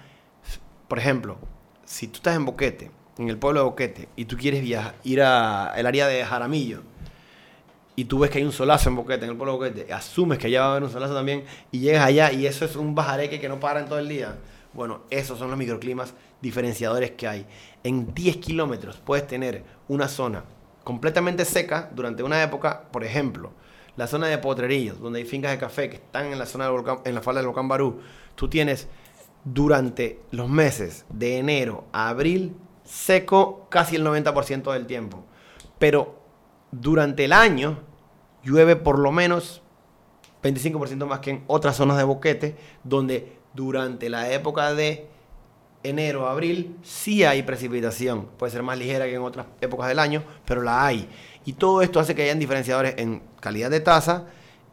por 0.89 0.99
ejemplo, 0.99 1.39
si 1.85 2.09
tú 2.09 2.17
estás 2.17 2.37
en 2.37 2.45
Boquete, 2.45 2.91
en 3.19 3.29
el 3.29 3.39
pueblo 3.39 3.61
de 3.61 3.67
Boquete, 3.67 4.09
y 4.17 4.25
tú 4.25 4.37
quieres 4.37 4.63
viajar, 4.63 4.97
ir 5.05 5.23
al 5.23 5.87
área 5.87 6.07
de 6.09 6.25
Jaramillo, 6.25 6.83
y 7.95 8.05
tú 8.05 8.19
ves 8.19 8.31
que 8.31 8.39
hay 8.39 8.45
un 8.45 8.53
solazo 8.53 8.91
en 8.91 8.97
Boquete, 8.97 9.25
en 9.25 9.31
el 9.31 9.37
pueblo 9.37 9.55
Boquete, 9.55 9.93
asumes 9.93 10.39
que 10.39 10.49
allá 10.49 10.61
va 10.61 10.67
a 10.67 10.71
haber 10.73 10.83
un 10.83 10.91
solazo 10.91 11.15
también 11.15 11.45
y 11.73 11.81
llegas 11.81 12.05
allá 12.05 12.31
y 12.33 12.47
eso 12.47 12.67
es 12.67 12.77
un 12.77 12.95
bajareque 12.95 13.41
que 13.41 13.49
no 13.49 13.59
para 13.59 13.81
en 13.81 13.87
todo 13.87 13.99
el 13.99 14.09
día. 14.09 14.37
Bueno, 14.75 15.01
esos 15.09 15.39
son 15.39 15.49
los 15.49 15.59
microclimas 15.59 16.13
diferenciadores 16.43 17.13
que 17.13 17.27
hay. 17.27 17.47
En 17.83 18.13
10 18.13 18.37
kilómetros 18.37 18.99
puedes 18.99 19.27
tener 19.27 19.65
una 19.89 20.09
zona 20.09 20.45
completamente 20.85 21.47
seca 21.47 21.91
durante 21.95 22.23
una 22.23 22.43
época, 22.43 22.83
por 22.93 23.03
ejemplo, 23.03 23.53
la 23.97 24.07
zona 24.07 24.29
de 24.29 24.39
Potrerillos, 24.39 25.01
donde 25.01 25.21
hay 25.21 25.25
fincas 25.25 25.53
de 25.53 25.59
café 25.59 25.89
que 25.89 25.97
están 25.97 26.27
en 26.27 26.39
la 26.39 26.47
zona 26.47 26.65
del 26.65 26.75
volcán, 26.75 26.99
en 27.05 27.15
la 27.15 27.23
falda 27.23 27.41
del 27.41 27.49
volcán 27.49 27.69
Barú, 27.69 28.01
tú 28.35 28.49
tienes 28.49 28.89
durante 29.45 30.21
los 30.31 30.49
meses 30.49 31.05
de 31.09 31.39
enero 31.39 31.85
a 31.93 32.09
abril 32.09 32.57
seco 32.85 33.67
casi 33.71 33.97
el 33.97 34.05
90% 34.05 34.73
del 34.73 34.87
tiempo. 34.87 35.25
Pero 35.79 36.21
durante 36.71 37.25
el 37.25 37.33
año 37.33 37.79
llueve 38.43 38.77
por 38.77 38.99
lo 38.99 39.13
menos 39.13 39.63
25% 40.43 41.07
más 41.07 41.21
que 41.21 41.31
en 41.31 41.45
otras 41.47 41.77
zonas 41.77 41.97
de 41.97 42.05
boquete, 42.05 42.57
donde 42.85 43.37
durante 43.55 44.09
la 44.09 44.31
época 44.33 44.75
de 44.75 45.09
enero 45.83 46.27
a 46.27 46.33
abril 46.33 46.77
sí 46.83 47.25
hay 47.25 47.43
precipitación. 47.43 48.27
Puede 48.39 48.53
ser 48.53 48.63
más 48.63 48.79
ligera 48.79 49.07
que 49.07 49.15
en 49.15 49.23
otras 49.23 49.47
épocas 49.61 49.89
del 49.89 49.99
año, 49.99 50.23
pero 50.45 50.63
la 50.63 50.85
hay. 50.87 51.09
Y 51.47 51.55
todo 51.55 51.81
esto 51.81 52.01
hace 52.01 52.15
que 52.15 52.23
hayan 52.23 52.39
diferenciadores 52.39 52.95
en 52.99 53.23
calidad 53.41 53.71
de 53.71 53.81
taza 53.81 54.25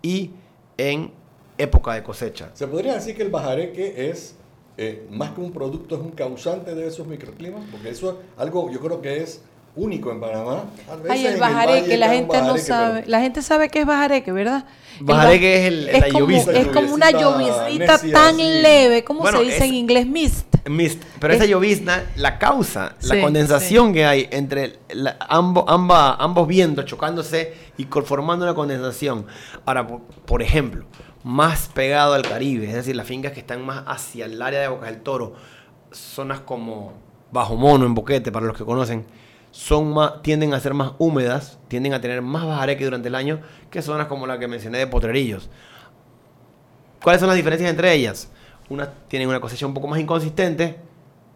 y 0.01 0.31
en 0.77 1.11
época 1.57 1.93
de 1.93 2.03
cosecha. 2.03 2.49
Se 2.53 2.67
podría 2.67 2.95
decir 2.95 3.15
que 3.15 3.21
el 3.21 3.29
bajareque 3.29 4.09
es 4.09 4.35
eh, 4.77 5.07
más 5.11 5.31
que 5.31 5.41
un 5.41 5.53
producto, 5.53 5.95
es 5.95 6.01
un 6.01 6.11
causante 6.11 6.73
de 6.73 6.87
esos 6.87 7.05
microclimas, 7.05 7.63
porque 7.71 7.89
eso 7.89 8.09
es 8.09 8.41
algo, 8.41 8.71
yo 8.71 8.79
creo 8.79 9.01
que 9.01 9.21
es 9.21 9.41
único 9.75 10.11
en 10.11 10.19
Panamá. 10.19 10.65
Ay, 11.09 11.25
el 11.25 11.39
bajareque, 11.39 11.97
la 11.97 12.09
gente 12.09 12.41
no 12.41 12.57
sabe. 12.57 13.03
La 13.07 13.21
gente 13.21 13.41
sabe 13.41 13.69
que 13.69 13.81
es 13.81 13.85
bajareque, 13.85 14.31
¿verdad? 14.31 14.65
Bajareque 14.99 15.55
es, 15.55 15.73
el, 15.73 15.89
es, 15.89 16.13
como, 16.13 16.29
es 16.29 16.67
como 16.67 16.93
una 16.93 17.11
lloviznita 17.11 17.99
tan 18.11 18.37
leve, 18.37 19.03
¿cómo 19.03 19.25
se 19.29 19.43
dice 19.43 19.65
en 19.65 19.73
inglés? 19.73 20.07
Mist. 20.07 20.53
Mist. 20.69 21.03
Pero 21.19 21.33
esa 21.33 21.45
llovizna 21.45 22.03
la 22.15 22.37
causa, 22.37 22.95
la 23.01 23.19
condensación 23.19 23.93
que 23.93 24.05
hay 24.05 24.27
entre 24.31 24.79
ambos, 25.27 25.65
ambos 25.67 26.47
vientos 26.47 26.85
chocándose 26.85 27.53
y 27.77 27.85
formando 27.85 28.45
una 28.45 28.53
condensación. 28.53 29.25
Ahora, 29.65 29.87
por 29.87 30.41
ejemplo, 30.41 30.85
más 31.23 31.69
pegado 31.73 32.13
al 32.13 32.21
Caribe, 32.21 32.67
es 32.67 32.73
decir, 32.73 32.95
las 32.95 33.07
fincas 33.07 33.31
que 33.31 33.39
están 33.39 33.65
más 33.65 33.83
hacia 33.87 34.25
el 34.25 34.41
área 34.41 34.61
de 34.61 34.67
Bocas 34.67 34.89
del 34.89 35.01
Toro, 35.01 35.33
zonas 35.91 36.41
como 36.41 36.93
Bajo 37.31 37.55
Mono, 37.55 37.85
en 37.85 37.95
Boquete, 37.95 38.31
para 38.31 38.45
los 38.45 38.55
que 38.57 38.63
conocen, 38.63 39.05
son 39.53 39.93
más, 39.93 40.23
tienden 40.23 40.55
a 40.55 40.59
ser 40.59 40.73
más 40.73 40.93
húmedas, 40.97 41.59
tienden 41.67 41.93
a 41.93 42.01
tener 42.01 42.23
más 42.23 42.43
bajareque 42.43 42.85
durante 42.85 43.07
el 43.07 43.13
año 43.13 43.39
que 43.69 43.83
zonas 43.83 44.07
como 44.07 44.25
la 44.25 44.39
que 44.39 44.47
mencioné 44.47 44.79
de 44.79 44.87
Potrerillos. 44.87 45.47
¿Cuáles 47.03 47.19
son 47.19 47.27
las 47.27 47.37
diferencias 47.37 47.69
entre 47.69 47.93
ellas? 47.93 48.31
Unas 48.69 48.89
tienen 49.07 49.29
una 49.29 49.39
cosecha 49.39 49.67
un 49.67 49.75
poco 49.75 49.87
más 49.87 49.99
inconsistente, 49.99 50.77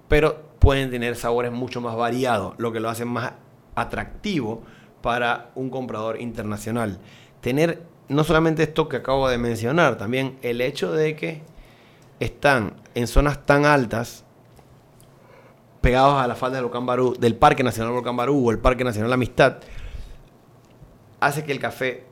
pero 0.07 0.49
pueden 0.57 0.89
tener 0.89 1.15
sabores 1.15 1.51
mucho 1.51 1.79
más 1.79 1.95
variados, 1.95 2.55
lo 2.57 2.71
que 2.71 2.79
lo 2.79 2.89
hace 2.89 3.05
más 3.05 3.33
atractivo 3.75 4.63
para 5.03 5.51
un 5.53 5.69
comprador 5.69 6.19
internacional. 6.19 6.97
Tener 7.39 7.83
no 8.07 8.23
solamente 8.23 8.63
esto 8.63 8.89
que 8.89 8.97
acabo 8.97 9.29
de 9.29 9.37
mencionar, 9.37 9.99
también 9.99 10.39
el 10.41 10.61
hecho 10.61 10.91
de 10.91 11.15
que 11.15 11.43
están 12.19 12.73
en 12.95 13.05
zonas 13.05 13.45
tan 13.45 13.65
altas, 13.65 14.25
pegados 15.87 16.21
a 16.21 16.27
la 16.27 16.35
falda 16.35 16.57
del 16.57 16.65
volcán 16.65 16.85
del 17.17 17.35
Parque 17.37 17.63
Nacional 17.63 17.93
Volcán 17.93 18.17
Barú 18.17 18.45
o 18.45 18.51
el 18.51 18.59
Parque 18.59 18.83
Nacional 18.83 19.13
Amistad, 19.13 19.59
hace 21.21 21.45
que 21.45 21.53
el 21.53 21.59
café 21.59 22.03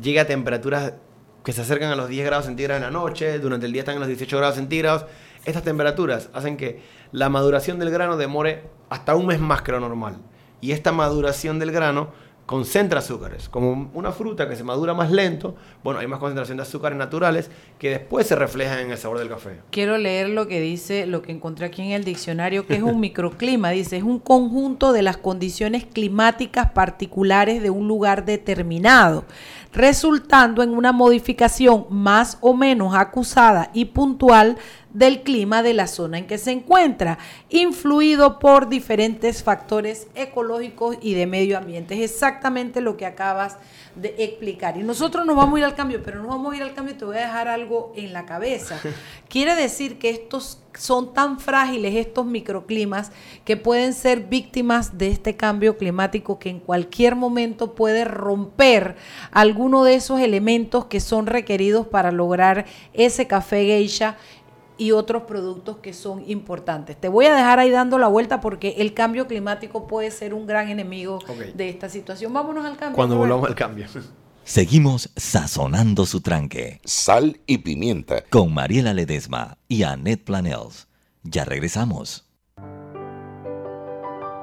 llegue 0.00 0.20
a 0.20 0.26
temperaturas 0.26 0.94
que 1.44 1.52
se 1.52 1.60
acercan 1.60 1.90
a 1.90 1.96
los 1.96 2.08
10 2.08 2.24
grados 2.24 2.46
centígrados 2.46 2.82
en 2.82 2.90
la 2.90 2.98
noche, 2.98 3.40
durante 3.40 3.66
el 3.66 3.72
día 3.72 3.82
están 3.82 3.96
en 3.96 4.00
los 4.00 4.08
18 4.08 4.38
grados 4.38 4.54
centígrados. 4.54 5.04
Estas 5.44 5.64
temperaturas 5.64 6.30
hacen 6.32 6.56
que 6.56 6.80
la 7.12 7.28
maduración 7.28 7.78
del 7.78 7.90
grano 7.90 8.16
demore 8.16 8.64
hasta 8.88 9.14
un 9.14 9.26
mes 9.26 9.38
más 9.38 9.60
que 9.60 9.72
lo 9.72 9.80
normal. 9.80 10.16
Y 10.62 10.72
esta 10.72 10.90
maduración 10.90 11.58
del 11.58 11.72
grano 11.72 12.08
concentra 12.48 13.00
azúcares, 13.00 13.50
como 13.50 13.90
una 13.92 14.10
fruta 14.10 14.48
que 14.48 14.56
se 14.56 14.64
madura 14.64 14.94
más 14.94 15.10
lento, 15.10 15.54
bueno, 15.84 16.00
hay 16.00 16.06
más 16.06 16.18
concentración 16.18 16.56
de 16.56 16.62
azúcares 16.62 16.96
naturales 16.96 17.50
que 17.78 17.90
después 17.90 18.26
se 18.26 18.36
reflejan 18.36 18.78
en 18.78 18.90
el 18.90 18.96
sabor 18.96 19.18
del 19.18 19.28
café. 19.28 19.60
Quiero 19.70 19.98
leer 19.98 20.30
lo 20.30 20.48
que 20.48 20.58
dice, 20.58 21.04
lo 21.04 21.20
que 21.20 21.30
encontré 21.30 21.66
aquí 21.66 21.82
en 21.82 21.90
el 21.90 22.04
diccionario, 22.04 22.66
que 22.66 22.76
es 22.76 22.82
un 22.82 23.00
microclima, 23.00 23.68
dice, 23.68 23.98
es 23.98 24.02
un 24.02 24.18
conjunto 24.18 24.94
de 24.94 25.02
las 25.02 25.18
condiciones 25.18 25.84
climáticas 25.84 26.70
particulares 26.70 27.62
de 27.62 27.68
un 27.68 27.86
lugar 27.86 28.24
determinado, 28.24 29.26
resultando 29.74 30.62
en 30.62 30.70
una 30.70 30.92
modificación 30.92 31.84
más 31.90 32.38
o 32.40 32.54
menos 32.54 32.94
acusada 32.94 33.70
y 33.74 33.84
puntual 33.84 34.56
del 34.92 35.22
clima 35.22 35.62
de 35.62 35.74
la 35.74 35.86
zona 35.86 36.18
en 36.18 36.26
que 36.26 36.38
se 36.38 36.50
encuentra, 36.50 37.18
influido 37.50 38.38
por 38.38 38.68
diferentes 38.68 39.42
factores 39.42 40.06
ecológicos 40.14 40.96
y 41.02 41.14
de 41.14 41.26
medio 41.26 41.58
ambiente. 41.58 41.94
Es 41.94 42.12
exactamente 42.12 42.80
lo 42.80 42.96
que 42.96 43.06
acabas 43.06 43.58
de 43.94 44.14
explicar. 44.18 44.76
Y 44.76 44.82
nosotros 44.82 45.26
nos 45.26 45.36
vamos 45.36 45.56
a 45.56 45.58
ir 45.58 45.64
al 45.64 45.74
cambio, 45.74 46.02
pero 46.02 46.22
no 46.22 46.28
vamos 46.28 46.52
a 46.52 46.56
ir 46.56 46.62
al 46.62 46.74
cambio, 46.74 46.96
te 46.96 47.04
voy 47.04 47.16
a 47.16 47.20
dejar 47.20 47.48
algo 47.48 47.92
en 47.96 48.12
la 48.12 48.24
cabeza. 48.24 48.80
Quiere 49.28 49.54
decir 49.54 49.98
que 49.98 50.10
estos 50.10 50.62
son 50.78 51.12
tan 51.12 51.40
frágiles, 51.40 51.96
estos 51.96 52.24
microclimas, 52.24 53.10
que 53.44 53.56
pueden 53.56 53.92
ser 53.92 54.20
víctimas 54.20 54.96
de 54.96 55.08
este 55.08 55.36
cambio 55.36 55.76
climático 55.76 56.38
que 56.38 56.50
en 56.50 56.60
cualquier 56.60 57.16
momento 57.16 57.74
puede 57.74 58.04
romper 58.04 58.96
alguno 59.32 59.82
de 59.82 59.94
esos 59.94 60.20
elementos 60.20 60.86
que 60.86 61.00
son 61.00 61.26
requeridos 61.26 61.86
para 61.86 62.12
lograr 62.12 62.66
ese 62.92 63.26
café 63.26 63.64
geisha 63.64 64.16
y 64.78 64.92
otros 64.92 65.24
productos 65.24 65.78
que 65.78 65.92
son 65.92 66.22
importantes. 66.30 66.96
Te 66.98 67.08
voy 67.08 67.26
a 67.26 67.34
dejar 67.34 67.58
ahí 67.58 67.70
dando 67.70 67.98
la 67.98 68.06
vuelta 68.06 68.40
porque 68.40 68.76
el 68.78 68.94
cambio 68.94 69.26
climático 69.26 69.86
puede 69.86 70.10
ser 70.10 70.32
un 70.32 70.46
gran 70.46 70.68
enemigo 70.68 71.18
de 71.54 71.68
esta 71.68 71.88
situación. 71.88 72.32
Vámonos 72.32 72.64
al 72.64 72.76
cambio. 72.76 72.96
Cuando 72.96 73.16
volvamos 73.16 73.48
al 73.48 73.54
cambio. 73.54 73.86
Seguimos 74.44 75.10
sazonando 75.16 76.06
su 76.06 76.20
tranque. 76.20 76.80
Sal 76.84 77.40
y 77.46 77.58
pimienta. 77.58 78.22
Con 78.30 78.54
Mariela 78.54 78.94
Ledesma 78.94 79.58
y 79.68 79.82
Annette 79.82 80.24
Planels. 80.24 80.86
Ya 81.22 81.44
regresamos. 81.44 82.24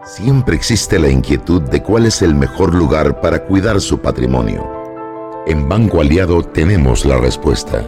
Siempre 0.06 0.56
existe 0.56 1.00
la 1.00 1.10
inquietud 1.10 1.64
de 1.64 1.82
cuál 1.82 2.06
es 2.06 2.22
el 2.22 2.36
mejor 2.36 2.76
lugar 2.76 3.22
para 3.22 3.44
cuidar 3.44 3.82
su 3.82 4.00
patrimonio. 4.00 4.70
En 5.48 5.68
Banco 5.68 6.02
Aliado 6.02 6.44
tenemos 6.44 7.06
la 7.06 7.18
respuesta 7.18 7.88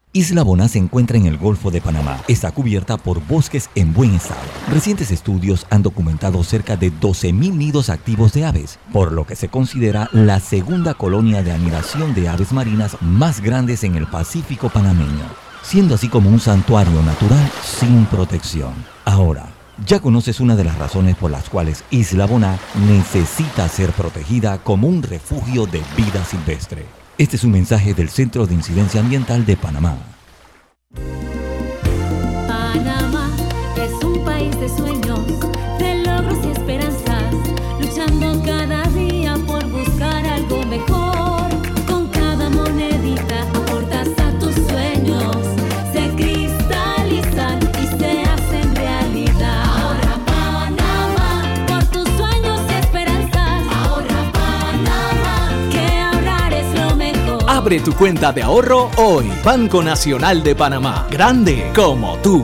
Isla 0.13 0.43
Boná 0.43 0.67
se 0.67 0.77
encuentra 0.77 1.15
en 1.15 1.25
el 1.25 1.37
Golfo 1.37 1.71
de 1.71 1.79
Panamá. 1.79 2.21
Está 2.27 2.51
cubierta 2.51 2.97
por 2.97 3.25
bosques 3.25 3.69
en 3.75 3.93
buen 3.93 4.13
estado. 4.13 4.41
Recientes 4.69 5.09
estudios 5.09 5.65
han 5.69 5.83
documentado 5.83 6.43
cerca 6.43 6.75
de 6.75 6.91
12.000 6.91 7.53
nidos 7.53 7.89
activos 7.89 8.33
de 8.33 8.43
aves, 8.43 8.77
por 8.91 9.13
lo 9.13 9.25
que 9.25 9.37
se 9.37 9.47
considera 9.47 10.09
la 10.11 10.41
segunda 10.41 10.95
colonia 10.95 11.43
de 11.43 11.53
anidación 11.53 12.13
de 12.13 12.27
aves 12.27 12.51
marinas 12.51 12.97
más 12.99 13.39
grandes 13.39 13.85
en 13.85 13.95
el 13.95 14.05
Pacífico 14.05 14.67
panameño, 14.67 15.29
siendo 15.63 15.95
así 15.95 16.09
como 16.09 16.29
un 16.29 16.41
santuario 16.41 17.01
natural 17.03 17.49
sin 17.63 18.05
protección. 18.07 18.73
Ahora, 19.05 19.47
Ya 19.87 19.99
conoces 19.99 20.39
una 20.39 20.55
de 20.55 20.65
las 20.65 20.77
razones 20.77 21.15
por 21.15 21.31
las 21.31 21.49
cuales 21.49 21.85
Isla 21.89 22.27
Boná 22.27 22.59
necesita 22.87 23.67
ser 23.67 23.91
protegida 23.93 24.59
como 24.59 24.87
un 24.87 25.01
refugio 25.01 25.65
de 25.65 25.81
vida 25.97 26.23
silvestre. 26.23 27.00
Este 27.21 27.35
es 27.35 27.43
un 27.43 27.51
mensaje 27.51 27.93
del 27.93 28.09
Centro 28.09 28.47
de 28.47 28.55
Incidencia 28.55 28.99
Ambiental 28.99 29.45
de 29.45 29.55
Panamá. 29.55 29.95
Abre 57.61 57.79
tu 57.79 57.93
cuenta 57.93 58.31
de 58.33 58.41
ahorro 58.41 58.89
hoy. 58.97 59.25
Banco 59.45 59.83
Nacional 59.83 60.41
de 60.41 60.55
Panamá. 60.55 61.07
Grande 61.11 61.71
como 61.75 62.17
tú. 62.17 62.43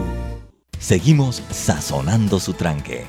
Seguimos 0.77 1.41
sazonando 1.49 2.39
su 2.39 2.53
tranque. 2.53 3.03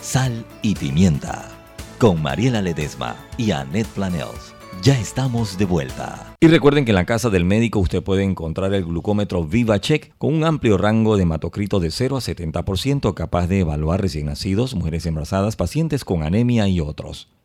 Sal 0.00 0.46
y 0.62 0.74
pimienta. 0.74 1.50
Con 1.98 2.22
Mariela 2.22 2.62
Ledesma 2.62 3.14
y 3.36 3.50
Annette 3.50 3.88
Planels. 3.88 4.54
Ya 4.82 4.98
estamos 4.98 5.58
de 5.58 5.66
vuelta. 5.66 6.34
Y 6.40 6.48
recuerden 6.48 6.86
que 6.86 6.92
en 6.92 6.96
la 6.96 7.04
casa 7.04 7.28
del 7.28 7.44
médico 7.44 7.78
usted 7.78 8.02
puede 8.02 8.24
encontrar 8.24 8.72
el 8.72 8.86
glucómetro 8.86 9.44
VivaCheck 9.44 10.16
con 10.16 10.32
un 10.32 10.44
amplio 10.44 10.78
rango 10.78 11.18
de 11.18 11.24
hematocrito 11.24 11.78
de 11.78 11.90
0 11.90 12.16
a 12.16 12.20
70% 12.20 13.12
capaz 13.12 13.48
de 13.48 13.60
evaluar 13.60 14.00
recién 14.00 14.24
nacidos, 14.24 14.74
mujeres 14.74 15.04
embarazadas, 15.04 15.56
pacientes 15.56 16.06
con 16.06 16.22
anemia 16.22 16.68
y 16.68 16.80
otros. 16.80 17.28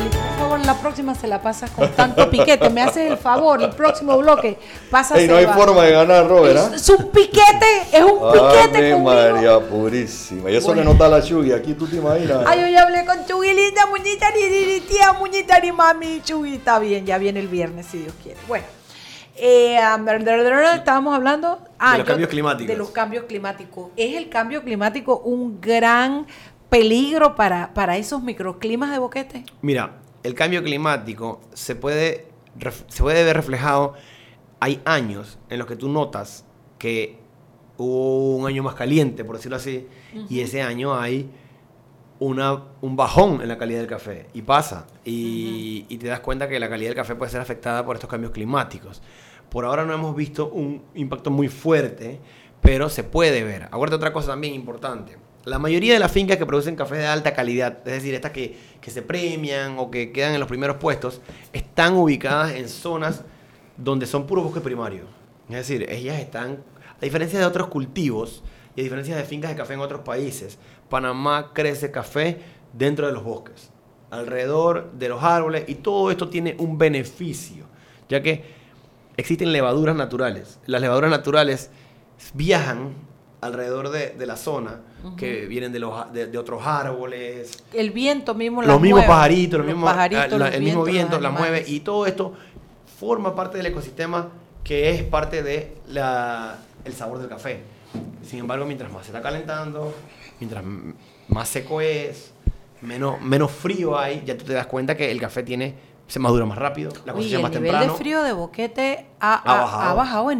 Y 0.00 0.08
por 0.08 0.38
favor, 0.38 0.64
la 0.64 0.74
próxima 0.80 1.14
se 1.14 1.26
la 1.26 1.42
pasas 1.42 1.70
con 1.70 1.88
tanto 1.90 2.30
piquete. 2.30 2.70
Me 2.70 2.80
haces 2.82 3.10
el 3.10 3.18
favor, 3.18 3.62
el 3.62 3.70
próximo 3.70 4.16
bloque 4.16 4.58
pasa 4.90 5.18
Ey, 5.18 5.28
no 5.28 5.36
hay 5.36 5.46
forma 5.46 5.82
de 5.84 5.92
ganar, 5.92 6.26
Robert, 6.26 6.58
¿ah? 6.58 6.70
Es 6.74 6.88
un 6.88 7.10
piquete, 7.10 7.88
es 7.92 8.02
un 8.02 8.32
piquete 8.32 8.78
Ave 8.78 8.92
conmigo. 8.92 8.98
María 9.00 9.60
purísima. 9.60 10.50
Y 10.50 10.56
eso 10.56 10.68
Bueno. 10.68 10.82
le 10.82 10.88
nota 10.88 11.06
a 11.06 11.08
la 11.08 11.22
Chugi. 11.22 11.52
Aquí 11.52 11.74
tú 11.74 11.86
te 11.86 11.96
imaginas. 11.96 12.38
Ay, 12.46 12.60
yo 12.62 12.68
ya 12.68 12.82
hablé 12.84 13.04
con 13.04 13.26
Chugui, 13.26 13.52
linda 13.52 13.86
muñita, 13.86 14.30
ni, 14.30 14.42
ni, 14.48 14.72
ni 14.72 14.80
tía, 14.80 15.12
muñita, 15.12 15.60
ni 15.60 15.72
mami. 15.72 16.22
Chugui, 16.24 16.54
está 16.54 16.78
bien, 16.78 17.04
ya 17.04 17.18
viene 17.18 17.40
el 17.40 17.48
viernes, 17.48 17.86
si 17.86 17.98
Dios 17.98 18.14
quiere. 18.22 18.38
Bueno, 18.48 18.64
eh, 19.36 19.78
um, 19.96 20.06
estábamos 20.74 21.14
hablando 21.14 21.58
ah, 21.78 21.92
De 21.92 21.98
los 21.98 22.06
yo- 22.06 22.12
cambios 22.12 22.30
climáticos. 22.30 22.68
De 22.68 22.76
los 22.76 22.90
cambios 22.90 23.24
climáticos. 23.24 23.90
¿Es 23.96 24.16
el 24.16 24.28
cambio 24.28 24.62
climático 24.62 25.18
un 25.18 25.60
gran 25.60 26.26
peligro 26.72 27.34
para, 27.34 27.74
para 27.74 27.98
esos 27.98 28.22
microclimas 28.22 28.90
de 28.90 28.98
boquete? 28.98 29.44
Mira, 29.60 30.00
el 30.22 30.32
cambio 30.32 30.62
climático 30.62 31.42
se 31.52 31.76
puede, 31.76 32.28
se 32.88 33.02
puede 33.02 33.24
ver 33.24 33.36
reflejado. 33.36 33.92
Hay 34.58 34.80
años 34.86 35.38
en 35.50 35.58
los 35.58 35.66
que 35.66 35.76
tú 35.76 35.90
notas 35.90 36.46
que 36.78 37.18
hubo 37.76 38.36
un 38.36 38.46
año 38.46 38.62
más 38.62 38.74
caliente, 38.74 39.22
por 39.22 39.36
decirlo 39.36 39.56
así, 39.58 39.86
y 40.30 40.40
ese 40.40 40.62
año 40.62 40.98
hay 40.98 41.30
una, 42.18 42.62
un 42.80 42.96
bajón 42.96 43.42
en 43.42 43.48
la 43.48 43.58
calidad 43.58 43.80
del 43.80 43.88
café. 43.88 44.28
Y 44.32 44.40
pasa. 44.40 44.86
Y, 45.04 45.84
y 45.90 45.98
te 45.98 46.06
das 46.06 46.20
cuenta 46.20 46.48
que 46.48 46.58
la 46.58 46.70
calidad 46.70 46.88
del 46.88 46.96
café 46.96 47.14
puede 47.16 47.30
ser 47.30 47.42
afectada 47.42 47.84
por 47.84 47.96
estos 47.96 48.08
cambios 48.08 48.32
climáticos. 48.32 49.02
Por 49.50 49.66
ahora 49.66 49.84
no 49.84 49.92
hemos 49.92 50.16
visto 50.16 50.48
un 50.48 50.82
impacto 50.94 51.30
muy 51.30 51.48
fuerte, 51.48 52.18
pero 52.62 52.88
se 52.88 53.04
puede 53.04 53.44
ver. 53.44 53.64
Acuérdate 53.64 53.96
otra 53.96 54.12
cosa 54.14 54.28
también 54.28 54.54
importante. 54.54 55.18
La 55.44 55.58
mayoría 55.58 55.94
de 55.94 55.98
las 55.98 56.12
fincas 56.12 56.36
que 56.36 56.46
producen 56.46 56.76
café 56.76 56.96
de 56.96 57.06
alta 57.06 57.34
calidad, 57.34 57.78
es 57.84 57.94
decir, 57.94 58.14
estas 58.14 58.30
que, 58.30 58.56
que 58.80 58.90
se 58.92 59.02
premian 59.02 59.76
o 59.78 59.90
que 59.90 60.12
quedan 60.12 60.34
en 60.34 60.40
los 60.40 60.48
primeros 60.48 60.76
puestos, 60.76 61.20
están 61.52 61.94
ubicadas 61.94 62.52
en 62.52 62.68
zonas 62.68 63.24
donde 63.76 64.06
son 64.06 64.26
puros 64.26 64.44
bosques 64.44 64.62
primarios. 64.62 65.06
Es 65.48 65.56
decir, 65.56 65.90
ellas 65.90 66.20
están, 66.20 66.62
a 66.96 67.04
diferencia 67.04 67.38
de 67.40 67.44
otros 67.44 67.66
cultivos 67.66 68.44
y 68.76 68.80
a 68.80 68.84
diferencia 68.84 69.16
de 69.16 69.24
fincas 69.24 69.50
de 69.50 69.56
café 69.56 69.74
en 69.74 69.80
otros 69.80 70.02
países, 70.02 70.58
Panamá 70.88 71.52
crece 71.52 71.90
café 71.90 72.38
dentro 72.72 73.06
de 73.08 73.12
los 73.12 73.24
bosques, 73.24 73.70
alrededor 74.10 74.92
de 74.92 75.08
los 75.08 75.22
árboles 75.22 75.64
y 75.66 75.76
todo 75.76 76.10
esto 76.10 76.28
tiene 76.28 76.54
un 76.58 76.78
beneficio, 76.78 77.66
ya 78.08 78.22
que 78.22 78.44
existen 79.16 79.52
levaduras 79.52 79.96
naturales. 79.96 80.60
Las 80.66 80.80
levaduras 80.80 81.10
naturales 81.10 81.70
viajan 82.32 82.94
alrededor 83.42 83.90
de, 83.90 84.10
de 84.10 84.24
la 84.26 84.36
zona 84.36 84.80
que 85.16 85.46
vienen 85.46 85.72
de, 85.72 85.80
los, 85.80 86.12
de, 86.12 86.28
de 86.28 86.38
otros 86.38 86.62
árboles, 86.64 87.62
El 87.74 87.90
viento 87.90 88.34
mismo 88.34 88.62
los 88.62 88.68
las 88.68 88.80
mismos 88.80 89.04
pajaritos, 89.04 89.58
los 89.58 89.66
mismos, 89.66 89.90
pajaritos, 89.90 90.24
ah, 90.24 90.28
la- 90.38 90.46
los 90.46 90.54
el 90.54 90.62
mismo 90.62 90.84
viento 90.84 91.14
los 91.16 91.22
la 91.22 91.30
mueve 91.30 91.64
y 91.66 91.80
todo 91.80 92.06
esto 92.06 92.32
forma 92.98 93.34
parte 93.34 93.56
del 93.58 93.66
ecosistema 93.66 94.28
que 94.62 94.90
es 94.90 95.02
parte 95.02 95.42
de 95.42 95.74
la, 95.88 96.56
el 96.84 96.92
sabor 96.94 97.18
del 97.18 97.28
café. 97.28 97.60
Sin 98.24 98.38
embargo, 98.38 98.64
mientras 98.64 98.92
más 98.92 99.04
se 99.04 99.10
está 99.10 99.20
calentando, 99.20 99.92
mientras 100.38 100.62
más 101.28 101.48
seco 101.48 101.80
es, 101.80 102.32
menos, 102.80 103.20
menos 103.20 103.50
frío 103.50 103.98
hay, 103.98 104.22
ya 104.24 104.38
tú 104.38 104.44
te 104.44 104.52
das 104.52 104.66
cuenta 104.66 104.96
que 104.96 105.10
el 105.10 105.20
café 105.20 105.42
tiene 105.42 105.74
se 106.08 106.18
madura 106.18 106.44
más 106.44 106.58
rápido, 106.58 106.92
la 107.06 107.14
cosecha 107.14 107.36
el 107.36 107.42
más 107.42 107.50
nivel 107.52 107.70
temprano. 107.70 107.92
de 107.92 107.98
frío 107.98 108.22
de 108.22 108.32
boquete 108.32 109.06
ha, 109.18 109.32
Ha 109.32 109.36
ha- 109.36 109.60
bajado. 109.62 109.82
ha 109.82 109.94
bajado 109.94 110.30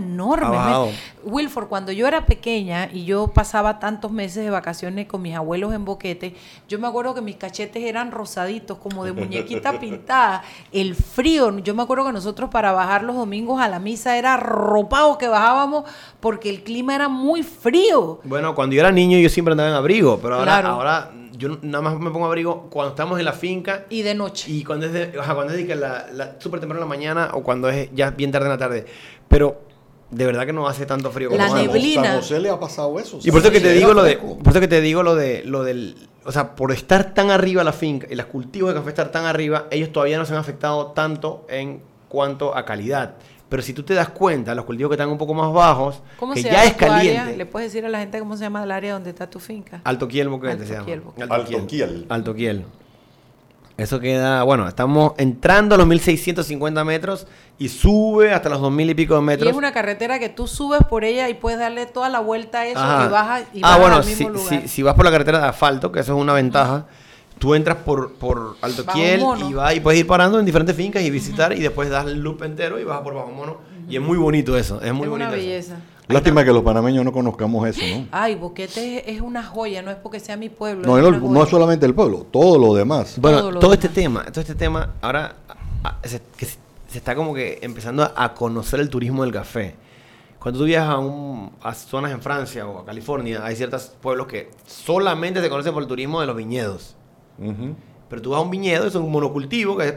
bajado. 0.51 0.89
Wilford, 1.25 1.69
cuando 1.69 1.93
yo 1.93 2.07
era 2.07 2.27
pequeña 2.27 2.91
y 2.93 3.05
yo 3.07 3.29
pasaba 3.29 3.79
tantos 3.79 4.11
meses 4.13 4.45
de 4.45 4.51
vacaciones 4.51 5.07
con 5.07 5.23
mis 5.23 5.35
abuelos 5.35 5.73
en 5.73 5.85
boquete, 5.87 6.35
yo 6.69 6.79
me 6.79 6.87
acuerdo 6.89 7.15
que 7.15 7.23
mis 7.23 7.37
cachetes 7.37 7.83
eran 7.85 8.11
rosaditos, 8.11 8.77
como 8.79 9.05
de 9.05 9.13
muñequita 9.13 9.73
pintada. 9.81 10.43
El 10.73 10.95
frío, 10.95 11.59
yo 11.61 11.75
me 11.75 11.83
acuerdo 11.85 12.05
que 12.07 12.13
nosotros 12.13 12.51
para 12.51 12.73
bajar 12.73 13.03
los 13.05 13.17
domingos 13.17 13.59
a 13.61 13.69
la 13.69 13.79
misa 13.79 14.19
era 14.19 14.37
ropado 14.37 15.17
que 15.17 15.29
bajábamos 15.29 15.85
porque 16.21 16.51
el 16.51 16.65
clima 16.65 16.95
era 16.95 17.09
muy 17.09 17.43
frío. 17.43 18.21
Bueno, 18.25 18.55
cuando 18.55 18.75
yo 18.75 18.81
era 18.81 18.93
niño 18.93 19.17
yo 19.19 19.31
siempre 19.31 19.53
andaba 19.53 19.71
en 19.71 19.77
abrigo, 19.77 20.19
pero 20.21 20.35
ahora, 20.35 20.45
Claro. 20.61 20.69
ahora 20.75 21.11
yo 21.43 21.59
nada 21.63 21.83
más 21.83 21.99
me 21.99 22.11
pongo 22.11 22.27
abrigo 22.27 22.69
cuando 22.71 22.91
estamos 22.91 23.19
en 23.19 23.25
la 23.25 23.33
finca 23.33 23.85
Y 23.91 24.03
de 24.03 24.15
noche. 24.15 24.51
y 24.51 24.63
cuando 24.65 24.87
es 24.87 24.93
de, 24.93 25.19
o 25.19 25.25
sea, 25.25 25.35
cuando 25.35 25.53
es 25.53 25.59
de 25.59 25.67
que 25.67 25.75
la, 25.75 26.07
la- 26.13 26.37
súper 26.39 26.61
temprano 26.61 26.83
en 26.83 26.89
la 26.89 26.95
mañana 26.97 27.31
o 27.35 27.43
cuando 27.43 27.69
es 27.69 27.89
ya 27.93 28.11
bien 28.11 28.31
tarde 28.31 28.47
en 28.47 28.53
la 28.53 28.59
tarde. 28.59 28.87
Pero 29.29 29.61
de 30.11 30.27
verdad 30.27 30.47
que 30.47 30.53
no 30.53 30.69
hace 30.69 30.87
tanto 30.87 31.11
frío 31.11 31.31
La 31.31 31.47
como 31.47 31.55
antes. 31.57 31.67
neblina. 31.73 32.05
San 32.05 32.17
José 32.19 32.41
le 32.41 32.51
ha 32.51 32.61
pasado 32.61 32.99
eso. 33.01 33.19
Y 33.25 33.31
por 33.31 33.41
eso 33.41 33.51
que 33.51 33.61
te 33.61 33.73
digo 33.73 33.93
lo 33.95 34.03
de, 34.03 34.17
por 34.19 34.49
eso 34.49 34.61
que 34.61 34.69
te 34.69 34.81
digo 34.81 35.03
lo 35.03 35.15
de, 35.15 35.43
lo 35.45 35.65
del, 35.65 35.97
o 36.25 36.31
sea, 36.33 36.55
por 36.55 36.71
estar 36.71 37.15
tan 37.15 37.31
arriba 37.31 37.65
la 37.65 37.73
finca 37.73 38.07
y 38.11 38.15
los 38.15 38.27
cultivos 38.27 38.71
de 38.73 38.79
café 38.79 38.91
estar 38.91 39.11
tan 39.11 39.25
arriba, 39.25 39.67
ellos 39.71 39.91
todavía 39.91 40.19
no 40.19 40.25
se 40.25 40.33
han 40.35 40.39
afectado 40.39 40.89
tanto 40.93 41.47
en 41.49 41.83
cuanto 42.09 42.55
a 42.57 42.65
calidad. 42.65 43.15
Pero 43.53 43.63
si 43.63 43.75
tú 43.75 43.83
te 43.83 43.93
das 43.93 44.09
cuenta, 44.09 44.55
los 44.55 44.65
cultivos 44.65 44.89
que 44.89 44.95
están 44.95 45.11
un 45.11 45.19
poco 45.19 45.35
más 45.35 45.53
bajos, 45.53 46.01
¿Cómo 46.19 46.33
que 46.33 46.41
se 46.41 46.49
ya 46.49 46.55
llama 46.55 46.65
es 46.71 46.77
tu 46.79 46.85
área? 46.87 46.97
caliente. 47.17 47.37
¿Le 47.37 47.45
puedes 47.45 47.71
decir 47.71 47.85
a 47.85 47.91
la 47.91 47.99
gente 47.99 48.19
cómo 48.19 48.35
se 48.35 48.45
llama 48.45 48.63
el 48.65 48.71
área 48.71 48.95
donde 48.95 49.11
está 49.11 49.29
tu 49.29 49.41
finca? 49.41 49.83
Alto 49.85 50.09
Kiel 50.09 50.29
Alto 50.29 50.65
se 50.65 50.73
llama. 50.73 50.87
Kiel. 50.87 51.03
Alto 51.29 51.67
Kiel. 51.67 52.07
Alto 52.09 52.35
Kiel. 52.35 52.65
Eso 53.77 54.01
queda, 54.01 54.43
bueno, 54.43 54.67
estamos 54.69 55.13
entrando 55.19 55.75
a 55.75 55.79
los 55.79 55.87
1650 55.87 56.83
metros 56.85 57.27
y 57.59 57.69
sube 57.69 58.33
hasta 58.33 58.49
los 58.49 58.61
2000 58.63 58.89
y 58.91 58.95
pico 58.95 59.15
de 59.17 59.21
Y 59.21 59.25
metros. 59.25 59.51
es 59.51 59.57
una 59.57 59.73
carretera 59.73 60.19
que 60.19 60.31
tú 60.31 60.47
subes 60.47 60.81
por 60.89 61.05
ella 61.05 61.29
y 61.29 61.35
puedes 61.35 61.59
darle 61.59 61.85
toda 61.87 62.09
la 62.09 62.21
vuelta 62.21 62.61
a 62.61 62.67
eso 62.67 62.79
Ajá. 62.81 63.05
y 63.07 63.09
bajas 63.11 63.43
y 63.53 63.59
ah, 63.59 63.61
bajas 63.63 63.81
bueno, 63.81 63.97
al 63.97 64.05
si, 64.05 64.11
mismo 64.11 64.29
lugar. 64.31 64.63
si- 64.63 64.69
si 64.69 64.83
vas 64.83 64.95
por 64.95 65.05
la 65.05 65.11
carretera 65.11 65.41
de 65.41 65.47
asfalto, 65.49 65.93
que 65.93 66.01
eso 66.01 66.15
es 66.15 66.21
una 66.21 66.33
ventaja, 66.33 66.87
tú 67.39 67.55
entras 67.55 67.79
por, 67.79 68.13
por 68.15 68.57
Alto 68.61 68.85
Kiel 68.87 69.23
y, 69.49 69.55
vas, 69.55 69.75
y 69.75 69.81
puedes 69.81 70.01
ir 70.01 70.07
parando 70.07 70.39
en 70.39 70.45
diferentes 70.47 70.77
fincas 70.77 71.03
y 71.03 71.11
visitar 71.11 71.53
y 71.53 71.61
después 71.61 71.91
das 71.91 72.07
el 72.07 72.21
loop 72.23 72.43
entero 72.45 72.79
y 72.79 72.85
bajas 72.85 73.03
por 73.03 73.15
Bajo 73.15 73.31
Mono. 73.31 73.59
Y 73.89 73.97
es 73.97 74.03
muy 74.03 74.17
bonito 74.17 74.57
eso, 74.57 74.81
es 74.81 74.93
muy 74.93 75.05
es 75.05 75.11
bonito. 75.11 75.15
una 75.15 75.27
eso. 75.29 75.37
belleza. 75.37 75.77
Lástima 76.09 76.45
que 76.45 76.53
los 76.53 76.63
panameños 76.63 77.05
no 77.05 77.13
conozcamos 77.13 77.67
eso, 77.69 77.81
¿no? 77.87 78.07
Ay, 78.11 78.35
Boquete 78.35 79.11
es 79.13 79.21
una 79.21 79.43
joya, 79.43 79.83
no 79.83 79.91
es 79.91 79.97
porque 79.97 80.21
sea 80.21 80.37
mi 80.37 80.49
pueblo. 80.51 80.85
No, 80.87 80.99
es 80.99 81.21
no, 81.23 81.43
es 81.43 81.49
solamente 81.49 81.87
el 81.87 81.95
pueblo, 81.95 82.27
todo 82.31 82.59
lo 82.59 82.75
demás. 82.75 83.17
Bueno, 83.19 83.59
Todo 83.59 83.73
este 83.73 83.89
tema, 83.89 84.25
todo 84.27 84.41
este 84.41 84.55
tema, 84.55 84.95
ahora 85.01 85.37
a- 85.85 85.89
a- 85.89 85.99
se, 86.09 86.21
que 86.37 86.45
se- 86.45 86.59
se 86.89 86.99
está 86.99 87.15
como 87.15 87.33
que 87.33 87.61
empezando 87.63 88.03
a, 88.03 88.13
a 88.17 88.35
conocer 88.35 88.81
el 88.81 88.91
turismo 88.91 89.23
del 89.23 89.33
café. 89.33 89.75
Cuando 90.39 90.59
tú 90.61 90.67
viajas 90.67 90.91
a, 90.91 90.99
un- 90.99 91.53
a 91.63 91.73
zonas 91.73 92.11
en 92.13 92.21
Francia 92.21 92.67
o 92.67 92.81
a 92.81 92.85
California, 92.85 93.41
hay 93.45 93.55
ciertos 93.57 93.93
pueblos 94.03 94.27
que 94.27 94.51
solamente 94.67 95.41
se 95.41 95.49
conocen 95.49 95.73
por 95.73 95.83
el 95.83 95.89
turismo 95.89 96.21
de 96.21 96.27
los 96.27 96.37
viñedos. 96.37 96.97
Pero 98.09 98.23
tú 98.23 98.31
vas 98.31 98.39
a 98.39 98.43
un 98.43 98.51
viñedo, 98.51 98.87
eso 98.87 98.99
es 98.99 99.05
un 99.05 99.11
monocultivo, 99.11 99.77
que 99.77 99.89
es 99.89 99.95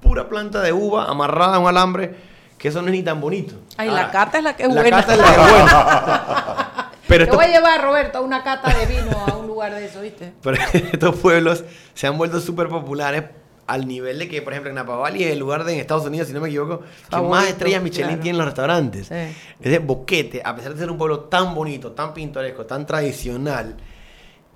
pura 0.00 0.28
planta 0.28 0.60
de 0.60 0.72
uva 0.72 1.06
amarrada 1.06 1.56
a 1.56 1.58
un 1.58 1.68
alambre, 1.68 2.14
que 2.58 2.68
eso 2.68 2.82
no 2.82 2.88
es 2.88 2.92
ni 2.92 3.02
tan 3.02 3.20
bonito. 3.20 3.54
Ay, 3.76 3.90
la 3.90 4.10
cata 4.10 4.38
es 4.38 4.44
la 4.44 4.56
que 4.56 4.64
es 4.64 4.68
la 4.68 4.82
buena. 4.82 5.00
cata 5.00 5.12
es 5.14 5.18
la 5.18 5.24
que 5.24 5.40
es 5.40 5.52
buena. 5.52 6.92
Pero 7.08 7.26
Te 7.26 7.36
voy 7.36 7.44
a 7.44 7.48
llevar, 7.48 7.82
Roberto, 7.82 8.18
a 8.18 8.20
una 8.20 8.42
cata 8.42 8.72
de 8.72 8.86
vino 8.86 9.18
a 9.26 9.36
un 9.36 9.46
lugar 9.46 9.74
de 9.74 9.84
eso, 9.84 10.00
¿viste? 10.00 10.32
Pero 10.42 10.56
estos 10.72 11.16
pueblos 11.16 11.64
se 11.94 12.06
han 12.06 12.16
vuelto 12.16 12.40
súper 12.40 12.68
populares 12.68 13.24
al 13.66 13.86
nivel 13.86 14.18
de 14.18 14.28
que, 14.28 14.42
por 14.42 14.52
ejemplo, 14.52 14.70
en 14.70 14.76
Napa 14.76 14.96
Valley 14.96 15.24
es 15.24 15.32
el 15.32 15.38
lugar 15.38 15.64
de 15.64 15.74
en 15.74 15.80
Estados 15.80 16.04
Unidos, 16.04 16.28
si 16.28 16.34
no 16.34 16.40
me 16.40 16.48
equivoco, 16.48 16.82
que 17.08 17.20
más 17.20 17.48
estrellas 17.48 17.82
Michelin 17.82 18.20
tienen 18.20 18.38
los 18.38 18.46
restaurantes. 18.46 19.10
Es 19.10 19.34
de 19.60 19.78
Boquete, 19.78 20.42
a 20.44 20.54
pesar 20.54 20.72
de 20.74 20.80
ser 20.80 20.90
un 20.90 20.98
pueblo 20.98 21.20
tan 21.20 21.54
bonito, 21.54 21.92
tan 21.92 22.12
pintoresco, 22.12 22.66
tan 22.66 22.86
tradicional, 22.86 23.76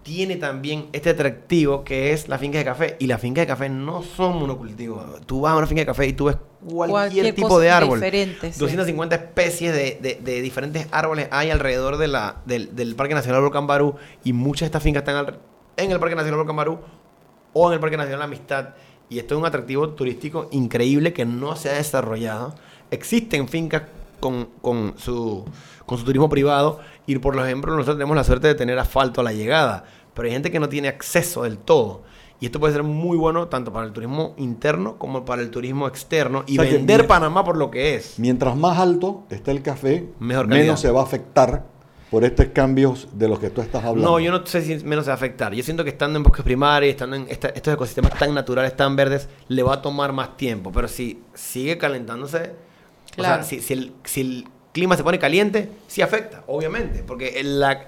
tiene 0.07 0.37
también 0.37 0.87
este 0.93 1.11
atractivo 1.11 1.83
que 1.83 2.13
es 2.13 2.29
la 2.29 2.39
finca 2.39 2.59
de 2.59 2.65
café. 2.65 2.97
Y 3.01 3.09
las 3.09 3.21
fincas 3.21 3.43
de 3.43 3.49
café 3.49 3.69
no 3.69 4.05
son 4.05 4.39
monocultivos. 4.39 5.05
Tú 5.27 5.41
vas 5.41 5.53
a 5.53 5.57
una 5.57 5.67
finca 5.67 5.81
de 5.81 5.87
café 5.87 6.07
y 6.07 6.13
tú 6.13 6.27
ves 6.27 6.37
cualquier, 6.65 7.35
tipo 7.35 7.59
de 7.59 7.71
árbol. 7.71 7.99
250 7.99 9.17
especies 9.17 9.75
de, 9.75 10.21
de, 10.23 10.43
diferentes 10.43 10.87
árboles 10.93 11.27
hay 11.33 11.51
alrededor 11.51 11.97
de 11.97 12.07
la, 12.07 12.37
del, 12.45 12.77
del 12.77 12.95
Parque 12.95 13.15
Nacional 13.15 13.43
Volcán 13.43 13.67
Barú. 13.67 13.97
Y 14.23 14.33
muchas 14.33 14.61
de 14.61 14.67
estas 14.67 14.85
fincas 14.85 15.01
están 15.01 15.41
en 15.77 15.91
el 15.91 15.99
Parque 15.99 16.15
Nacional 16.15 16.39
Volcán 16.39 16.55
Barú 16.55 16.79
o 17.53 17.69
en 17.69 17.75
el 17.75 17.81
Parque 17.81 17.97
Nacional 17.97 18.23
Amistad. 18.23 18.75
Y 19.09 19.19
esto 19.19 19.35
es 19.35 19.41
un 19.41 19.47
atractivo 19.47 19.89
turístico 19.89 20.47
increíble 20.53 21.13
que 21.13 21.25
no 21.25 21.57
se 21.57 21.71
ha 21.71 21.73
desarrollado. 21.73 22.55
Existen 22.93 23.49
fincas 23.49 23.83
con, 24.21 24.51
con, 24.61 24.95
su, 24.99 25.45
con 25.85 25.99
su 25.99 26.05
turismo 26.05 26.29
privado 26.29 26.81
y 27.07 27.19
por 27.19 27.37
ejemplo 27.39 27.73
nosotros 27.73 27.97
tenemos 27.97 28.17
la 28.17 28.25
suerte 28.25 28.49
de 28.49 28.55
tener 28.55 28.79
asfalto 28.79 29.21
a 29.21 29.25
la 29.25 29.33
llegada, 29.33 29.85
pero 30.17 30.27
hay 30.27 30.33
gente 30.33 30.51
que 30.51 30.59
no 30.59 30.69
tiene 30.69 30.89
acceso 30.89 31.43
del 31.43 31.59
todo. 31.59 32.03
Y 32.41 32.47
esto 32.47 32.59
puede 32.59 32.73
ser 32.73 32.83
muy 32.83 33.17
bueno 33.17 33.49
tanto 33.49 33.73
para 33.73 33.87
el 33.87 33.93
turismo 33.93 34.35
interno 34.39 34.99
como 34.99 35.25
para 35.25 35.43
el 35.43 35.51
turismo 35.51 35.87
externo 35.87 36.43
y 36.47 36.59
vender 36.59 37.07
Panamá 37.07 37.45
por 37.45 37.57
lo 37.57 37.71
que 37.71 37.95
es. 37.95 38.19
Mientras 38.19 38.57
más 38.57 38.79
alto 38.79 39.25
esté 39.31 39.51
el 39.53 39.62
café, 39.62 40.09
menos 40.19 40.81
se 40.81 40.91
va 40.91 41.01
a 41.01 41.05
afectar 41.05 41.64
por 42.11 42.25
estos 42.25 42.47
cambios 42.47 43.09
de 43.12 43.29
los 43.29 43.39
que 43.39 43.51
tú 43.51 43.61
estás 43.61 43.85
hablando. 43.85 44.11
No, 44.11 44.21
yo 44.21 44.31
no 44.31 44.45
sé 44.47 44.62
si 44.62 44.85
menos 44.85 45.05
se 45.05 45.11
va 45.11 45.14
a 45.14 45.17
afectar. 45.17 45.53
Yo 45.53 45.62
siento 45.62 45.85
que 45.85 45.91
estando 45.91 46.19
en 46.19 46.23
bosques 46.23 46.45
primarios, 46.45 46.93
estando 46.93 47.17
en 47.17 47.27
estos 47.29 47.75
ecosistemas 47.75 48.19
tan 48.19 48.33
naturales, 48.35 48.77
tan 48.77 48.97
verdes, 48.97 49.29
le 49.49 49.62
va 49.62 49.75
a 49.75 49.83
tomar 49.83 50.12
más 50.12 50.37
tiempo. 50.37 50.73
Pero 50.73 50.89
si 50.89 51.23
sigue 51.35 51.77
calentándose, 51.77 52.53
o 53.19 53.23
sea, 53.23 53.43
si, 53.43 53.61
el, 53.73 53.93
si 54.05 54.21
el 54.21 54.49
clima 54.73 54.97
se 54.97 55.03
pone 55.03 55.19
caliente, 55.19 55.71
sí 55.89 56.01
afecta, 56.01 56.45
obviamente, 56.47 57.03
porque 57.03 57.41
el, 57.41 57.61
la, 57.61 57.87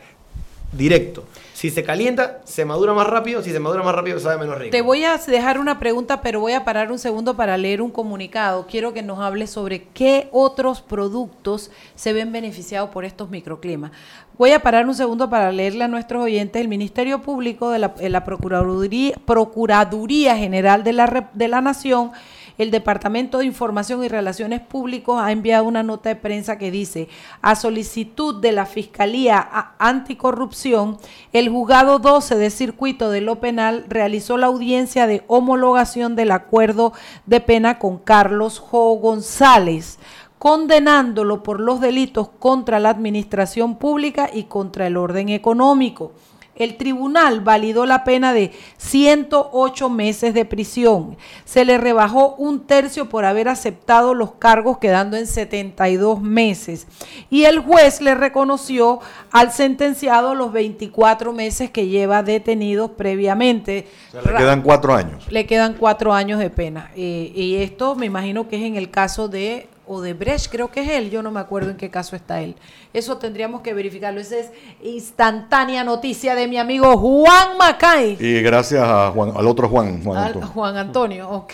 directo. 0.72 1.24
Si 1.58 1.70
se 1.70 1.82
calienta, 1.82 2.40
se 2.44 2.64
madura 2.64 2.94
más 2.94 3.08
rápido. 3.08 3.42
Si 3.42 3.50
se 3.50 3.58
madura 3.58 3.82
más 3.82 3.92
rápido, 3.92 4.20
sabe 4.20 4.38
menos 4.38 4.56
rico. 4.56 4.70
Te 4.70 4.80
voy 4.80 5.02
a 5.02 5.16
dejar 5.16 5.58
una 5.58 5.80
pregunta, 5.80 6.20
pero 6.20 6.38
voy 6.38 6.52
a 6.52 6.64
parar 6.64 6.92
un 6.92 7.00
segundo 7.00 7.36
para 7.36 7.56
leer 7.56 7.82
un 7.82 7.90
comunicado. 7.90 8.68
Quiero 8.68 8.92
que 8.92 9.02
nos 9.02 9.18
hables 9.18 9.50
sobre 9.50 9.82
qué 9.92 10.28
otros 10.30 10.82
productos 10.82 11.72
se 11.96 12.12
ven 12.12 12.30
beneficiados 12.30 12.90
por 12.90 13.04
estos 13.04 13.28
microclimas. 13.28 13.90
Voy 14.38 14.52
a 14.52 14.60
parar 14.60 14.86
un 14.86 14.94
segundo 14.94 15.28
para 15.28 15.50
leerle 15.50 15.82
a 15.82 15.88
nuestros 15.88 16.22
oyentes. 16.22 16.62
El 16.62 16.68
Ministerio 16.68 17.22
Público 17.22 17.70
de 17.70 17.80
la, 17.80 18.24
Procuraduría, 18.24 19.16
Procuraduría, 19.24 20.36
General 20.36 20.84
de 20.84 20.92
la, 20.92 21.28
de 21.34 21.48
la 21.48 21.60
Nación 21.60 22.12
el 22.58 22.70
Departamento 22.70 23.38
de 23.38 23.46
Información 23.46 24.04
y 24.04 24.08
Relaciones 24.08 24.60
Públicas 24.60 25.14
ha 25.18 25.32
enviado 25.32 25.64
una 25.64 25.82
nota 25.82 26.08
de 26.08 26.16
prensa 26.16 26.58
que 26.58 26.70
dice, 26.70 27.08
a 27.40 27.54
solicitud 27.54 28.40
de 28.40 28.52
la 28.52 28.66
Fiscalía 28.66 29.74
Anticorrupción, 29.78 30.98
el 31.32 31.48
juzgado 31.48 32.00
12 32.00 32.36
de 32.36 32.50
circuito 32.50 33.10
de 33.10 33.20
lo 33.20 33.40
penal 33.40 33.86
realizó 33.88 34.36
la 34.36 34.48
audiencia 34.48 35.06
de 35.06 35.22
homologación 35.28 36.16
del 36.16 36.32
acuerdo 36.32 36.92
de 37.26 37.40
pena 37.40 37.78
con 37.78 37.98
Carlos 37.98 38.58
Jo 38.58 38.94
González 38.96 39.98
condenándolo 40.38 41.42
por 41.42 41.58
los 41.58 41.80
delitos 41.80 42.28
contra 42.38 42.78
la 42.78 42.90
administración 42.90 43.76
pública 43.76 44.30
y 44.32 44.44
contra 44.44 44.86
el 44.86 44.96
orden 44.96 45.30
económico 45.30 46.12
el 46.58 46.76
tribunal 46.76 47.40
validó 47.40 47.86
la 47.86 48.04
pena 48.04 48.32
de 48.32 48.52
108 48.76 49.88
meses 49.88 50.34
de 50.34 50.44
prisión. 50.44 51.16
Se 51.44 51.64
le 51.64 51.78
rebajó 51.78 52.34
un 52.34 52.66
tercio 52.66 53.08
por 53.08 53.24
haber 53.24 53.48
aceptado 53.48 54.12
los 54.12 54.32
cargos 54.32 54.78
quedando 54.78 55.16
en 55.16 55.26
72 55.26 56.20
meses. 56.20 56.86
Y 57.30 57.44
el 57.44 57.60
juez 57.60 58.00
le 58.00 58.14
reconoció 58.14 59.00
al 59.30 59.52
sentenciado 59.52 60.34
los 60.34 60.52
24 60.52 61.32
meses 61.32 61.70
que 61.70 61.86
lleva 61.86 62.22
detenido 62.22 62.92
previamente. 62.92 63.86
le 64.12 64.34
quedan 64.34 64.62
cuatro 64.62 64.94
años. 64.94 65.30
Le 65.30 65.46
quedan 65.46 65.74
cuatro 65.74 66.12
años 66.12 66.38
de 66.38 66.50
pena. 66.50 66.90
Eh, 66.96 67.32
y 67.34 67.56
esto 67.56 67.94
me 67.94 68.06
imagino 68.06 68.48
que 68.48 68.56
es 68.56 68.62
en 68.62 68.76
el 68.76 68.90
caso 68.90 69.28
de 69.28 69.68
o 69.88 70.00
de 70.00 70.14
Brecht, 70.14 70.50
creo 70.50 70.70
que 70.70 70.82
es 70.82 70.88
él, 70.90 71.10
yo 71.10 71.22
no 71.22 71.30
me 71.30 71.40
acuerdo 71.40 71.70
en 71.70 71.76
qué 71.76 71.90
caso 71.90 72.14
está 72.14 72.40
él. 72.40 72.54
Eso 72.92 73.16
tendríamos 73.16 73.62
que 73.62 73.74
verificarlo. 73.74 74.20
Esa 74.20 74.36
es 74.36 74.50
instantánea 74.82 75.82
noticia 75.82 76.34
de 76.34 76.46
mi 76.46 76.58
amigo 76.58 76.96
Juan 76.96 77.56
Macay. 77.58 78.16
Y 78.20 78.42
gracias 78.42 78.82
a 78.82 79.10
Juan, 79.10 79.32
al 79.34 79.46
otro 79.46 79.68
Juan, 79.68 80.04
Juan 80.04 80.18
Antonio. 80.18 80.48
Juan 80.48 80.76
Antonio, 80.76 81.30
ok. 81.30 81.52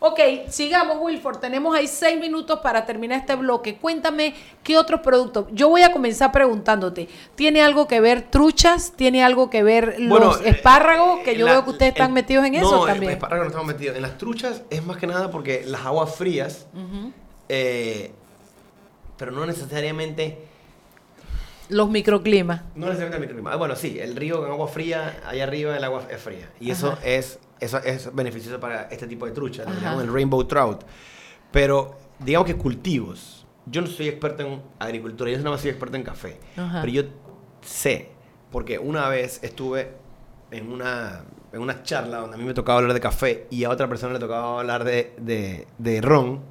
Ok, 0.00 0.20
sigamos, 0.48 0.98
Wilford. 1.00 1.38
Tenemos 1.38 1.74
ahí 1.74 1.88
seis 1.88 2.20
minutos 2.20 2.60
para 2.60 2.86
terminar 2.86 3.18
este 3.18 3.34
bloque. 3.34 3.78
Cuéntame 3.78 4.32
qué 4.62 4.78
otros 4.78 5.00
productos. 5.00 5.46
Yo 5.50 5.68
voy 5.68 5.82
a 5.82 5.90
comenzar 5.90 6.30
preguntándote. 6.30 7.08
¿Tiene 7.34 7.62
algo 7.62 7.88
que 7.88 8.00
ver 8.00 8.22
truchas? 8.22 8.92
¿Tiene 8.94 9.24
algo 9.24 9.50
que 9.50 9.64
ver 9.64 9.96
los 9.98 10.40
eh, 10.42 10.50
espárragos? 10.50 11.20
Que 11.24 11.36
yo 11.36 11.46
veo 11.46 11.64
que 11.64 11.70
ustedes 11.70 11.92
están 11.92 12.12
metidos 12.12 12.44
en 12.44 12.54
eso 12.54 12.86
también. 12.86 13.10
No, 13.10 13.16
espárragos 13.16 13.46
no 13.46 13.48
estamos 13.48 13.66
metidos. 13.66 13.96
En 13.96 14.02
las 14.02 14.18
truchas 14.18 14.62
es 14.70 14.84
más 14.86 14.98
que 14.98 15.08
nada 15.08 15.32
porque 15.32 15.64
las 15.66 15.84
aguas 15.84 16.14
frías 16.14 16.66
eh, 17.48 18.12
pero 19.16 19.32
no 19.32 19.46
necesariamente... 19.46 20.38
Los 21.68 21.90
microclimas. 21.90 22.62
No 22.74 22.86
necesariamente 22.86 23.16
el 23.16 23.20
microclima. 23.20 23.52
Ah, 23.52 23.56
bueno, 23.56 23.76
sí, 23.76 23.98
el 23.98 24.16
río 24.16 24.40
con 24.40 24.50
agua 24.50 24.68
fría, 24.68 25.20
allá 25.26 25.44
arriba 25.44 25.76
el 25.76 25.84
agua 25.84 26.06
es 26.10 26.20
fría. 26.20 26.50
Y 26.60 26.70
eso 26.70 26.96
es, 27.04 27.38
eso 27.60 27.78
es 27.78 28.14
beneficioso 28.14 28.58
para 28.58 28.84
este 28.84 29.06
tipo 29.06 29.26
de 29.26 29.32
trucha, 29.32 29.64
lo 29.64 30.00
el 30.00 30.12
rainbow 30.12 30.42
trout. 30.44 30.84
Pero 31.50 31.98
digamos 32.18 32.46
que 32.46 32.56
cultivos. 32.56 33.46
Yo 33.66 33.82
no 33.82 33.86
soy 33.86 34.08
experto 34.08 34.42
en 34.44 34.62
agricultura, 34.78 35.30
yo 35.30 35.36
nada 35.38 35.50
más 35.50 35.60
soy 35.60 35.70
experto 35.70 35.96
en 35.96 36.04
café. 36.04 36.40
Pero 36.54 36.86
yo 36.86 37.02
sé, 37.60 38.12
porque 38.50 38.78
una 38.78 39.08
vez 39.10 39.40
estuve 39.42 39.92
en 40.50 40.72
una 40.72 41.24
en 41.52 41.60
una 41.60 41.82
charla 41.82 42.18
donde 42.18 42.36
a 42.36 42.38
mí 42.38 42.44
me 42.44 42.54
tocaba 42.54 42.78
hablar 42.78 42.94
de 42.94 43.00
café 43.00 43.46
y 43.50 43.64
a 43.64 43.70
otra 43.70 43.88
persona 43.88 44.12
le 44.12 44.18
tocaba 44.18 44.60
hablar 44.60 44.84
de, 44.84 45.66
de, 45.78 46.00
ron. 46.00 46.44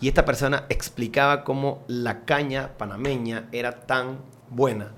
Y 0.00 0.08
esta 0.08 0.24
persona 0.24 0.66
explicaba 0.68 1.44
cómo 1.44 1.84
la 1.88 2.24
caña 2.24 2.72
panameña 2.76 3.48
era 3.52 3.86
tan 3.86 4.18
buena. 4.48 4.92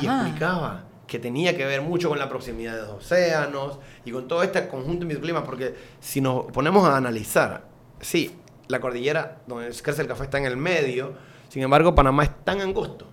Y 0.00 0.06
explicaba 0.06 0.84
que 1.06 1.18
tenía 1.18 1.56
que 1.56 1.64
ver 1.64 1.80
mucho 1.80 2.08
con 2.08 2.18
la 2.18 2.28
proximidad 2.28 2.74
de 2.74 2.82
los 2.82 2.90
océanos 2.90 3.78
y 4.04 4.12
con 4.12 4.28
todo 4.28 4.42
este 4.42 4.68
conjunto 4.68 5.00
de 5.00 5.06
microclimas, 5.06 5.42
porque 5.42 5.74
si 6.00 6.20
nos 6.20 6.44
ponemos 6.52 6.86
a 6.86 6.96
analizar, 6.96 7.64
sí, 8.00 8.36
la 8.68 8.78
cordillera 8.78 9.38
donde 9.46 9.70
crece 9.82 10.02
el 10.02 10.08
café 10.08 10.24
está 10.24 10.38
en 10.38 10.44
el 10.44 10.56
medio, 10.56 11.14
sin 11.48 11.62
embargo 11.62 11.94
Panamá 11.94 12.24
es 12.24 12.44
tan 12.44 12.60
angosto 12.60 13.06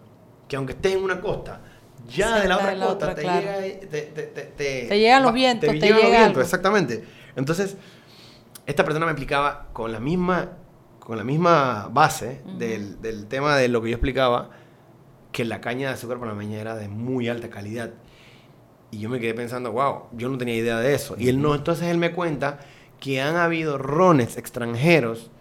que 0.47 0.57
aunque 0.57 0.73
esté 0.73 0.93
en 0.93 1.03
una 1.03 1.21
costa, 1.21 1.61
ya 2.07 2.39
de 2.39 2.47
la 2.47 2.57
otra 2.57 2.75
costa 2.77 3.15
te, 3.15 3.21
llega, 3.21 3.57
te, 4.57 4.99
llegan 4.99 5.23
los 5.23 5.33
vientos, 5.33 5.69
te, 5.69 5.79
llegan 5.79 6.01
los 6.01 6.11
vientos, 6.11 6.43
exactamente. 6.43 7.03
Entonces, 7.35 7.77
esta 8.65 8.83
persona 8.83 9.05
me 9.05 9.11
explicaba 9.11 9.67
con 9.73 9.91
la 9.91 9.99
misma, 9.99 10.51
con 10.99 11.17
la 11.17 11.23
misma 11.23 11.89
base 11.91 12.41
del, 12.57 13.01
del, 13.01 13.27
tema 13.27 13.55
de 13.57 13.67
lo 13.67 13.81
que 13.81 13.89
yo 13.89 13.95
explicaba, 13.95 14.49
que 15.31 15.45
la 15.45 15.61
caña 15.61 15.89
de 15.89 15.93
azúcar 15.95 16.19
panameña 16.19 16.59
era 16.59 16.75
de 16.75 16.87
muy 16.87 17.27
alta 17.27 17.49
calidad. 17.49 17.91
Y 18.91 18.99
yo 18.99 19.09
me 19.09 19.19
quedé 19.19 19.33
pensando, 19.33 19.71
wow, 19.71 20.03
yo 20.13 20.29
no 20.29 20.37
tenía 20.37 20.55
idea 20.55 20.79
de 20.79 20.93
eso. 20.93 21.15
Y 21.17 21.29
él 21.29 21.41
no, 21.41 21.55
entonces 21.55 21.87
él 21.87 21.97
me 21.97 22.11
cuenta 22.11 22.59
que 22.99 23.21
han 23.21 23.35
habido 23.35 23.77
rones 23.77 24.37
extranjeros 24.37 25.31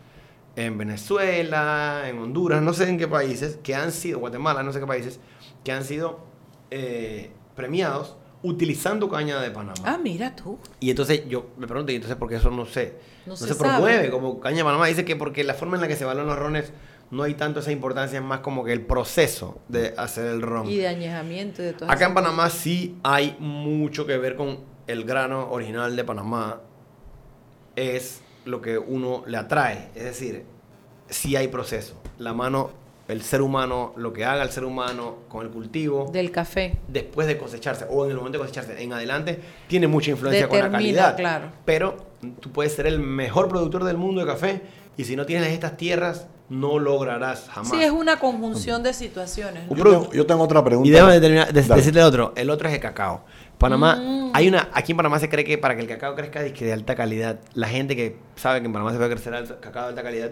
en 0.57 0.79
Venezuela, 0.79 2.03
en 2.07 2.19
Honduras, 2.19 2.63
no 2.63 2.73
sé 2.73 2.89
en 2.89 2.99
qué 2.99 3.09
países, 3.09 3.59
que 3.63 3.75
han 3.75 3.93
sido, 3.93 4.19
Guatemala, 4.21 4.63
no 4.63 4.73
sé 4.73 4.81
qué 4.81 4.87
países, 4.87 5.21
que 5.65 5.73
han 5.73 5.85
sido 5.85 6.34
eh, 6.71 7.31
premiados 7.55 8.17
utilizando 8.43 9.09
caña 9.09 9.41
de 9.41 9.51
Panamá. 9.51 9.75
Ah, 9.85 9.99
mira 10.01 10.37
tú. 10.37 10.59
Y 10.79 10.91
entonces 10.91 11.27
yo 11.29 11.47
me 11.57 11.67
pregunto, 11.67 11.93
¿y 11.93 11.97
entonces 11.97 12.17
por 12.17 12.29
qué 12.29 12.37
eso 12.37 12.51
no 12.51 12.67
se, 12.67 12.99
no, 13.25 13.37
se, 13.37 13.55
promueve 13.55 14.11
como 14.11 14.39
caña 14.39 14.59
de 14.59 14.65
Panamá? 14.65 14.87
Dice 14.87 15.05
que 15.05 15.17
porque 15.17 15.45
la 15.45 15.55
forma 15.55 15.77
en 15.77 15.81
la 15.81 15.89
que 15.89 15.97
se 15.97 16.05
valoran 16.05 16.29
los 16.29 16.39
rones 16.39 16.73
no 17.11 17.23
hay 17.23 17.35
tanto 17.35 17.61
esa 17.61 17.73
importancia, 17.73 18.19
es 18.19 18.25
más 18.25 18.41
como 18.41 18.65
que 18.65 18.73
el 18.73 18.83
proceso 18.83 19.59
de 19.69 19.95
hacer 19.97 20.27
el 20.27 20.43
ron. 20.43 20.69
Y 20.69 20.77
de 20.77 20.89
añejamiento 20.89 21.63
de 21.63 21.73
todo 21.73 21.91
Acá 21.91 22.07
en 22.07 22.15
Panamá 22.15 22.51
sí 22.51 22.99
hay 23.03 23.37
mucho 23.39 24.07
que 24.07 24.19
ver 24.19 24.37
con 24.37 24.61
el 24.87 25.05
grano 25.05 25.51
original 25.51 25.97
de 25.97 26.05
Panamá. 26.05 26.61
Es 27.77 28.21
lo 28.45 28.61
que 28.61 28.79
uno 28.79 29.25
le 29.27 29.39
atrae. 29.39 29.91
Es 29.95 30.05
decir, 30.05 30.45
sí 31.09 31.35
hay 31.37 31.49
proceso. 31.49 32.01
La 32.19 32.35
mano 32.35 32.71
el 33.09 33.23
ser 33.23 33.43
humano, 33.43 33.93
lo 33.97 34.13
que 34.13 34.25
haga 34.25 34.43
el 34.43 34.51
ser 34.51 34.65
humano 34.65 35.19
con 35.29 35.45
el 35.45 35.53
cultivo. 35.53 36.11
Del 36.13 36.31
café. 36.31 36.79
Después 36.89 37.27
de 37.27 37.37
cosecharse 37.37 37.87
o 37.89 38.05
en 38.05 38.11
el 38.11 38.17
momento 38.17 38.39
de 38.39 38.45
cosecharse 38.45 38.83
en 38.83 38.93
adelante, 38.93 39.41
tiene 39.67 39.87
mucha 39.87 40.11
influencia 40.11 40.49
con 40.49 40.59
la 40.59 40.71
calidad. 40.71 41.17
claro. 41.17 41.51
Pero 41.65 41.97
tú 42.41 42.51
puedes 42.51 42.75
ser 42.75 42.87
el 42.87 42.99
mejor 42.99 43.49
productor 43.49 43.85
del 43.85 43.99
mundo 43.99 44.21
de 44.23 44.27
café 44.27 44.63
y 44.97 45.05
si 45.05 45.17
no 45.17 45.27
tienes 45.27 45.53
estas 45.53 45.77
tierras, 45.77 46.29
no 46.49 46.79
lograrás 46.79 47.49
jamás. 47.49 47.71
Sí, 47.71 47.83
es 47.83 47.91
una 47.91 48.19
conjunción 48.19 48.83
de 48.83 48.93
situaciones. 48.93 49.65
Yo, 50.13 50.27
tengo, 50.27 50.45
otra 50.45 50.63
pregunta. 50.63 50.89
Y 50.89 50.93
déjame 50.93 51.21
terminar, 51.21 51.53
de, 51.53 51.63
decirle 51.63 52.03
otro. 52.03 52.33
El 52.37 52.51
otro 52.51 52.69
es 52.69 52.75
el 52.75 52.81
cacao. 52.81 53.25
Panamá, 53.59 53.97
mm. 53.97 54.31
hay 54.35 54.49
una, 54.49 54.69
aquí 54.73 54.93
en 54.93 54.97
Panamá 54.97 55.19
se 55.19 55.29
cree 55.29 55.45
que 55.45 55.59
para 55.59 55.75
que 55.75 55.83
el 55.83 55.89
cacao 55.89 56.15
crezca 56.15 56.45
es 56.45 56.53
que 56.53 56.65
de 56.65 56.73
alta 56.73 56.95
calidad, 56.95 57.41
la 57.55 57.69
gente 57.69 57.97
que 57.97 58.17
sabe 58.37 58.61
que 58.61 58.67
en 58.67 58.73
Panamá 58.73 58.91
se 58.91 58.99
puede 58.99 59.11
crecer 59.11 59.33
el 59.35 59.59
cacao 59.61 59.85
de 59.85 59.89
alta 59.91 60.03
calidad, 60.03 60.31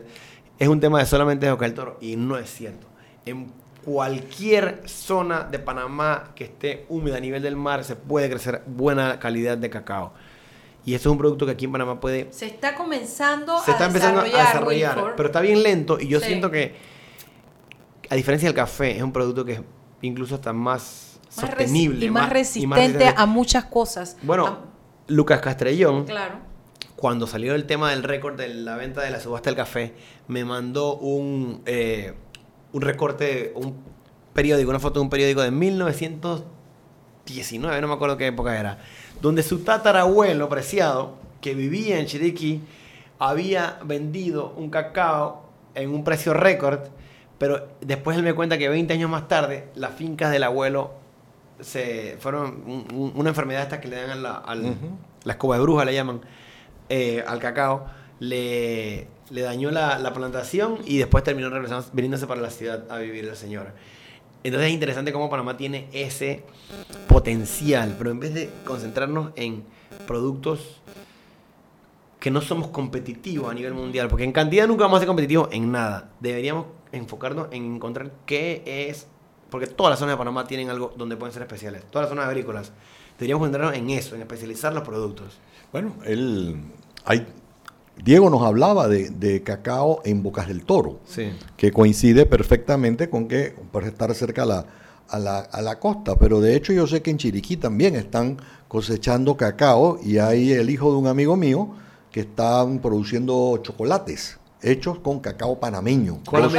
es 0.62 0.68
un 0.68 0.78
tema 0.78 1.00
de 1.00 1.06
solamente 1.06 1.44
de 1.44 1.66
el 1.66 1.74
toro 1.74 1.98
y 2.00 2.14
no 2.14 2.38
es 2.38 2.48
cierto. 2.48 2.86
En 3.26 3.52
cualquier 3.84 4.88
zona 4.88 5.42
de 5.42 5.58
Panamá 5.58 6.30
que 6.36 6.44
esté 6.44 6.86
húmeda 6.88 7.16
a 7.16 7.20
nivel 7.20 7.42
del 7.42 7.56
mar 7.56 7.82
se 7.82 7.96
puede 7.96 8.30
crecer 8.30 8.62
buena 8.66 9.18
calidad 9.18 9.58
de 9.58 9.68
cacao. 9.68 10.12
Y 10.84 10.94
esto 10.94 11.08
es 11.08 11.12
un 11.14 11.18
producto 11.18 11.46
que 11.46 11.52
aquí 11.52 11.64
en 11.64 11.72
Panamá 11.72 11.98
puede... 11.98 12.32
Se 12.32 12.46
está 12.46 12.76
comenzando 12.76 13.58
se 13.58 13.72
está 13.72 13.86
empezando 13.86 14.20
a 14.20 14.24
desarrollar, 14.24 15.14
pero 15.16 15.26
está 15.26 15.40
bien 15.40 15.64
lento 15.64 15.98
y 15.98 16.06
yo 16.06 16.20
siento 16.20 16.48
que, 16.48 16.76
a 18.08 18.14
diferencia 18.14 18.48
del 18.48 18.54
café, 18.54 18.96
es 18.96 19.02
un 19.02 19.12
producto 19.12 19.44
que 19.44 19.64
incluso 20.00 20.36
está 20.36 20.52
más, 20.52 21.18
sostenible. 21.28 22.06
Y 22.06 22.10
más, 22.10 22.30
resistente 22.30 23.12
a 23.16 23.26
muchas 23.26 23.64
cosas. 23.64 24.16
Bueno, 24.22 24.58
Lucas 25.08 25.40
Castrellón, 25.40 26.04
claro. 26.04 26.51
Cuando 27.02 27.26
salió 27.26 27.54
el 27.56 27.66
tema 27.66 27.90
del 27.90 28.04
récord 28.04 28.36
de 28.36 28.54
la 28.54 28.76
venta 28.76 29.02
de 29.02 29.10
la 29.10 29.18
subasta 29.18 29.50
del 29.50 29.56
café, 29.56 29.92
me 30.28 30.44
mandó 30.44 30.94
un, 30.94 31.60
eh, 31.66 32.14
un 32.72 32.80
recorte, 32.80 33.50
un 33.56 33.74
periódico, 34.32 34.70
una 34.70 34.78
foto 34.78 35.00
de 35.00 35.04
un 35.04 35.10
periódico 35.10 35.42
de 35.42 35.50
1919, 35.50 37.80
no 37.80 37.88
me 37.88 37.94
acuerdo 37.94 38.16
qué 38.16 38.28
época 38.28 38.56
era 38.56 38.78
donde 39.20 39.42
su 39.42 39.64
tatarabuelo 39.64 40.48
preciado, 40.48 41.16
que 41.40 41.54
vivía 41.54 41.98
en 41.98 42.06
Chiriquí, 42.06 42.60
había 43.18 43.80
vendido 43.84 44.54
un 44.56 44.70
cacao 44.70 45.42
en 45.74 45.90
un 45.90 46.04
precio 46.04 46.34
récord, 46.34 46.82
pero 47.36 47.66
después 47.80 48.16
él 48.16 48.22
me 48.22 48.34
cuenta 48.34 48.58
que 48.58 48.68
20 48.68 48.92
años 48.92 49.10
más 49.10 49.26
tarde, 49.26 49.66
las 49.74 49.92
fincas 49.94 50.30
del 50.30 50.44
abuelo 50.44 50.92
se 51.60 52.16
fueron 52.20 52.62
una 53.14 53.28
enfermedad 53.28 53.62
esta 53.62 53.80
que 53.80 53.88
le 53.88 53.96
dan 53.96 54.10
a 54.10 54.14
la, 54.14 54.44
la 55.24 55.32
escoba 55.32 55.56
de 55.56 55.62
bruja, 55.62 55.84
le 55.84 55.94
llaman, 55.94 56.20
eh, 56.88 57.24
al 57.26 57.38
cacao, 57.38 57.86
le, 58.18 59.08
le 59.30 59.40
dañó 59.42 59.70
la, 59.70 59.98
la, 59.98 60.12
plantación 60.12 60.78
y 60.84 60.98
después 60.98 61.24
terminó 61.24 61.50
regresando, 61.50 61.86
viniéndose 61.92 62.26
para 62.26 62.40
la 62.40 62.50
ciudad 62.50 62.90
a 62.90 62.98
vivir 62.98 63.24
el 63.24 63.36
señor. 63.36 63.72
Entonces 64.44 64.68
es 64.68 64.74
interesante 64.74 65.12
cómo 65.12 65.30
Panamá 65.30 65.56
tiene 65.56 65.88
ese 65.92 66.44
potencial, 67.06 67.94
pero 67.96 68.10
en 68.10 68.20
vez 68.20 68.34
de 68.34 68.50
concentrarnos 68.64 69.30
en 69.36 69.64
productos 70.06 70.80
que 72.22 72.30
no 72.30 72.40
somos 72.40 72.68
competitivos 72.68 73.50
a 73.50 73.54
nivel 73.54 73.74
mundial, 73.74 74.08
porque 74.08 74.24
en 74.24 74.30
cantidad 74.32 74.68
nunca 74.68 74.84
vamos 74.84 74.98
a 74.98 75.00
ser 75.00 75.08
competitivos 75.08 75.48
en 75.50 75.72
nada. 75.72 76.10
Deberíamos 76.20 76.66
enfocarnos 76.92 77.48
en 77.50 77.74
encontrar 77.74 78.12
qué 78.26 78.62
es, 78.88 79.08
porque 79.50 79.66
todas 79.66 79.90
las 79.90 79.98
zonas 79.98 80.14
de 80.14 80.18
Panamá 80.18 80.46
tienen 80.46 80.70
algo 80.70 80.92
donde 80.96 81.16
pueden 81.16 81.32
ser 81.32 81.42
especiales, 81.42 81.84
todas 81.90 82.04
las 82.04 82.10
zonas 82.10 82.26
agrícolas. 82.26 82.72
Deberíamos 83.18 83.40
concentrarnos 83.40 83.76
en 83.76 83.90
eso, 83.90 84.14
en 84.14 84.20
especializar 84.22 84.72
los 84.72 84.84
productos. 84.84 85.38
Bueno, 85.72 85.94
él, 86.04 86.56
hay 87.04 87.26
Diego 88.04 88.30
nos 88.30 88.42
hablaba 88.42 88.88
de, 88.88 89.42
cacao 89.44 90.00
en 90.04 90.22
Bocas 90.22 90.48
del 90.48 90.64
Toro, 90.64 91.00
que 91.56 91.70
coincide 91.70 92.26
perfectamente 92.26 93.08
con 93.08 93.28
que 93.28 93.54
por 93.70 93.84
estar 93.84 94.12
cerca 94.14 94.42
a 95.08 95.18
la, 95.18 95.78
costa, 95.78 96.16
pero 96.16 96.40
de 96.40 96.56
hecho 96.56 96.72
yo 96.72 96.86
sé 96.86 97.02
que 97.02 97.10
en 97.10 97.18
Chiriquí 97.18 97.56
también 97.56 97.94
están 97.94 98.38
cosechando 98.66 99.36
cacao 99.36 100.00
y 100.02 100.18
hay 100.18 100.52
el 100.52 100.70
hijo 100.70 100.90
de 100.90 100.96
un 100.96 101.06
amigo 101.06 101.36
mío 101.36 101.68
que 102.10 102.20
están 102.20 102.80
produciendo 102.80 103.58
chocolates 103.62 104.38
hechos 104.62 104.98
con 104.98 105.20
cacao 105.20 105.60
panameño. 105.60 106.20
¿Cuál 106.28 106.50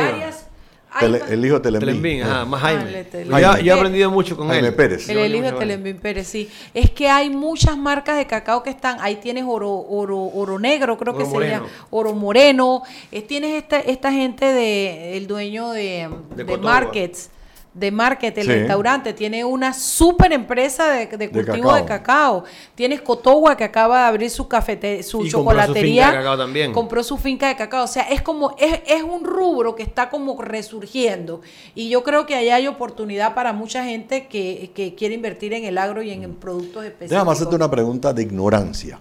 el 1.01 1.45
hijo 1.45 1.59
de 1.59 1.71
Telembín. 1.79 2.21
más 2.47 2.61
Jaime. 2.61 3.05
yo, 3.25 3.53
he 3.63 3.71
aprendido 3.71 4.11
mucho 4.11 4.37
con 4.37 4.47
Jaime 4.47 4.71
Pérez. 4.71 5.07
El, 5.09 5.35
hijo 5.35 5.45
de 5.45 5.51
Telembín 5.53 5.97
Pérez, 5.97 6.27
sí. 6.27 6.49
Es 6.73 6.91
que 6.91 7.09
hay 7.09 7.29
muchas 7.29 7.77
marcas 7.77 8.17
de 8.17 8.27
cacao 8.27 8.63
que 8.63 8.69
están, 8.69 8.97
ahí 9.01 9.15
tienes 9.17 9.45
oro, 9.47 9.71
oro, 9.71 10.19
oro 10.19 10.59
negro, 10.59 10.97
creo 10.97 11.17
que 11.17 11.25
se 11.25 11.49
llama, 11.49 11.67
oro 11.89 12.13
moreno. 12.13 12.83
tienes 13.27 13.55
esta, 13.55 13.79
esta 13.79 14.11
gente 14.11 14.45
de, 14.45 15.17
el 15.17 15.27
dueño 15.27 15.71
de, 15.71 16.09
de 16.35 16.57
Markets 16.57 17.29
de 17.73 17.91
market, 17.91 18.37
el 18.37 18.47
restaurante, 18.47 19.13
tiene 19.13 19.43
una 19.43 19.73
super 19.73 20.31
empresa 20.31 20.91
de, 20.91 21.29
cultivo 21.29 21.73
de 21.73 21.85
cacao. 21.85 22.43
Tienes 22.75 23.01
Cotowa 23.01 23.57
que 23.57 23.63
acaba 23.63 24.01
de 24.01 24.07
abrir 24.07 24.29
su 24.29 24.47
cafete, 24.47 25.01
su 25.01 25.27
chocolatería. 25.27 26.13
Compró 26.13 26.13
su 26.13 26.17
finca 26.17 26.17
de 26.17 26.23
cacao 26.23 26.37
también. 26.37 26.73
Compró 26.73 27.03
su 27.03 27.17
finca 27.17 27.47
de 27.47 27.55
cacao. 27.55 27.85
O 27.85 27.87
sea, 27.87 28.03
es 28.03 28.21
como, 28.21 28.55
es, 28.59 28.81
es 28.85 29.01
un 29.01 29.23
rubro 29.23 29.75
que 29.75 29.83
está 29.83 30.09
como 30.09 30.39
resurgiendo. 30.41 31.41
Y 31.73 31.89
yo 31.89 32.03
creo 32.03 32.25
que 32.25 32.35
ahí 32.35 32.49
hay 32.49 32.67
oportunidad 32.67 33.33
para 33.33 33.53
mucha 33.53 33.83
gente 33.83 34.27
que, 34.27 34.71
que 34.75 34.93
quiere 34.93 35.15
invertir 35.15 35.53
en 35.53 35.65
el 35.65 35.77
agro 35.77 36.03
y 36.03 36.11
en, 36.11 36.33
productos 36.35 36.83
específicos. 36.85 37.09
Déjame 37.09 37.31
hacerte 37.31 37.55
una 37.55 37.69
pregunta 37.69 38.13
de 38.13 38.21
ignorancia. 38.23 38.99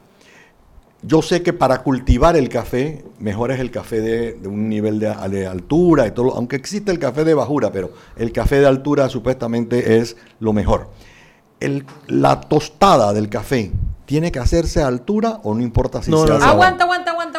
Yo 1.04 1.20
sé 1.20 1.42
que 1.42 1.52
para 1.52 1.82
cultivar 1.82 2.36
el 2.36 2.48
café, 2.48 3.04
mejor 3.18 3.50
es 3.50 3.58
el 3.58 3.72
café 3.72 4.00
de, 4.00 4.48
un 4.48 4.68
nivel 4.68 5.00
de, 5.00 5.46
altura 5.46 6.06
y 6.06 6.12
todo, 6.12 6.36
aunque 6.36 6.54
existe 6.54 6.92
el 6.92 7.00
café 7.00 7.24
de 7.24 7.34
bajura, 7.34 7.72
pero 7.72 7.90
el 8.16 8.30
café 8.30 8.60
de 8.60 8.66
altura 8.66 9.08
supuestamente 9.08 9.98
es 9.98 10.16
lo 10.38 10.52
mejor. 10.52 10.90
la 12.06 12.40
tostada 12.40 13.12
del 13.12 13.28
café, 13.28 13.72
¿tiene 14.06 14.30
que 14.30 14.38
hacerse 14.38 14.80
a 14.82 14.86
altura 14.86 15.40
o 15.42 15.54
no 15.54 15.62
importa 15.62 16.02
si 16.02 16.12
se 16.12 16.16
hace 16.16 16.32
Aguanta, 16.44 16.84
aguanta, 16.84 16.84
aguanta, 16.84 17.38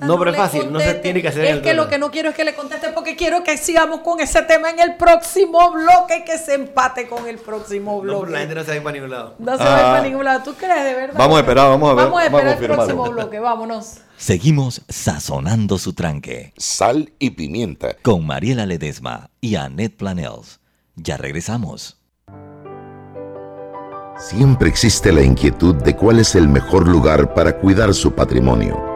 No, 0.00 0.18
pero 0.18 0.30
es 0.30 0.36
fácil, 0.36 0.72
no 0.72 0.80
se 0.80 0.94
tiene 0.94 1.22
que 1.22 1.28
hacer 1.28 1.44
Es 1.44 1.62
que 1.62 1.74
lo 1.74 1.88
que 1.88 1.98
no 1.98 2.10
quiero 2.10 2.30
es 2.30 2.34
que 2.34 2.44
le 2.44 2.54
conteste 2.54 2.90
porque 2.90 3.16
quiero 3.16 3.42
que 3.42 3.56
sigamos 3.56 4.00
con 4.00 4.20
ese 4.20 4.42
tema 4.42 4.70
en 4.70 4.80
el 4.80 4.96
próximo 4.96 5.72
bloque, 5.72 6.24
que 6.24 6.38
se 6.38 6.54
empate 6.54 7.08
con 7.08 7.26
el 7.26 7.38
próximo 7.38 8.00
bloque. 8.00 8.26
No, 8.26 8.32
la 8.32 8.40
gente 8.40 8.54
no 8.54 8.60
se 8.62 8.68
va 8.68 8.72
a 8.72 8.76
ir 8.76 8.82
para 8.82 8.94
ningún 8.94 9.10
lado. 9.10 9.34
No 9.38 9.56
se 9.56 9.64
va 9.64 9.76
a 9.76 9.78
ir 9.78 9.84
para 9.84 9.98
ah. 9.98 10.02
ningún 10.02 10.24
lado. 10.24 10.42
¿Tú 10.42 10.54
crees 10.54 10.84
de 10.84 10.94
verdad? 10.94 11.18
Vamos 11.18 11.36
a 11.36 11.40
esperar, 11.40 11.68
vamos 11.68 11.90
a 11.90 11.94
ver. 11.94 12.04
Vamos 12.04 12.20
a 12.20 12.24
esperar 12.26 12.62
el 12.62 12.66
próximo 12.66 13.10
bloque, 13.10 13.38
vámonos. 13.38 13.98
Seguimos 14.16 14.82
sazonando 14.88 15.78
su 15.78 15.92
tranque. 15.92 16.52
Sal 16.56 17.12
y 17.18 17.30
pimienta. 17.30 17.96
Con 18.02 18.26
Mariela 18.26 18.66
Ledesma 18.66 19.30
y 19.40 19.56
Annette 19.56 19.96
Planels. 19.96 20.60
Ya 20.94 21.16
regresamos. 21.16 21.98
Siempre 24.18 24.70
existe 24.70 25.12
la 25.12 25.20
inquietud 25.20 25.74
de 25.74 25.94
cuál 25.94 26.20
es 26.20 26.34
el 26.34 26.48
mejor 26.48 26.88
lugar 26.88 27.34
para 27.34 27.58
cuidar 27.58 27.92
su 27.92 28.12
patrimonio. 28.14 28.95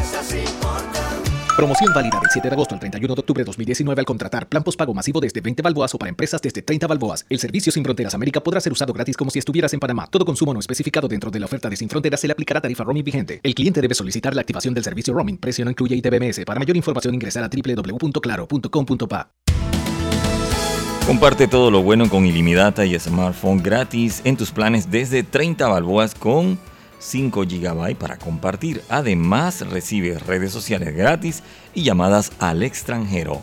Promoción 1.61 1.93
válida 1.93 2.19
del 2.19 2.31
7 2.31 2.49
de 2.49 2.53
agosto 2.55 2.73
al 2.73 2.79
31 2.79 3.13
de 3.13 3.19
octubre 3.19 3.41
de 3.43 3.45
2019 3.45 3.99
al 3.99 4.05
contratar 4.07 4.49
plan 4.49 4.63
postpago 4.63 4.95
masivo 4.95 5.19
desde 5.21 5.41
20 5.41 5.61
balboas 5.61 5.93
o 5.93 5.99
para 5.99 6.09
empresas 6.09 6.41
desde 6.41 6.63
30 6.63 6.87
balboas. 6.87 7.23
El 7.29 7.37
servicio 7.37 7.71
Sin 7.71 7.83
Fronteras 7.83 8.15
América 8.15 8.41
podrá 8.41 8.59
ser 8.59 8.73
usado 8.73 8.91
gratis 8.93 9.15
como 9.15 9.29
si 9.29 9.37
estuvieras 9.37 9.71
en 9.73 9.79
Panamá. 9.79 10.07
Todo 10.09 10.25
consumo 10.25 10.55
no 10.55 10.59
especificado 10.59 11.07
dentro 11.07 11.29
de 11.29 11.39
la 11.39 11.45
oferta 11.45 11.69
de 11.69 11.75
Sin 11.75 11.87
Fronteras 11.87 12.19
se 12.19 12.25
le 12.25 12.33
aplicará 12.33 12.61
tarifa 12.61 12.83
roaming 12.83 13.03
vigente. 13.03 13.41
El 13.43 13.53
cliente 13.53 13.79
debe 13.79 13.93
solicitar 13.93 14.33
la 14.33 14.41
activación 14.41 14.73
del 14.73 14.83
servicio 14.83 15.13
roaming. 15.13 15.37
Precio 15.37 15.63
no 15.63 15.69
incluye 15.69 15.95
ITBMS. 15.97 16.45
Para 16.47 16.59
mayor 16.59 16.75
información 16.75 17.13
ingresar 17.13 17.43
a 17.43 17.49
www.claro.com.pa. 17.49 19.31
Comparte 21.05 21.47
todo 21.47 21.69
lo 21.69 21.83
bueno 21.83 22.09
con 22.09 22.25
ilimitada 22.25 22.87
y 22.87 22.97
smartphone 22.97 23.61
gratis 23.61 24.23
en 24.23 24.35
tus 24.35 24.49
planes 24.49 24.89
desde 24.89 25.21
30 25.21 25.67
balboas 25.67 26.15
con 26.15 26.57
5 27.01 27.45
GB 27.45 27.95
para 27.95 28.17
compartir. 28.17 28.83
Además, 28.87 29.67
recibes 29.67 30.25
redes 30.25 30.51
sociales 30.51 30.95
gratis 30.95 31.41
y 31.73 31.83
llamadas 31.83 32.31
al 32.39 32.63
extranjero. 32.63 33.41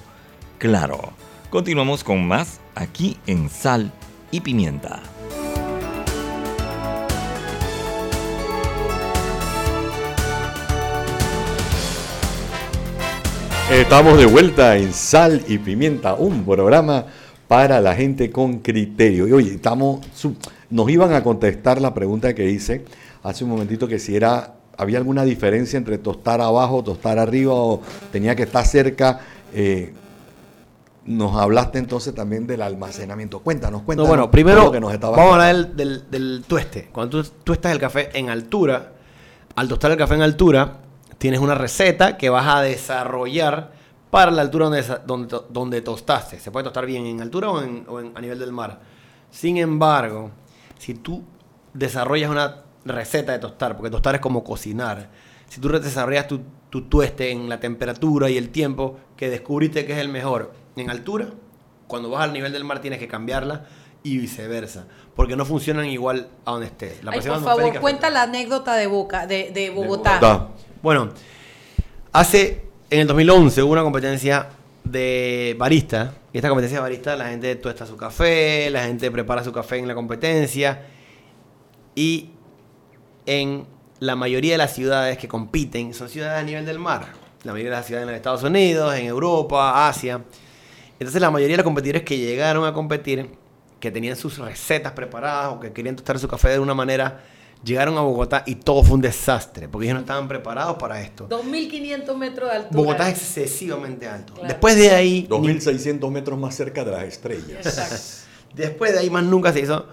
Claro, 0.58 1.12
continuamos 1.50 2.04
con 2.04 2.26
más 2.26 2.60
aquí 2.74 3.18
en 3.26 3.50
Sal 3.50 3.92
y 4.30 4.40
Pimienta. 4.40 5.00
Estamos 13.70 14.16
de 14.16 14.24
vuelta 14.24 14.76
en 14.78 14.94
Sal 14.94 15.44
y 15.46 15.58
Pimienta, 15.58 16.14
un 16.14 16.44
programa 16.44 17.04
para 17.48 17.80
la 17.80 17.94
gente 17.94 18.30
con 18.30 18.60
criterio. 18.60 19.26
Y 19.26 19.32
oye, 19.32 19.54
estamos, 19.54 20.00
nos 20.70 20.88
iban 20.88 21.12
a 21.12 21.22
contestar 21.22 21.80
la 21.80 21.92
pregunta 21.92 22.34
que 22.34 22.48
hice 22.50 22.84
hace 23.28 23.44
un 23.44 23.50
momentito 23.50 23.86
que 23.86 23.98
si 23.98 24.16
era 24.16 24.54
había 24.76 24.98
alguna 24.98 25.24
diferencia 25.24 25.76
entre 25.76 25.98
tostar 25.98 26.40
abajo, 26.40 26.82
tostar 26.84 27.18
arriba 27.18 27.52
o 27.52 27.82
tenía 28.12 28.36
que 28.36 28.44
estar 28.44 28.64
cerca. 28.64 29.20
Eh, 29.52 29.92
nos 31.04 31.34
hablaste 31.36 31.78
entonces 31.78 32.14
también 32.14 32.46
del 32.46 32.62
almacenamiento. 32.62 33.40
Cuéntanos, 33.40 33.82
cuéntanos. 33.82 34.08
bueno, 34.08 34.30
primero 34.30 34.70
que 34.70 34.78
nos 34.78 34.98
vamos 35.00 35.18
a 35.18 35.32
hablar 35.32 35.74
del, 35.74 36.08
del, 36.10 36.44
tueste. 36.46 36.90
Cuando 36.92 37.22
tú 37.24 37.30
tuestas 37.44 37.72
el 37.72 37.78
café 37.78 38.10
en 38.16 38.30
altura, 38.30 38.92
al 39.56 39.68
tostar 39.68 39.90
el 39.90 39.96
café 39.96 40.14
en 40.14 40.22
altura, 40.22 40.80
tienes 41.16 41.40
una 41.40 41.54
receta 41.54 42.16
que 42.16 42.28
vas 42.28 42.46
a 42.46 42.60
desarrollar 42.60 43.72
para 44.10 44.30
la 44.30 44.42
altura 44.42 44.66
donde, 44.66 44.84
donde, 45.06 45.40
donde 45.50 45.80
tostaste. 45.80 46.38
Se 46.38 46.50
puede 46.50 46.64
tostar 46.64 46.86
bien 46.86 47.04
en 47.06 47.20
altura 47.20 47.50
o, 47.50 47.62
en, 47.62 47.84
o 47.88 48.00
en, 48.00 48.12
a 48.14 48.20
nivel 48.20 48.38
del 48.38 48.52
mar. 48.52 48.78
Sin 49.30 49.56
embargo, 49.56 50.30
si 50.78 50.94
tú 50.94 51.24
desarrollas 51.74 52.30
una 52.30 52.67
receta 52.88 53.32
de 53.32 53.38
tostar, 53.38 53.76
porque 53.76 53.90
tostar 53.90 54.16
es 54.16 54.20
como 54.20 54.44
cocinar. 54.44 55.10
Si 55.48 55.60
tú 55.60 55.68
desarrollas 55.68 56.28
tu, 56.28 56.40
tu 56.70 56.82
tueste 56.82 57.30
en 57.30 57.48
la 57.48 57.60
temperatura 57.60 58.28
y 58.28 58.36
el 58.36 58.50
tiempo 58.50 58.98
que 59.16 59.30
descubriste 59.30 59.86
que 59.86 59.92
es 59.92 59.98
el 59.98 60.08
mejor 60.08 60.52
en 60.76 60.90
altura, 60.90 61.28
cuando 61.86 62.10
vas 62.10 62.22
al 62.24 62.32
nivel 62.32 62.52
del 62.52 62.64
mar 62.64 62.80
tienes 62.80 62.98
que 62.98 63.08
cambiarla 63.08 63.66
y 64.02 64.18
viceversa, 64.18 64.86
porque 65.16 65.36
no 65.36 65.44
funcionan 65.44 65.86
igual 65.86 66.28
a 66.44 66.52
donde 66.52 66.66
estés. 66.66 67.02
La 67.02 67.12
por 67.12 67.22
favor, 67.22 67.80
cuenta 67.80 68.10
la 68.10 68.22
anécdota 68.22 68.74
de, 68.76 68.86
Boca, 68.86 69.26
de, 69.26 69.50
de 69.52 69.70
Bogotá. 69.70 70.48
Bueno, 70.82 71.10
hace, 72.12 72.62
en 72.90 73.00
el 73.00 73.06
2011 73.06 73.62
hubo 73.62 73.72
una 73.72 73.82
competencia 73.82 74.50
de 74.84 75.56
barista, 75.58 76.14
y 76.32 76.38
esta 76.38 76.48
competencia 76.48 76.78
de 76.78 76.82
barista 76.82 77.16
la 77.16 77.28
gente 77.28 77.56
tuesta 77.56 77.86
su 77.86 77.96
café, 77.96 78.70
la 78.70 78.84
gente 78.84 79.10
prepara 79.10 79.42
su 79.42 79.52
café 79.52 79.78
en 79.78 79.88
la 79.88 79.94
competencia, 79.94 80.86
y 81.94 82.30
en 83.28 83.66
la 84.00 84.16
mayoría 84.16 84.52
de 84.52 84.58
las 84.58 84.74
ciudades 84.74 85.18
que 85.18 85.28
compiten 85.28 85.92
son 85.92 86.08
ciudades 86.08 86.40
a 86.40 86.42
nivel 86.42 86.64
del 86.64 86.78
mar. 86.78 87.12
La 87.44 87.52
mayoría 87.52 87.72
de 87.72 87.76
las 87.76 87.86
ciudades 87.86 88.08
en 88.08 88.14
Estados 88.14 88.42
Unidos, 88.42 88.94
en 88.94 89.04
Europa, 89.04 89.86
Asia. 89.86 90.24
Entonces 90.98 91.20
la 91.20 91.30
mayoría 91.30 91.52
de 91.52 91.58
los 91.58 91.64
competidores 91.64 92.02
que 92.04 92.16
llegaron 92.16 92.64
a 92.64 92.72
competir, 92.72 93.30
que 93.78 93.90
tenían 93.90 94.16
sus 94.16 94.38
recetas 94.38 94.92
preparadas 94.92 95.52
o 95.52 95.60
que 95.60 95.72
querían 95.72 95.94
tostar 95.94 96.18
su 96.18 96.26
café 96.26 96.48
de 96.48 96.58
una 96.58 96.72
manera, 96.72 97.22
llegaron 97.62 97.98
a 97.98 98.00
Bogotá 98.00 98.44
y 98.46 98.54
todo 98.54 98.82
fue 98.82 98.94
un 98.94 99.02
desastre, 99.02 99.68
porque 99.68 99.86
ellos 99.86 99.96
no 99.96 100.00
estaban 100.00 100.26
preparados 100.26 100.78
para 100.78 100.98
esto. 101.02 101.28
2.500 101.28 102.16
metros 102.16 102.50
de 102.50 102.56
altura. 102.56 102.80
Bogotá 102.80 103.10
es 103.10 103.18
excesivamente 103.18 104.08
alto. 104.08 104.34
Después 104.46 104.74
de 104.74 104.90
ahí... 104.90 105.26
2.600 105.28 106.10
metros 106.10 106.38
más 106.38 106.54
cerca 106.54 106.82
de 106.82 106.92
las 106.92 107.04
estrellas. 107.04 107.66
Exacto. 107.66 107.96
Después 108.54 108.92
de 108.94 109.00
ahí 109.00 109.10
más 109.10 109.22
nunca 109.22 109.52
se 109.52 109.60
hizo 109.60 109.86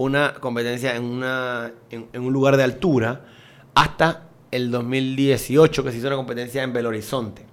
una 0.00 0.32
competencia 0.32 0.96
en, 0.96 1.04
una, 1.04 1.72
en, 1.90 2.08
un 2.14 2.32
lugar 2.32 2.56
de 2.56 2.62
altura 2.62 3.26
hasta 3.74 4.28
el 4.50 4.70
2018 4.70 5.84
que 5.84 5.92
se 5.92 5.98
hizo 5.98 6.06
una 6.06 6.16
competencia 6.16 6.62
en 6.62 6.72
Belo 6.72 6.88
Horizonte. 6.88 7.44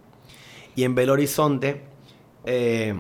Y 0.74 0.86
en 0.86 0.95
Belo 0.95 1.12
Horizonte, 1.12 1.82
eh, 2.45 2.98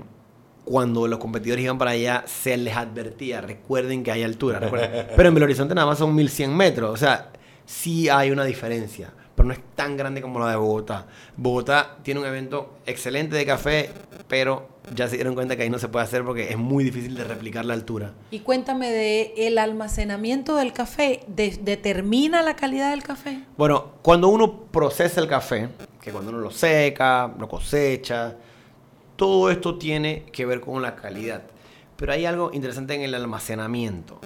cuando 0.65 1.07
los 1.07 1.17
competidores 1.17 1.63
iban 1.63 1.77
para 1.77 1.91
allá, 1.91 2.25
se 2.27 2.57
les 2.57 2.75
advertía, 2.75 3.39
recuerden 3.39 4.03
que 4.03 4.11
hay 4.11 4.23
altura. 4.23 4.59
Pero 5.15 5.29
en 5.29 5.33
Belo 5.33 5.45
Horizonte 5.45 5.73
nada 5.73 5.87
más 5.87 5.97
son 5.97 6.13
1100 6.13 6.53
metros. 6.53 6.91
O 6.91 6.97
sea, 6.97 7.31
sí 7.65 8.09
hay 8.09 8.31
una 8.31 8.43
diferencia 8.43 9.13
no 9.47 9.53
es 9.53 9.59
tan 9.75 9.97
grande 9.97 10.21
como 10.21 10.39
la 10.39 10.49
de 10.49 10.57
Bogotá. 10.57 11.07
Bogotá 11.35 11.97
tiene 12.03 12.19
un 12.19 12.25
evento 12.25 12.77
excelente 12.85 13.35
de 13.35 13.45
café, 13.45 13.89
pero 14.27 14.67
ya 14.95 15.07
se 15.07 15.15
dieron 15.15 15.33
cuenta 15.33 15.55
que 15.55 15.63
ahí 15.63 15.69
no 15.69 15.79
se 15.79 15.87
puede 15.87 16.05
hacer 16.05 16.23
porque 16.23 16.49
es 16.49 16.57
muy 16.57 16.83
difícil 16.83 17.15
de 17.15 17.23
replicar 17.23 17.65
la 17.65 17.73
altura. 17.73 18.13
Y 18.31 18.39
cuéntame 18.39 18.91
de 18.91 19.33
el 19.37 19.57
almacenamiento 19.57 20.55
del 20.55 20.73
café, 20.73 21.21
¿determina 21.27 22.41
la 22.43 22.55
calidad 22.55 22.91
del 22.91 23.03
café? 23.03 23.43
Bueno, 23.57 23.93
cuando 24.01 24.27
uno 24.27 24.63
procesa 24.65 25.21
el 25.21 25.27
café, 25.27 25.69
que 26.01 26.11
cuando 26.11 26.31
uno 26.31 26.39
lo 26.39 26.51
seca, 26.51 27.33
lo 27.39 27.47
cosecha, 27.47 28.35
todo 29.15 29.49
esto 29.49 29.77
tiene 29.77 30.25
que 30.31 30.45
ver 30.45 30.61
con 30.61 30.81
la 30.81 30.95
calidad. 30.95 31.43
Pero 31.95 32.13
hay 32.13 32.25
algo 32.25 32.51
interesante 32.53 32.93
en 32.93 33.01
el 33.01 33.15
almacenamiento. 33.15 34.19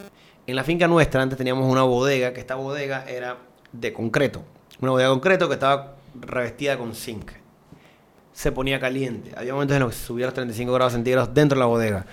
En 0.46 0.56
la 0.56 0.64
finca 0.64 0.88
nuestra 0.88 1.22
antes 1.22 1.38
teníamos 1.38 1.72
una 1.72 1.84
bodega, 1.84 2.34
que 2.34 2.42
esta 2.42 2.56
bodega 2.56 3.06
era 3.08 3.38
de 3.72 3.94
concreto 3.94 4.44
una 4.82 4.92
bodega 4.92 5.10
concreto 5.10 5.48
que 5.48 5.54
estaba 5.54 5.96
revestida 6.20 6.78
con 6.78 6.96
zinc. 6.96 7.32
Se 8.34 8.52
ponía 8.52 8.80
caliente. 8.80 9.32
Había 9.38 9.54
momentos 9.54 9.76
en 9.76 9.84
los 9.84 9.92
que 9.92 9.98
se 10.00 10.06
subía 10.06 10.26
a 10.26 10.28
los 10.28 10.34
35 10.34 10.74
grados 10.74 10.94
centígrados 10.94 11.34
dentro 11.34 11.56
de 11.56 11.60
la 11.60 11.66
bodega. 11.68 12.06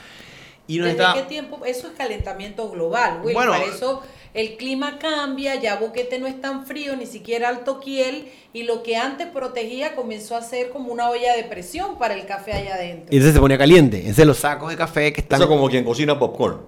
Y 0.67 0.79
¿Desde 0.79 1.03
qué 1.15 1.23
tiempo? 1.23 1.65
Eso 1.65 1.89
es 1.89 1.95
calentamiento 1.95 2.69
global, 2.71 3.23
Will. 3.25 3.33
Bueno, 3.33 3.53
Para 3.53 3.65
eso 3.65 4.03
el 4.35 4.59
clima 4.59 4.99
cambia, 4.99 5.55
ya 5.55 5.77
Boquete 5.77 6.19
no 6.19 6.27
es 6.27 6.41
tan 6.41 6.67
frío, 6.67 6.95
ni 6.95 7.07
siquiera 7.07 7.49
alto 7.49 7.81
kiel, 7.81 8.29
y 8.53 8.65
lo 8.65 8.83
que 8.83 8.97
antes 8.97 9.27
protegía 9.29 9.97
comenzó 9.97 10.37
a 10.37 10.43
ser 10.43 10.69
como 10.69 10.93
una 10.93 11.09
olla 11.09 11.35
de 11.35 11.45
presión 11.45 11.99
para 11.99 12.13
el 12.13 12.27
café 12.27 12.53
allá 12.53 12.75
adentro. 12.75 13.07
Y 13.11 13.17
entonces 13.17 13.35
se 13.35 13.41
ponía 13.41 13.57
caliente. 13.57 13.99
Entonces 14.01 14.27
los 14.27 14.37
sacos 14.37 14.69
de 14.69 14.77
café 14.77 15.13
que 15.15 15.23
están... 15.23 15.41
Eso 15.41 15.49
como 15.49 15.71
quien 15.71 15.85
cocina 15.85 16.19
popcorn. 16.19 16.61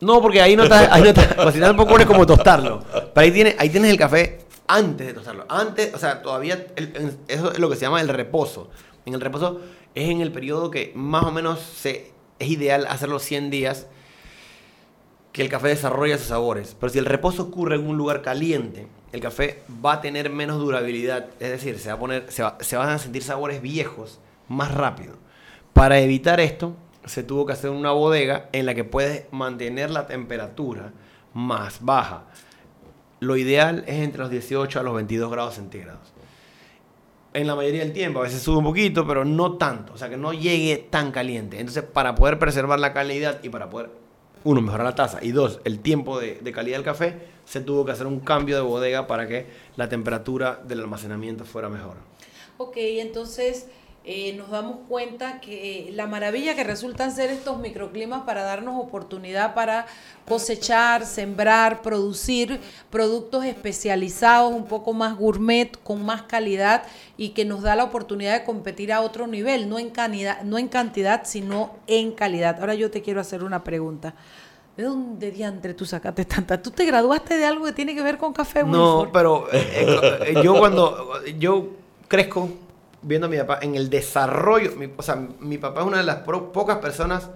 No, 0.00 0.20
porque 0.20 0.42
ahí 0.42 0.54
no 0.54 0.64
está, 0.64 0.92
ahí 0.92 1.02
no 1.02 1.08
está 1.08 1.34
cocinar 1.36 1.74
popcorn 1.74 2.02
es 2.02 2.06
como 2.06 2.26
tostarlo. 2.26 2.84
Pero 2.92 3.10
ahí, 3.14 3.30
tiene, 3.30 3.56
ahí 3.58 3.70
tienes 3.70 3.90
el 3.90 3.98
café 3.98 4.40
antes 4.66 5.06
de 5.06 5.12
tostarlo. 5.12 5.44
Antes, 5.48 5.94
o 5.94 5.98
sea, 5.98 6.22
todavía 6.22 6.66
eso 7.28 7.52
es 7.52 7.58
lo 7.58 7.68
que 7.68 7.76
se 7.76 7.82
llama 7.82 8.00
el 8.00 8.08
reposo. 8.08 8.70
En 9.04 9.14
el 9.14 9.20
reposo 9.20 9.60
es 9.94 10.08
en 10.08 10.20
el 10.20 10.32
periodo 10.32 10.70
que 10.70 10.92
más 10.94 11.24
o 11.24 11.32
menos 11.32 11.60
se, 11.60 12.12
es 12.38 12.48
ideal 12.48 12.86
hacerlo 12.88 13.18
100 13.18 13.50
días 13.50 13.86
que 15.32 15.42
el 15.42 15.48
café 15.48 15.68
desarrolla 15.68 16.18
sus 16.18 16.28
sabores. 16.28 16.76
Pero 16.78 16.92
si 16.92 16.98
el 16.98 17.06
reposo 17.06 17.44
ocurre 17.44 17.76
en 17.76 17.86
un 17.86 17.96
lugar 17.96 18.22
caliente, 18.22 18.86
el 19.12 19.20
café 19.20 19.62
va 19.84 19.94
a 19.94 20.00
tener 20.00 20.30
menos 20.30 20.58
durabilidad. 20.58 21.26
Es 21.40 21.50
decir, 21.50 21.78
se, 21.78 21.88
va 21.88 21.94
a 21.94 21.98
poner, 21.98 22.26
se, 22.30 22.44
se 22.60 22.76
van 22.76 22.90
a 22.90 22.98
sentir 22.98 23.22
sabores 23.22 23.62
viejos 23.62 24.20
más 24.48 24.72
rápido. 24.72 25.14
Para 25.72 26.00
evitar 26.00 26.38
esto, 26.40 26.76
se 27.04 27.22
tuvo 27.22 27.46
que 27.46 27.54
hacer 27.54 27.70
una 27.70 27.92
bodega 27.92 28.48
en 28.52 28.66
la 28.66 28.74
que 28.74 28.84
puedes 28.84 29.24
mantener 29.32 29.90
la 29.90 30.06
temperatura 30.06 30.92
más 31.34 31.78
baja 31.80 32.24
lo 33.22 33.36
ideal 33.36 33.84
es 33.86 34.00
entre 34.00 34.20
los 34.20 34.30
18 34.30 34.80
a 34.80 34.82
los 34.82 34.94
22 34.96 35.30
grados 35.30 35.54
centígrados. 35.54 36.12
En 37.32 37.46
la 37.46 37.54
mayoría 37.54 37.82
del 37.82 37.92
tiempo, 37.92 38.18
a 38.18 38.24
veces 38.24 38.42
sube 38.42 38.56
un 38.56 38.64
poquito, 38.64 39.06
pero 39.06 39.24
no 39.24 39.56
tanto, 39.56 39.92
o 39.92 39.96
sea 39.96 40.10
que 40.10 40.16
no 40.16 40.32
llegue 40.32 40.88
tan 40.90 41.12
caliente. 41.12 41.60
Entonces, 41.60 41.84
para 41.84 42.16
poder 42.16 42.40
preservar 42.40 42.80
la 42.80 42.92
calidad 42.92 43.38
y 43.44 43.48
para 43.48 43.70
poder, 43.70 43.90
uno, 44.42 44.60
mejorar 44.60 44.86
la 44.86 44.96
tasa 44.96 45.20
y 45.22 45.30
dos, 45.30 45.60
el 45.62 45.78
tiempo 45.78 46.18
de, 46.18 46.38
calidad 46.52 46.78
del 46.78 46.84
café, 46.84 47.14
se 47.44 47.60
tuvo 47.60 47.84
que 47.84 47.92
hacer 47.92 48.08
un 48.08 48.18
cambio 48.18 48.56
de 48.56 48.62
bodega 48.62 49.06
para 49.06 49.28
que 49.28 49.46
la 49.76 49.88
temperatura 49.88 50.60
del 50.66 50.80
almacenamiento 50.80 51.44
fuera 51.44 51.68
mejor. 51.68 51.98
Ok, 52.56 52.74
entonces 52.76 53.68
eh, 54.04 54.32
nos 54.32 54.50
damos 54.50 54.78
cuenta 54.88 55.40
que 55.40 55.90
la 55.94 56.08
maravilla 56.08 56.56
que 56.56 56.64
resultan 56.64 57.12
ser 57.12 57.30
estos 57.30 57.58
microclimas 57.58 58.22
para 58.22 58.42
darnos 58.42 58.74
oportunidad 58.82 59.54
para 59.54 59.86
cosechar, 60.26 61.06
sembrar, 61.06 61.82
producir 61.82 62.58
productos 62.90 63.44
especializados, 63.44 64.52
un 64.52 64.64
poco 64.64 64.92
más 64.92 65.16
gourmet, 65.16 65.70
con 65.84 66.04
más 66.04 66.22
calidad 66.22 66.82
y 67.16 67.28
que 67.28 67.44
nos 67.44 67.62
da 67.62 67.76
la 67.76 67.84
oportunidad 67.84 68.40
de 68.40 68.44
competir 68.44 68.92
a 68.92 69.02
otro 69.02 69.28
nivel, 69.28 69.68
no 69.68 69.78
en, 69.78 69.90
cantidad, 69.90 70.42
no 70.42 70.58
en 70.58 70.66
cantidad, 70.66 71.22
sino 71.24 71.76
en 71.86 72.10
calidad. 72.10 72.58
Ahora 72.58 72.74
yo 72.74 72.90
te 72.90 73.02
quiero 73.02 73.20
hacer 73.20 73.44
una 73.44 73.62
pregunta. 73.62 74.14
¿De 74.76 74.82
dónde 74.82 75.30
diantre 75.30 75.74
tú 75.74 75.84
sacaste 75.84 76.24
tanta? 76.24 76.60
¿Tú 76.60 76.72
te 76.72 76.84
graduaste 76.86 77.36
de 77.36 77.44
algo 77.44 77.66
que 77.66 77.72
tiene 77.72 77.94
que 77.94 78.02
ver 78.02 78.18
con 78.18 78.32
café? 78.32 78.64
No, 78.64 79.10
pero 79.12 79.46
eh, 79.52 79.86
eh, 80.26 80.34
yo 80.42 80.58
cuando 80.58 81.22
yo 81.38 81.68
crezco 82.08 82.48
viendo 83.02 83.26
a 83.26 83.30
mi 83.30 83.36
papá 83.38 83.58
en 83.62 83.74
el 83.74 83.90
desarrollo. 83.90 84.72
o 84.96 85.02
sea, 85.02 85.16
mi 85.40 85.58
papá 85.58 85.80
es 85.80 85.86
una 85.86 85.98
de 85.98 86.04
las 86.04 86.16
pocas 86.16 86.78
personas 86.78 87.30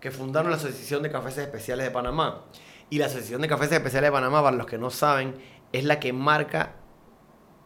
que 0.00 0.10
fundaron 0.10 0.50
la 0.50 0.56
Asociación 0.56 1.02
de 1.02 1.10
Cafés 1.10 1.38
Especiales 1.38 1.86
de 1.86 1.90
Panamá. 1.90 2.42
Y 2.90 2.98
la 2.98 3.06
Asociación 3.06 3.40
de 3.40 3.48
Cafés 3.48 3.72
Especiales 3.72 4.08
de 4.08 4.12
Panamá, 4.12 4.42
para 4.42 4.56
los 4.56 4.66
que 4.66 4.78
no 4.78 4.90
saben, 4.90 5.34
es 5.72 5.84
la 5.84 5.98
que 5.98 6.12
marca 6.12 6.74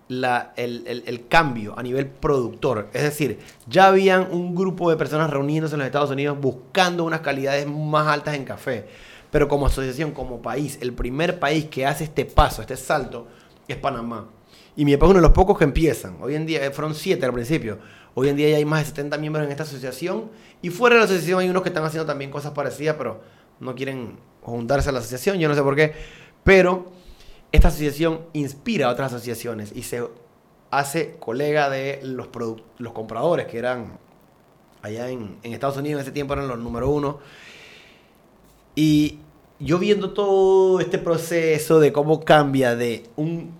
la, 0.09 0.53
el, 0.57 1.03
el, 1.05 1.29
cambio 1.29 1.79
a 1.79 1.83
nivel 1.83 2.07
productor. 2.07 2.89
Es 2.93 3.03
decir, 3.03 3.39
ya 3.67 3.89
habían 3.89 4.33
un 4.33 4.55
grupo 4.55 4.89
de 4.91 4.97
personas 4.97 5.31
reuniéndose 5.31 5.75
en 5.75 5.81
los 5.81 5.87
Estados 5.87 6.11
Unidos 6.11 6.39
buscando 6.41 7.05
unas 7.05 7.21
calidades 7.21 7.67
más 7.67 8.07
altas 8.07 8.35
en 8.35 8.45
café. 8.45 8.89
Pero 9.31 9.49
como 9.49 9.67
asociación, 9.67 10.13
como 10.13 10.41
país, 10.41 10.79
el 10.81 10.95
primer 10.95 11.39
país 11.39 11.67
que 11.67 11.87
hace 11.87 12.05
este 12.05 12.25
paso, 12.25 12.63
este 12.63 12.77
salto, 12.77 13.27
es 13.67 13.77
Panamá. 13.77 14.29
Y 14.79 14.85
mi 14.85 14.97
papá 14.97 15.07
es 15.07 15.11
uno 15.11 15.19
de 15.19 15.27
los 15.27 15.33
pocos 15.33 15.59
que 15.59 15.65
empiezan. 15.65 16.19
Hoy 16.21 16.37
en 16.37 16.47
día, 16.47 16.65
eh, 16.65 16.71
fueron 16.71 16.95
siete 16.95 17.27
al 17.27 17.33
principio. 17.33 17.79
Hoy 18.15 18.29
en 18.29 18.37
día 18.37 18.51
ya 18.51 18.59
hay 18.59 18.65
más 18.65 18.79
de 18.79 18.87
70 18.87 19.19
miembros 19.19 19.45
en 19.45 19.51
esta 19.51 19.65
asociación. 19.65 20.31
Y 20.63 20.71
fuera 20.71 20.95
de 20.95 21.01
la 21.01 21.05
asociación 21.07 21.41
hay 21.41 21.51
unos 21.51 21.63
que 21.63 21.71
están 21.71 21.83
haciendo 21.83 22.07
también 22.07 22.31
cosas 22.31 22.53
parecidas, 22.53 22.95
pero 22.97 23.21
no 23.59 23.75
quieren 23.75 24.21
juntarse 24.41 24.91
a 24.91 24.93
la 24.93 25.01
asociación. 25.01 25.41
Yo 25.41 25.49
no 25.49 25.57
sé 25.57 25.65
por 25.65 25.75
qué. 25.75 25.95
Pero 26.45 26.93
esta 27.51 27.69
asociación 27.69 28.21
inspira 28.35 28.87
a 28.87 28.91
otras 28.91 29.13
asociaciones 29.13 29.73
y 29.75 29.83
se 29.83 30.01
hace 30.71 31.17
colega 31.19 31.71
de 31.71 31.99
los, 32.05 32.29
los 32.79 32.93
compradores 32.93 33.49
que 33.49 33.59
eran 33.59 33.99
allá 34.83 35.11
en, 35.11 35.39
en 35.43 35.55
Estados 35.55 35.77
Unidos 35.77 35.99
en 35.99 36.03
ese 36.05 36.13
tiempo 36.13 36.35
eran 36.35 36.47
los 36.47 36.61
número 36.61 36.89
uno. 36.89 37.19
Y 38.77 39.19
yo 39.59 39.81
viendo 39.81 40.13
todo 40.13 40.79
este 40.79 40.99
proceso 40.99 41.81
de 41.81 41.93
cómo 41.93 42.25
cambia 42.25 42.77
de 42.77 43.03
un 43.17 43.58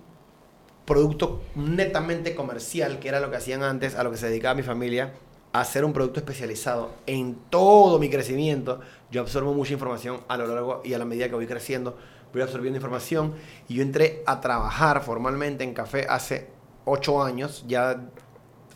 producto 0.89 1.43
netamente 1.53 2.33
comercial, 2.33 2.99
que 2.99 3.07
era 3.07 3.19
lo 3.19 3.29
que 3.29 3.37
hacían 3.37 3.61
antes, 3.61 3.95
a 3.95 4.03
lo 4.03 4.09
que 4.09 4.17
se 4.17 4.27
dedicaba 4.27 4.55
mi 4.55 4.63
familia, 4.63 5.13
a 5.53 5.61
hacer 5.61 5.85
un 5.85 5.93
producto 5.93 6.19
especializado 6.19 6.91
en 7.05 7.37
todo 7.51 7.99
mi 7.99 8.09
crecimiento. 8.09 8.81
Yo 9.11 9.21
absorbo 9.21 9.53
mucha 9.53 9.73
información 9.73 10.21
a 10.27 10.35
lo 10.35 10.47
largo 10.47 10.81
y 10.83 10.95
a 10.95 10.97
la 10.97 11.05
medida 11.05 11.29
que 11.29 11.35
voy 11.35 11.45
creciendo, 11.45 11.95
voy 12.33 12.41
absorbiendo 12.41 12.77
información. 12.77 13.35
Y 13.67 13.75
yo 13.75 13.83
entré 13.83 14.23
a 14.25 14.41
trabajar 14.41 15.03
formalmente 15.03 15.63
en 15.63 15.75
café 15.75 16.07
hace 16.09 16.47
ocho 16.85 17.23
años, 17.23 17.63
ya 17.67 18.09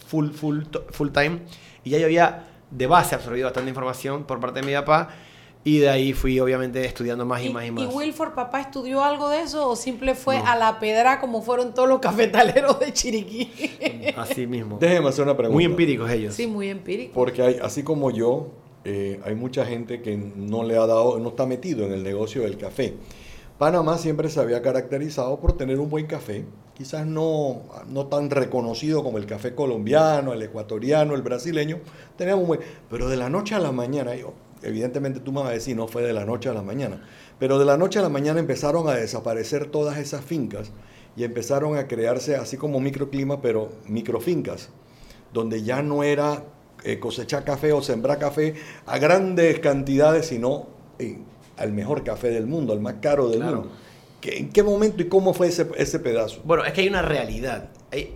full, 0.06 0.30
full, 0.30 0.66
full 0.92 1.10
time. 1.10 1.42
Y 1.84 1.90
ya 1.90 1.98
yo 1.98 2.06
había 2.06 2.48
de 2.70 2.86
base 2.86 3.16
absorbido 3.16 3.48
bastante 3.48 3.70
información 3.70 4.26
por 4.26 4.40
parte 4.40 4.62
de 4.62 4.68
mi 4.68 4.74
papá 4.74 5.10
y 5.66 5.80
de 5.80 5.90
ahí 5.90 6.14
fui 6.14 6.40
obviamente 6.40 6.84
estudiando 6.86 7.26
más 7.26 7.42
y, 7.42 7.50
más 7.50 7.66
y 7.66 7.72
más. 7.72 7.84
¿Y 7.84 7.88
Wilford, 7.88 8.34
papá, 8.34 8.60
estudió 8.60 9.04
algo 9.04 9.30
de 9.30 9.42
eso 9.42 9.70
o 9.70 9.76
simple 9.76 10.14
fue 10.14 10.38
a 10.38 10.56
la 10.58 10.80
pedra 10.80 11.22
como 11.22 11.42
fueron 11.42 11.74
todos 11.74 11.88
los 11.88 12.00
cafetaleros 12.00 12.80
de 12.80 12.92
Chiriquí? 12.92 13.50
Así 14.18 14.46
mismo. 14.46 14.78
Déjeme 14.80 15.08
hacer 15.08 15.24
una 15.24 15.38
pregunta. 15.38 15.56
Muy 15.56 15.64
empíricos 15.64 16.10
ellos. 16.12 16.34
Sí, 16.34 16.48
muy 16.48 16.70
empíricos. 16.70 17.14
Porque 17.14 17.42
hay, 17.42 17.60
así 17.62 17.84
como 17.84 18.12
yo, 18.12 18.48
eh, 18.84 19.22
hay 19.24 19.36
mucha 19.36 19.66
gente 19.66 20.02
que 20.02 20.18
no 20.18 20.64
le 20.64 20.76
ha 20.76 20.86
dado, 20.86 21.18
no 21.20 21.30
está 21.30 21.46
metido 21.46 21.86
en 21.86 21.94
el 21.94 22.04
negocio 22.04 22.42
del 22.42 22.58
café. 22.58 22.96
Panamá 23.58 23.98
siempre 23.98 24.30
se 24.30 24.42
había 24.42 24.62
caracterizado 24.62 25.40
por 25.40 25.56
tener 25.56 25.80
un 25.80 25.90
buen 25.90 26.08
café, 26.08 26.44
quizás 26.74 27.06
no, 27.06 27.62
no 27.88 28.08
tan 28.08 28.30
reconocido 28.30 29.04
como 29.04 29.20
el 29.20 29.26
café 29.26 29.56
colombiano, 29.56 30.34
el 30.34 30.42
ecuatoriano, 30.42 31.16
el 31.16 31.22
brasileño, 31.22 31.80
teníamos 32.18 32.42
un 32.42 32.48
buen, 32.48 32.60
pero 32.90 33.08
de 33.08 33.16
la 33.16 33.30
noche 33.30 33.56
a 33.56 33.60
la 33.60 33.72
mañana, 33.72 34.16
yo, 34.16 34.34
evidentemente 34.64 35.20
tú 35.20 35.32
me 35.32 35.42
vas 35.42 35.50
a 35.50 35.54
decir, 35.54 35.76
no 35.76 35.88
fue 35.88 36.04
de 36.04 36.14
la 36.14 36.26
noche 36.26 36.50
a 36.50 36.54
la 36.54 36.62
mañana, 36.62 37.02
pero 37.40 37.60
de 37.60 37.66
la 37.66 37.78
noche 37.78 38.00
a 38.00 38.02
la 38.02 38.10
mañana 38.10 38.40
empezaron 38.40 38.88
a 38.88 38.94
desaparecer 38.94 39.68
todas 39.68 39.98
esas 39.98 40.24
fincas 40.24 40.72
y 41.16 41.24
empezaron 41.24 41.78
a 41.78 41.88
crearse 41.88 42.36
así 42.36 42.58
como 42.58 42.80
microclima, 42.80 43.42
pero 43.42 43.70
microfincas, 43.88 44.70
donde 45.32 45.64
ya 45.64 45.82
no 45.82 46.04
era 46.04 46.44
eh, 46.84 47.00
cosechar 47.00 47.44
café 47.44 47.72
o 47.74 47.82
sembrar 47.82 48.20
café 48.20 48.56
a 48.86 48.98
grandes 48.98 49.60
cantidades, 49.60 50.28
sino 50.28 50.68
eh, 51.00 51.20
al 51.58 51.72
mejor 51.72 52.04
café 52.04 52.30
del 52.30 52.48
mundo, 52.48 52.74
al 52.74 52.80
más 52.80 52.96
caro 53.02 53.30
del 53.30 53.44
mundo. 53.44 53.72
¿En 54.24 54.50
qué 54.50 54.64
momento 54.64 55.02
y 55.02 55.10
cómo 55.10 55.34
fue 55.34 55.48
ese, 55.48 55.68
ese 55.78 56.00
pedazo? 56.00 56.42
Bueno, 56.46 56.64
es 56.64 56.72
que 56.72 56.82
hay 56.82 56.88
una 56.88 57.02
realidad. 57.02 57.70
en, 57.92 58.16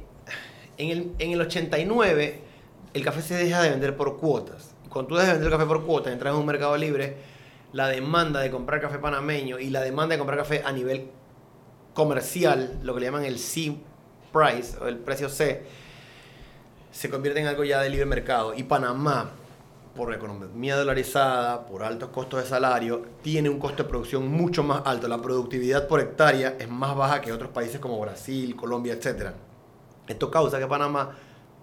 el, 0.77 1.11
en 1.19 1.31
el 1.31 1.41
89 1.41 2.47
el 2.93 3.03
café 3.03 3.21
se 3.21 3.35
deja 3.35 3.61
de 3.61 3.69
vender 3.69 3.95
por 3.95 4.17
cuotas 4.17 4.76
cuando 4.97 5.09
tú 5.09 5.15
dejas 5.15 5.33
de 5.33 5.33
vender 5.35 5.51
café 5.51 5.67
por 5.67 5.85
cuota, 5.85 6.11
entras 6.11 6.33
en 6.33 6.39
un 6.39 6.45
mercado 6.47 6.75
libre, 6.75 7.17
la 7.71 7.87
demanda 7.87 8.39
de 8.39 8.49
comprar 8.49 8.81
café 8.81 8.97
panameño 8.97 9.59
y 9.59 9.69
la 9.69 9.81
demanda 9.81 10.13
de 10.13 10.17
comprar 10.17 10.39
café 10.39 10.63
a 10.65 10.71
nivel 10.71 11.11
comercial, 11.93 12.79
lo 12.81 12.95
que 12.95 13.01
le 13.01 13.05
llaman 13.05 13.23
el 13.23 13.37
C 13.37 13.77
price 14.33 14.75
o 14.81 14.87
el 14.87 14.97
precio 14.97 15.29
C, 15.29 15.63
se 16.89 17.11
convierte 17.11 17.41
en 17.41 17.45
algo 17.45 17.63
ya 17.63 17.79
de 17.79 17.91
libre 17.91 18.07
mercado. 18.07 18.55
Y 18.55 18.63
Panamá, 18.63 19.29
por 19.95 20.11
economía 20.15 20.75
dolarizada, 20.75 21.67
por 21.67 21.83
altos 21.83 22.09
costos 22.09 22.41
de 22.41 22.49
salario, 22.49 23.05
tiene 23.21 23.49
un 23.49 23.59
costo 23.59 23.83
de 23.83 23.89
producción 23.89 24.27
mucho 24.27 24.63
más 24.63 24.81
alto. 24.83 25.07
La 25.07 25.21
productividad 25.21 25.87
por 25.87 25.99
hectárea 25.99 26.55
es 26.57 26.67
más 26.67 26.95
baja 26.95 27.21
que 27.21 27.31
otros 27.31 27.51
países 27.51 27.79
como 27.79 27.99
Brasil, 27.99 28.55
Colombia, 28.55 28.93
etc. 28.93 29.33
Esto 30.07 30.31
causa 30.31 30.57
que 30.57 30.65
Panamá 30.65 31.11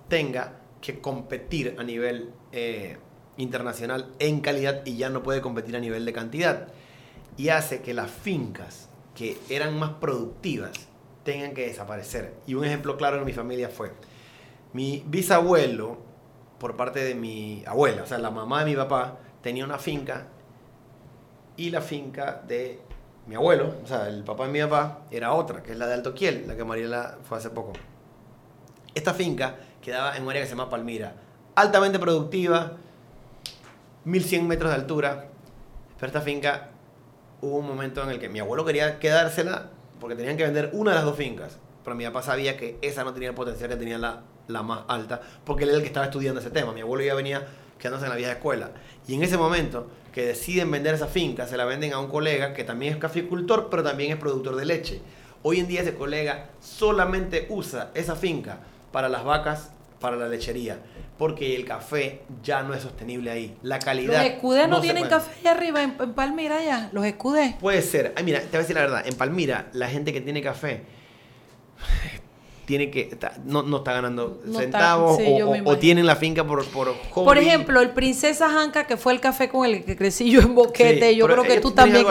tenga 0.09 0.61
que 0.81 1.01
competir 1.01 1.75
a 1.79 1.83
nivel 1.83 2.31
eh, 2.53 2.99
internacional 3.37 4.13
en 4.19 4.41
calidad 4.41 4.83
y 4.85 4.97
ya 4.97 5.11
no 5.11 5.23
puede 5.23 5.41
competir 5.41 5.77
a 5.77 5.81
nivel 5.81 6.05
de 6.05 6.13
cantidad. 6.13 6.69
Y 7.37 7.49
hace 7.49 7.83
que 7.83 7.95
las 7.95 8.11
fincas 8.11 8.89
que 9.15 9.39
eran 9.49 9.79
más 9.79 9.91
productivas 9.95 10.73
tengan 11.25 11.55
que 11.55 11.67
desaparecer. 11.67 12.35
Y 12.47 12.55
un 12.55 12.65
ejemplo 12.65 12.97
claro 12.97 13.19
en 13.19 13.25
mi 13.25 13.33
familia 13.33 13.69
fue 13.69 13.93
mi 14.73 15.05
bisabuelo, 15.07 15.99
por 16.59 16.77
parte 16.77 17.05
de 17.05 17.15
mi 17.15 17.63
abuela, 17.67 18.03
o 18.03 18.07
sea, 18.07 18.19
la 18.19 18.31
mamá 18.31 18.65
de 18.65 18.71
mi 18.71 18.77
papá, 18.77 19.19
tenía 19.43 19.65
una 19.65 19.79
finca 19.79 20.29
y 21.57 21.71
la 21.71 21.81
finca 21.81 22.43
de 22.47 22.81
mi 23.27 23.35
abuelo, 23.35 23.75
o 23.83 23.87
sea, 23.87 24.09
el 24.09 24.25
papá 24.25 24.47
de 24.47 24.53
mi 24.53 24.61
papá, 24.61 25.03
era 25.11 25.33
otra, 25.33 25.63
que 25.63 25.73
es 25.73 25.79
la 25.79 25.87
de 25.87 25.95
Alto 25.95 26.15
Quiel, 26.15 26.47
la 26.49 26.57
que 26.57 26.65
Mariela 26.65 27.19
fue 27.23 27.39
hace 27.39 27.51
poco. 27.51 27.73
Esta 28.95 29.15
finca 29.15 29.57
quedaba 29.81 30.17
en 30.17 30.23
un 30.25 30.31
área 30.31 30.43
que 30.43 30.49
se 30.49 30.57
llama 30.57 30.71
Palmira, 30.71 31.15
altamente 31.55 31.99
productiva, 31.99 32.73
1100 34.05 34.47
metros 34.47 34.71
de 34.71 34.77
altura. 34.77 35.29
Pero 35.99 36.07
esta 36.07 36.21
finca 36.21 36.71
hubo 37.41 37.59
un 37.59 37.67
momento 37.67 38.03
en 38.03 38.11
el 38.11 38.19
que 38.19 38.29
mi 38.29 38.39
abuelo 38.39 38.65
quería 38.65 38.99
quedársela 38.99 39.71
porque 40.01 40.17
tenían 40.17 40.37
que 40.37 40.45
vender 40.45 40.71
una 40.73 40.91
de 40.91 40.97
las 40.97 41.05
dos 41.05 41.17
fincas. 41.17 41.59
Pero 41.83 41.97
mi 41.97 42.05
papá 42.05 42.23
sabía 42.23 42.57
que 42.57 42.79
esa 42.83 43.05
no 43.05 43.13
tenía 43.13 43.31
el 43.31 43.35
potencial 43.35 43.71
que 43.71 43.77
tenía 43.77 43.99
la, 43.99 44.23
la 44.49 44.63
más 44.63 44.81
alta 44.89 45.21
porque 45.45 45.65
él 45.65 45.71
era 45.71 45.79
el 45.79 45.83
que 45.83 45.89
estaba 45.89 46.07
estudiando 46.07 46.41
ese 46.41 46.51
tema. 46.51 46.73
Mi 46.73 46.81
abuelo 46.81 47.05
ya 47.05 47.15
venía 47.15 47.47
quedándose 47.79 48.07
en 48.07 48.11
la 48.11 48.17
vieja 48.17 48.33
escuela. 48.33 48.71
Y 49.07 49.15
en 49.15 49.23
ese 49.23 49.37
momento 49.37 49.89
que 50.13 50.27
deciden 50.27 50.71
vender 50.71 50.95
esa 50.95 51.09
finca, 51.09 51.47
se 51.47 51.57
la 51.57 51.65
venden 51.65 51.93
a 51.93 51.99
un 51.99 52.09
colega 52.09 52.55
que 52.55 52.65
también 52.65 52.95
es 52.95 52.99
caficultor, 52.99 53.69
pero 53.69 53.83
también 53.83 54.13
es 54.13 54.17
productor 54.17 54.57
de 54.57 54.65
leche. 54.65 55.01
Hoy 55.43 55.61
en 55.61 55.69
día 55.69 55.83
ese 55.83 55.95
colega 55.95 56.51
solamente 56.61 57.47
usa 57.51 57.91
esa 57.95 58.17
finca 58.17 58.61
para 58.93 59.09
las 59.09 59.25
vacas, 59.25 59.73
para 60.05 60.19
la 60.19 60.29
lechería 60.29 60.77
porque 61.17 61.57
el 61.57 61.65
café 61.65 62.21
ya 62.43 62.63
no 62.63 62.75
es 62.75 62.83
sostenible 62.83 63.31
ahí. 63.31 63.57
La 63.63 63.79
calidad. 63.79 64.19
¿Los 64.19 64.33
escudés 64.33 64.69
no, 64.69 64.83
tienen 64.83 65.09
café 65.09 65.31
allá 65.41 65.53
arriba 65.53 65.83
en, 65.83 66.13
Palmira 66.13 66.63
ya? 66.63 66.91
¿Los 66.93 67.07
escudés? 67.07 67.55
Puede 67.55 67.81
ser. 67.81 68.13
Ay, 68.15 68.25
mira, 68.25 68.41
te 68.41 68.49
voy 68.49 68.57
a 68.57 68.59
decir 68.59 68.77
la 68.77 68.83
verdad. 68.83 69.07
En 69.07 69.15
Palmira, 69.15 69.71
la 69.73 69.89
gente 69.89 70.13
que 70.13 70.21
tiene 70.21 70.43
café 70.43 70.83
tiene 72.65 72.91
que 72.91 73.17
no, 73.45 73.63
no 73.63 73.79
está 73.79 73.93
ganando 73.93 74.41
centavos 74.57 75.19
o, 75.65 75.77
tienen 75.79 76.07
la 76.07 76.17
finca 76.17 76.47
por 76.47 76.65
por 76.67 76.95
Por 77.15 77.39
ejemplo, 77.39 77.81
el 77.81 77.91
Princesa 77.91 78.49
Janca 78.49 78.87
que 78.87 78.97
fue 78.97 79.13
el 79.13 79.21
café 79.21 79.49
con 79.49 79.67
el 79.67 79.85
que 79.85 79.97
crecí 79.97 80.31
yo 80.31 80.41
en 80.41 80.55
Boquete, 80.55 81.15
yo 81.15 81.27
creo 81.27 81.43
que 81.43 81.61
tú 81.61 81.73
también. 81.73 82.07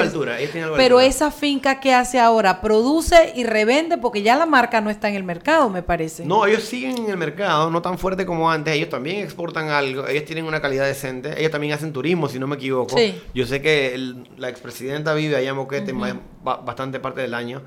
pero 0.76 1.00
esa 1.00 1.32
finca 1.32 1.80
que 1.80 1.94
hace 1.94 2.20
ahora 2.20 2.62
produce 2.62 3.34
y 3.36 3.44
revende 3.44 3.98
porque 3.98 4.22
ya 4.22 4.36
la 4.36 4.46
marca 4.46 4.82
no 4.82 4.90
está 4.90 5.10
en 5.10 5.16
el 5.16 5.24
mercado, 5.24 5.70
me 5.70 5.84
parece. 5.84 6.26
No, 6.26 6.46
ellos 6.46 6.64
siguen 6.64 6.98
en 6.98 7.10
el 7.10 7.18
mercado, 7.18 7.70
no 7.70 7.82
tan 7.82 7.98
fuerte 7.98 8.26
como 8.26 8.50
antes, 8.50 8.76
ellos 8.76 8.90
también 8.90 9.18
exportan 9.18 9.70
algo, 9.70 10.08
ellos 10.08 10.26
tienen 10.26 10.46
una 10.46 10.62
calidad 10.62 10.86
decente, 10.86 11.40
ellos 11.40 11.52
también 11.52 11.74
hacen 11.74 11.94
turismo, 11.94 12.30
si 12.30 12.40
no 12.40 12.48
me 12.48 12.56
equivoco. 12.56 12.96
Yo 13.34 13.46
sé 13.46 13.62
que 13.62 13.98
la 14.38 14.50
expresidenta 14.50 15.14
vive 15.14 15.36
allá 15.36 15.50
en 15.50 15.58
Boquete 15.58 15.94
bastante 16.44 17.00
parte 17.00 17.22
del 17.22 17.34
año 17.34 17.62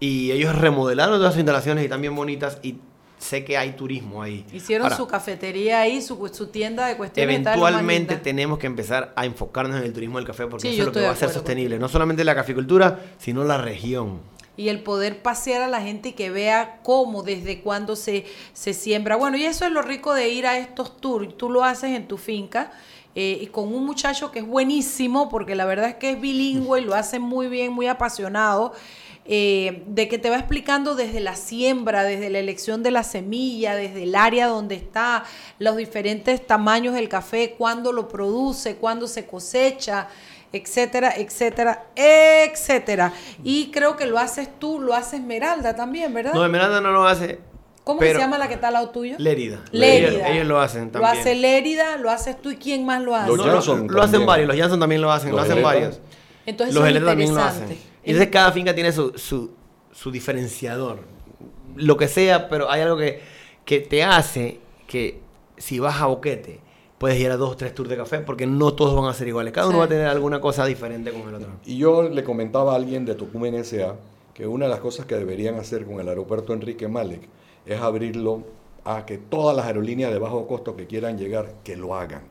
y 0.00 0.30
ellos 0.32 0.54
remodelaron 0.56 1.18
todas 1.18 1.32
sus 1.32 1.40
instalaciones 1.40 1.84
y 1.84 1.96
bien 1.96 2.14
bonitas 2.14 2.58
y 2.62 2.76
sé 3.18 3.44
que 3.44 3.56
hay 3.56 3.72
turismo 3.72 4.22
ahí. 4.22 4.44
Hicieron 4.52 4.90
su 4.94 5.06
cafetería 5.06 5.80
ahí, 5.80 6.02
su, 6.02 6.30
su 6.32 6.48
tienda 6.48 6.86
de 6.86 6.96
cuestiones. 6.96 7.34
Eventualmente 7.34 8.16
tenemos 8.16 8.58
que 8.58 8.66
empezar 8.66 9.12
a 9.16 9.24
enfocarnos 9.24 9.80
en 9.80 9.86
el 9.86 9.92
turismo 9.92 10.18
del 10.18 10.26
café 10.26 10.46
porque 10.46 10.70
eso 10.70 10.82
es 10.82 10.86
lo 10.86 10.92
que 10.92 11.00
va 11.00 11.10
a 11.10 11.16
ser 11.16 11.30
sostenible. 11.30 11.78
No 11.78 11.88
solamente 11.88 12.24
la 12.24 12.34
caficultura, 12.34 13.00
sino 13.18 13.44
la 13.44 13.58
región. 13.58 14.20
Y 14.58 14.68
el 14.68 14.82
poder 14.82 15.20
pasear 15.20 15.60
a 15.60 15.68
la 15.68 15.82
gente 15.82 16.10
y 16.10 16.12
que 16.12 16.30
vea 16.30 16.80
cómo, 16.82 17.22
desde 17.22 17.60
cuándo 17.60 17.94
se, 17.94 18.24
se 18.54 18.72
siembra. 18.72 19.16
Bueno, 19.16 19.36
y 19.36 19.44
eso 19.44 19.66
es 19.66 19.72
lo 19.72 19.82
rico 19.82 20.14
de 20.14 20.30
ir 20.30 20.46
a 20.46 20.58
estos 20.58 20.96
tours. 20.98 21.36
Tú 21.36 21.50
lo 21.50 21.62
haces 21.62 21.90
en 21.90 22.08
tu 22.08 22.16
finca. 22.16 22.72
Eh, 23.14 23.38
y 23.40 23.46
con 23.46 23.74
un 23.74 23.86
muchacho 23.86 24.30
que 24.30 24.40
es 24.40 24.46
buenísimo, 24.46 25.30
porque 25.30 25.54
la 25.54 25.64
verdad 25.64 25.88
es 25.88 25.94
que 25.94 26.10
es 26.10 26.20
bilingüe 26.20 26.80
y 26.80 26.84
lo 26.84 26.94
hace 26.94 27.18
muy 27.18 27.48
bien, 27.48 27.72
muy 27.72 27.86
apasionado. 27.86 28.74
Eh, 29.28 29.82
de 29.88 30.06
que 30.08 30.18
te 30.18 30.30
va 30.30 30.36
explicando 30.36 30.94
desde 30.94 31.18
la 31.18 31.34
siembra, 31.34 32.04
desde 32.04 32.30
la 32.30 32.38
elección 32.38 32.84
de 32.84 32.92
la 32.92 33.02
semilla, 33.02 33.74
desde 33.74 34.04
el 34.04 34.14
área 34.14 34.46
donde 34.46 34.76
está, 34.76 35.24
los 35.58 35.76
diferentes 35.76 36.46
tamaños 36.46 36.94
del 36.94 37.08
café, 37.08 37.56
cuándo 37.58 37.92
lo 37.92 38.06
produce, 38.06 38.76
cuándo 38.76 39.08
se 39.08 39.26
cosecha, 39.26 40.06
etcétera, 40.52 41.12
etcétera, 41.16 41.86
etcétera. 41.96 43.12
Y 43.42 43.72
creo 43.72 43.96
que 43.96 44.06
lo 44.06 44.18
haces 44.18 44.48
tú, 44.60 44.78
lo 44.80 44.94
hace 44.94 45.16
Esmeralda 45.16 45.74
también, 45.74 46.14
¿verdad? 46.14 46.32
No, 46.32 46.44
Esmeralda 46.44 46.80
no 46.80 46.92
lo 46.92 47.04
hace. 47.04 47.40
¿Cómo 47.82 48.00
se 48.00 48.14
llama 48.14 48.36
la 48.36 48.48
que 48.48 48.54
está 48.54 48.68
al 48.68 48.74
lado 48.74 48.90
tuyo? 48.90 49.14
Lérida. 49.18 49.60
Lérida. 49.70 50.28
Ellos, 50.28 50.46
lo 50.46 50.60
hacen 50.60 50.90
también. 50.90 51.14
Lo 51.14 51.20
hace 51.20 51.34
Lérida, 51.36 51.96
lo 51.98 52.10
haces 52.10 52.40
tú 52.40 52.50
y 52.50 52.56
quién 52.56 52.84
más 52.84 53.00
lo 53.00 53.14
hace. 53.14 53.28
Los 53.28 53.38
lo, 53.38 54.02
hacen 54.02 54.26
varios, 54.26 54.48
los 54.48 54.56
Jansson 54.56 54.80
también 54.80 55.00
lo 55.00 55.12
hacen, 55.12 55.30
lo 55.30 55.40
hacen 55.40 55.62
varios. 55.62 56.00
Entonces 56.46 56.74
los 56.74 56.86
Heleta 56.86 57.06
también 57.06 57.34
lo 57.34 57.42
hacen. 57.42 57.78
Entonces 58.06 58.30
cada 58.30 58.52
finca 58.52 58.74
tiene 58.74 58.92
su, 58.92 59.12
su, 59.16 60.10
diferenciador. 60.10 61.00
Lo 61.74 61.96
que 61.96 62.06
sea, 62.06 62.48
pero 62.48 62.70
hay 62.70 62.82
algo 62.82 62.96
que, 62.96 63.20
que 63.64 63.80
te 63.80 64.04
hace 64.04 64.60
que 64.86 65.20
si 65.56 65.80
vas 65.80 66.00
a 66.00 66.06
Boquete, 66.06 66.60
puedes 66.98 67.18
ir 67.18 67.30
a 67.32 67.36
dos 67.36 67.50
o 67.50 67.56
tres 67.56 67.74
tours 67.74 67.90
de 67.90 67.96
café, 67.96 68.20
porque 68.20 68.46
no 68.46 68.74
todos 68.74 68.94
van 68.94 69.10
a 69.10 69.12
ser 69.12 69.26
iguales. 69.26 69.52
Cada 69.52 69.68
uno 69.68 69.78
va 69.78 69.84
a 69.84 69.88
tener 69.88 70.06
alguna 70.06 70.40
cosa 70.40 70.64
diferente 70.64 71.10
con 71.10 71.28
el 71.28 71.34
otro. 71.34 71.48
Y 71.64 71.78
yo 71.78 72.04
le 72.04 72.22
comentaba 72.22 72.72
a 72.72 72.76
alguien 72.76 73.04
de 73.04 73.16
Tucumán 73.16 73.54
S.A. 73.54 73.96
que 74.32 74.46
una 74.46 74.66
de 74.66 74.70
las 74.70 74.80
cosas 74.80 75.04
que 75.06 75.16
deberían 75.16 75.56
hacer 75.56 75.84
con 75.84 75.98
el 75.98 76.08
aeropuerto 76.08 76.52
Enrique 76.52 76.86
Malek 76.86 77.22
es 77.66 77.80
abrirlo 77.80 78.44
a 78.84 79.04
que 79.04 79.18
todas 79.18 79.56
las 79.56 79.66
aerolíneas 79.66 80.12
de 80.12 80.20
bajo 80.20 80.46
costo 80.46 80.76
que 80.76 80.86
quieran 80.86 81.18
llegar, 81.18 81.54
que 81.64 81.76
lo 81.76 81.96
hagan. 81.96 82.22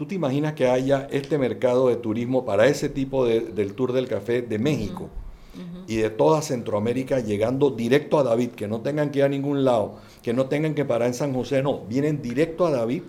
¿Tú 0.00 0.06
te 0.06 0.14
imaginas 0.14 0.54
que 0.54 0.66
haya 0.66 1.06
este 1.10 1.36
mercado 1.36 1.88
de 1.88 1.96
turismo 1.96 2.46
para 2.46 2.66
ese 2.66 2.88
tipo 2.88 3.26
de, 3.26 3.40
del 3.40 3.74
Tour 3.74 3.92
del 3.92 4.08
Café 4.08 4.40
de 4.40 4.58
México 4.58 5.10
y 5.86 5.96
de 5.96 6.08
toda 6.08 6.40
Centroamérica 6.40 7.20
llegando 7.20 7.68
directo 7.68 8.18
a 8.18 8.22
David, 8.22 8.52
que 8.52 8.66
no 8.66 8.80
tengan 8.80 9.10
que 9.10 9.18
ir 9.18 9.26
a 9.26 9.28
ningún 9.28 9.62
lado, 9.62 9.96
que 10.22 10.32
no 10.32 10.46
tengan 10.46 10.74
que 10.74 10.86
parar 10.86 11.08
en 11.08 11.12
San 11.12 11.34
José, 11.34 11.62
no, 11.62 11.80
vienen 11.80 12.22
directo 12.22 12.64
a 12.64 12.70
David 12.70 13.02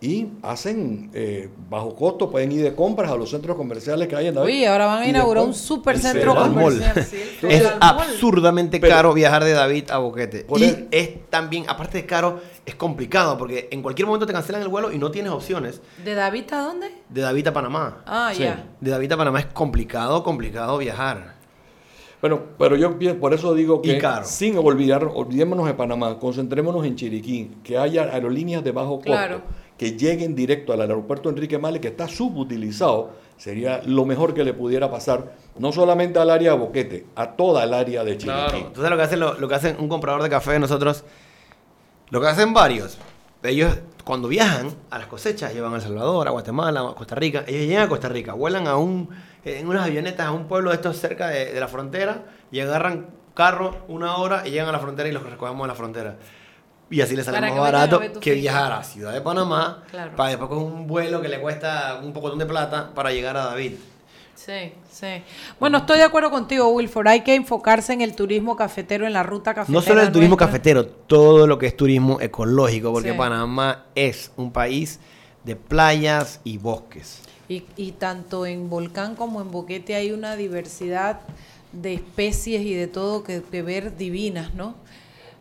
y 0.00 0.28
hacen 0.42 1.10
eh, 1.14 1.48
bajo 1.70 1.94
costo, 1.94 2.30
pueden 2.30 2.52
ir 2.52 2.62
de 2.62 2.74
compras 2.74 3.10
a 3.10 3.16
los 3.16 3.30
centros 3.30 3.56
comerciales 3.56 4.06
que 4.06 4.14
hay 4.14 4.26
en 4.26 4.34
David. 4.34 4.52
Uy, 4.52 4.64
ahora 4.66 4.86
van 4.86 5.02
a 5.02 5.08
inaugurar 5.08 5.44
un 5.44 5.54
super 5.54 5.98
centro 5.98 6.34
comercial. 6.34 7.06
es 7.42 7.72
absurdamente 7.80 8.80
caro 8.80 9.14
viajar 9.14 9.44
de 9.44 9.52
David 9.52 9.90
a 9.90 9.98
Boquete. 9.98 10.46
Y 10.56 10.88
es 10.90 11.30
también, 11.30 11.64
aparte 11.68 11.98
de 11.98 12.06
caro, 12.06 12.40
es 12.66 12.74
complicado 12.74 13.38
porque 13.38 13.68
en 13.70 13.82
cualquier 13.82 14.06
momento 14.06 14.26
te 14.26 14.32
cancelan 14.34 14.60
el 14.60 14.68
vuelo 14.68 14.92
y 14.92 14.98
no 14.98 15.10
tienes 15.10 15.32
opciones. 15.32 15.80
¿De 16.04 16.14
David 16.14 16.52
a 16.52 16.58
dónde? 16.58 16.92
De 17.08 17.20
David 17.22 17.46
a 17.46 17.52
Panamá. 17.54 18.02
Ah, 18.06 18.32
ya. 18.32 18.66
De 18.80 18.90
David 18.90 19.12
a 19.12 19.16
Panamá 19.16 19.40
es 19.40 19.46
complicado, 19.46 20.22
complicado 20.22 20.76
viajar. 20.76 21.34
Bueno, 22.20 22.40
pero 22.58 22.76
yo 22.76 22.98
por 23.20 23.34
eso 23.34 23.54
digo 23.54 23.80
que 23.82 24.02
sin 24.24 24.56
olvidar, 24.56 25.04
olvidémonos 25.14 25.66
de 25.66 25.74
Panamá, 25.74 26.18
concentrémonos 26.18 26.84
en 26.86 26.96
Chiriquí, 26.96 27.52
que 27.62 27.76
haya 27.76 28.04
aerolíneas 28.04 28.64
de 28.64 28.72
bajo 28.72 28.96
costo. 28.96 29.10
Claro 29.12 29.63
que 29.78 29.96
lleguen 29.96 30.34
directo 30.34 30.72
al 30.72 30.80
aeropuerto 30.80 31.28
Enrique 31.28 31.58
Male, 31.58 31.80
que 31.80 31.88
está 31.88 32.08
subutilizado, 32.08 33.10
sería 33.36 33.82
lo 33.84 34.04
mejor 34.04 34.34
que 34.34 34.44
le 34.44 34.54
pudiera 34.54 34.90
pasar, 34.90 35.34
no 35.58 35.72
solamente 35.72 36.18
al 36.18 36.30
área 36.30 36.52
de 36.52 36.58
Boquete, 36.58 37.06
a 37.16 37.32
toda 37.32 37.64
el 37.64 37.74
área 37.74 38.04
de 38.04 38.16
Chile. 38.18 38.34
Entonces 38.54 38.90
lo 38.90 38.96
que 38.96 39.02
hacen 39.02 39.20
lo, 39.20 39.48
que 39.48 39.54
hacen 39.54 39.76
un 39.78 39.88
comprador 39.88 40.22
de 40.22 40.30
café 40.30 40.58
nosotros, 40.58 41.04
lo 42.10 42.20
que 42.20 42.28
hacen 42.28 42.54
varios, 42.54 42.98
ellos 43.42 43.76
cuando 44.04 44.28
viajan 44.28 44.70
a 44.90 44.98
las 44.98 45.08
cosechas, 45.08 45.52
llevan 45.52 45.72
a 45.72 45.76
El 45.76 45.82
Salvador, 45.82 46.28
a 46.28 46.30
Guatemala, 46.30 46.80
a 46.80 46.94
Costa 46.94 47.14
Rica, 47.14 47.44
ellos 47.46 47.66
llegan 47.66 47.84
a 47.84 47.88
Costa 47.88 48.08
Rica, 48.08 48.34
vuelan 48.34 48.66
a 48.68 48.76
un, 48.76 49.08
en 49.44 49.66
unas 49.66 49.84
avionetas 49.86 50.26
a 50.26 50.32
un 50.32 50.46
pueblo 50.46 50.70
de 50.70 50.76
estos 50.76 50.98
cerca 50.98 51.28
de, 51.28 51.52
de 51.52 51.60
la 51.60 51.68
frontera 51.68 52.24
y 52.52 52.60
agarran 52.60 53.06
carro 53.34 53.76
una 53.88 54.16
hora 54.16 54.46
y 54.46 54.50
llegan 54.50 54.68
a 54.68 54.72
la 54.72 54.78
frontera 54.78 55.08
y 55.08 55.12
los 55.12 55.22
recogemos 55.22 55.62
en 55.62 55.68
la 55.68 55.74
frontera. 55.74 56.16
Y 56.90 57.00
así 57.00 57.16
le 57.16 57.24
sale 57.24 57.40
más 57.40 57.58
barato 57.58 58.00
que 58.20 58.34
viajar 58.34 58.72
a 58.72 58.84
ciudad 58.84 59.12
de 59.12 59.20
Panamá 59.20 59.82
para 60.16 60.30
después 60.30 60.48
con 60.48 60.58
un 60.58 60.86
vuelo 60.86 61.20
que 61.20 61.28
le 61.28 61.40
cuesta 61.40 62.00
un 62.02 62.12
poco 62.12 62.30
de 62.30 62.46
plata 62.46 62.90
para 62.94 63.10
llegar 63.10 63.36
a 63.36 63.46
David. 63.46 63.72
Sí, 64.34 64.72
sí. 64.90 65.22
Bueno, 65.58 65.78
estoy 65.78 65.98
de 65.98 66.04
acuerdo 66.04 66.30
contigo, 66.30 66.68
Wilford. 66.68 67.08
Hay 67.08 67.20
que 67.22 67.34
enfocarse 67.34 67.92
en 67.92 68.00
el 68.00 68.14
turismo 68.14 68.56
cafetero, 68.56 69.06
en 69.06 69.12
la 69.12 69.22
ruta 69.22 69.54
cafetera. 69.54 69.78
No 69.78 69.80
solo 69.80 70.02
el 70.02 70.12
turismo 70.12 70.36
cafetero, 70.36 70.86
todo 70.86 71.46
lo 71.46 71.58
que 71.58 71.66
es 71.66 71.76
turismo 71.76 72.20
ecológico, 72.20 72.92
porque 72.92 73.14
Panamá 73.14 73.84
es 73.94 74.32
un 74.36 74.52
país 74.52 75.00
de 75.44 75.56
playas 75.56 76.40
y 76.44 76.58
bosques. 76.58 77.20
Y, 77.48 77.64
y 77.76 77.92
tanto 77.92 78.44
en 78.44 78.68
Volcán 78.68 79.14
como 79.14 79.40
en 79.40 79.50
Boquete 79.50 79.94
hay 79.94 80.12
una 80.12 80.36
diversidad 80.36 81.20
de 81.72 81.94
especies 81.94 82.62
y 82.62 82.74
de 82.74 82.86
todo 82.86 83.22
que, 83.22 83.42
que 83.42 83.62
ver 83.62 83.96
divinas, 83.96 84.54
¿no? 84.54 84.74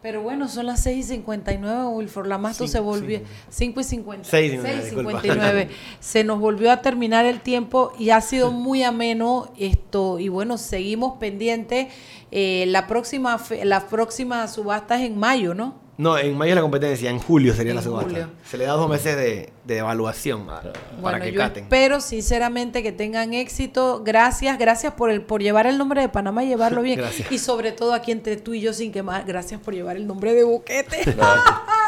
Pero 0.04 0.22
bueno, 0.22 0.50
son 0.50 0.66
las 0.66 0.84
6 0.84 1.06
y 1.06 1.10
59, 1.14 1.86
Wilford. 1.86 2.28
La 2.28 2.38
Masto 2.38 2.68
se 2.68 2.82
volvió. 2.82 3.22
5 3.50 3.80
y 3.80 3.84
50. 3.86 4.30
6 4.30 4.54
y 4.54 4.90
59. 4.90 5.70
Se 6.02 6.26
nos 6.26 6.42
volvió 6.42 6.74
a 6.74 6.82
terminar 6.82 7.26
el 7.26 7.40
tiempo 7.40 7.94
y 7.98 8.10
ha 8.10 8.20
sido 8.20 8.52
muy 8.52 8.84
ameno 8.84 9.54
esto. 9.58 10.20
Y 10.20 10.28
bueno, 10.28 10.58
seguimos 10.58 11.20
pendientes. 11.20 11.88
Eh, 12.32 12.66
la, 12.68 12.86
próxima, 12.86 13.42
la 13.64 13.88
próxima 13.88 14.46
subasta 14.50 15.00
es 15.00 15.08
en 15.10 15.18
mayo, 15.18 15.54
¿no? 15.54 15.83
No, 15.98 16.18
en 16.18 16.36
mayo 16.36 16.52
es 16.52 16.56
la 16.56 16.62
competencia, 16.62 17.10
en 17.10 17.20
julio 17.20 17.54
sería 17.54 17.74
la 17.74 17.82
subasta. 17.82 18.30
Se 18.50 18.58
le 18.58 18.66
da 18.66 18.74
dos 18.74 18.90
meses 18.90 19.16
de, 19.16 19.78
evaluación 19.78 20.48
para 20.48 20.74
bueno, 21.00 21.20
que 21.20 21.32
yo 21.32 21.42
Espero 21.44 22.02
sinceramente 22.02 22.82
que 22.82 22.92
tengan 22.92 23.34
éxito. 23.34 24.02
Gracias, 24.04 24.58
gracias 24.58 24.94
por 24.94 25.12
el 25.12 25.22
por 25.22 25.42
llevar 25.42 25.68
el 25.68 25.78
nombre 25.78 26.02
de 26.02 26.10
Panamá 26.10 26.44
y 26.44 26.48
llevarlo 26.48 26.82
bien. 26.84 27.02
Y 27.30 27.38
sobre 27.38 27.72
todo 27.72 27.94
aquí 27.94 28.12
entre 28.12 28.38
tú 28.38 28.54
y 28.54 28.62
yo 28.62 28.74
sin 28.74 28.92
que 28.92 29.04
más, 29.04 29.26
gracias 29.26 29.62
por 29.62 29.74
llevar 29.74 29.96
el 29.96 30.08
nombre 30.08 30.34
de 30.34 30.44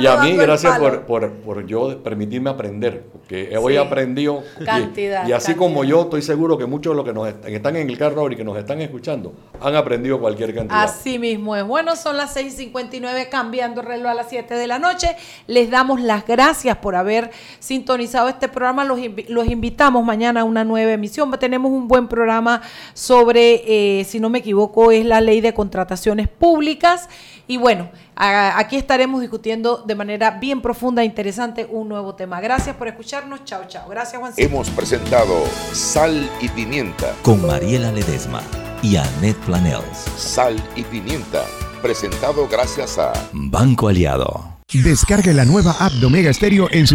Y 0.00 0.06
a 0.06 0.16
mí, 0.16 0.32
gracias 0.36 0.78
por, 0.78 1.02
por, 1.02 1.32
por, 1.32 1.66
yo 1.66 2.02
permitirme 2.02 2.50
aprender, 2.50 3.04
porque 3.12 3.56
hoy 3.56 3.74
he 3.74 3.78
aprendido. 3.78 4.42
Cantidad. 4.64 5.26
Y, 5.26 5.32
así 5.32 5.54
como 5.54 5.84
yo, 5.84 6.02
estoy 6.02 6.22
seguro 6.22 6.58
que 6.58 6.66
muchos 6.66 6.92
de 6.92 6.96
los 6.96 7.04
que 7.04 7.12
nos 7.12 7.28
están 7.28 7.76
en 7.76 7.88
el 7.88 7.98
carro 7.98 8.30
y 8.30 8.36
que 8.36 8.44
nos 8.44 8.56
están 8.56 8.80
escuchando 8.80 9.34
han 9.60 9.76
aprendido 9.76 10.18
cualquier 10.18 10.54
cantidad. 10.54 10.82
Así 10.82 11.18
mismo 11.18 11.54
es. 11.54 11.64
Bueno, 11.64 11.96
son 11.96 12.16
las 12.16 12.36
6:59, 12.36 13.28
cambiando 13.28 13.80
el 13.82 13.86
reloj 13.86 14.10
a 14.10 14.14
las 14.14 14.28
7 14.28 14.54
de 14.54 14.66
la 14.66 14.78
noche. 14.78 15.16
Les 15.46 15.70
damos 15.70 16.00
las 16.00 16.26
gracias 16.26 16.76
por 16.78 16.96
haber 16.96 17.30
sintonizado 17.58 18.28
este 18.28 18.48
programa. 18.48 18.84
Los, 18.84 18.98
los 19.28 19.46
invitamos 19.46 20.04
mañana 20.04 20.40
a 20.40 20.44
una 20.44 20.64
nueva 20.64 20.92
emisión. 20.92 21.30
Tenemos 21.38 21.70
un 21.70 21.88
buen 21.88 22.08
programa 22.08 22.62
sobre, 22.94 24.00
eh, 24.00 24.04
si 24.04 24.20
no 24.20 24.30
me 24.30 24.38
equivoco, 24.38 24.90
es 24.90 25.04
la 25.04 25.20
ley 25.20 25.40
de 25.40 25.54
contrataciones 25.54 26.28
públicas. 26.28 27.08
Y 27.46 27.56
bueno, 27.58 27.90
aquí 28.16 28.76
estaremos 28.76 29.20
discutiendo 29.20 29.84
de 29.86 29.94
manera 29.94 30.32
bien 30.32 30.62
profunda 30.62 31.02
e 31.02 31.04
interesante 31.04 31.66
un 31.70 31.88
nuevo 31.88 32.14
tema. 32.14 32.40
Gracias 32.40 32.76
por 32.76 32.88
escucharnos. 32.88 33.44
Chao, 33.44 33.64
chao. 33.68 33.88
Gracias, 33.88 34.18
Juan. 34.20 34.32
Hemos 34.36 34.70
presentado 34.70 35.44
Sal 35.72 36.28
y 36.40 36.48
Pimienta 36.48 37.14
con 37.22 37.46
Mariela 37.46 37.92
Ledesma 37.92 38.42
y 38.82 38.96
Annette 38.96 39.38
Planels. 39.44 40.04
Sal 40.16 40.56
y 40.76 40.82
Pimienta, 40.82 41.44
presentado 41.82 42.48
gracias 42.48 42.98
a 42.98 43.12
Banco 43.32 43.88
Aliado. 43.88 44.54
Descargue 44.72 45.32
la 45.32 45.44
nueva 45.44 45.76
app 45.78 45.92
de 45.92 46.06
Omega 46.06 46.32
Stereo 46.32 46.68
en 46.70 46.86
su 46.86 46.92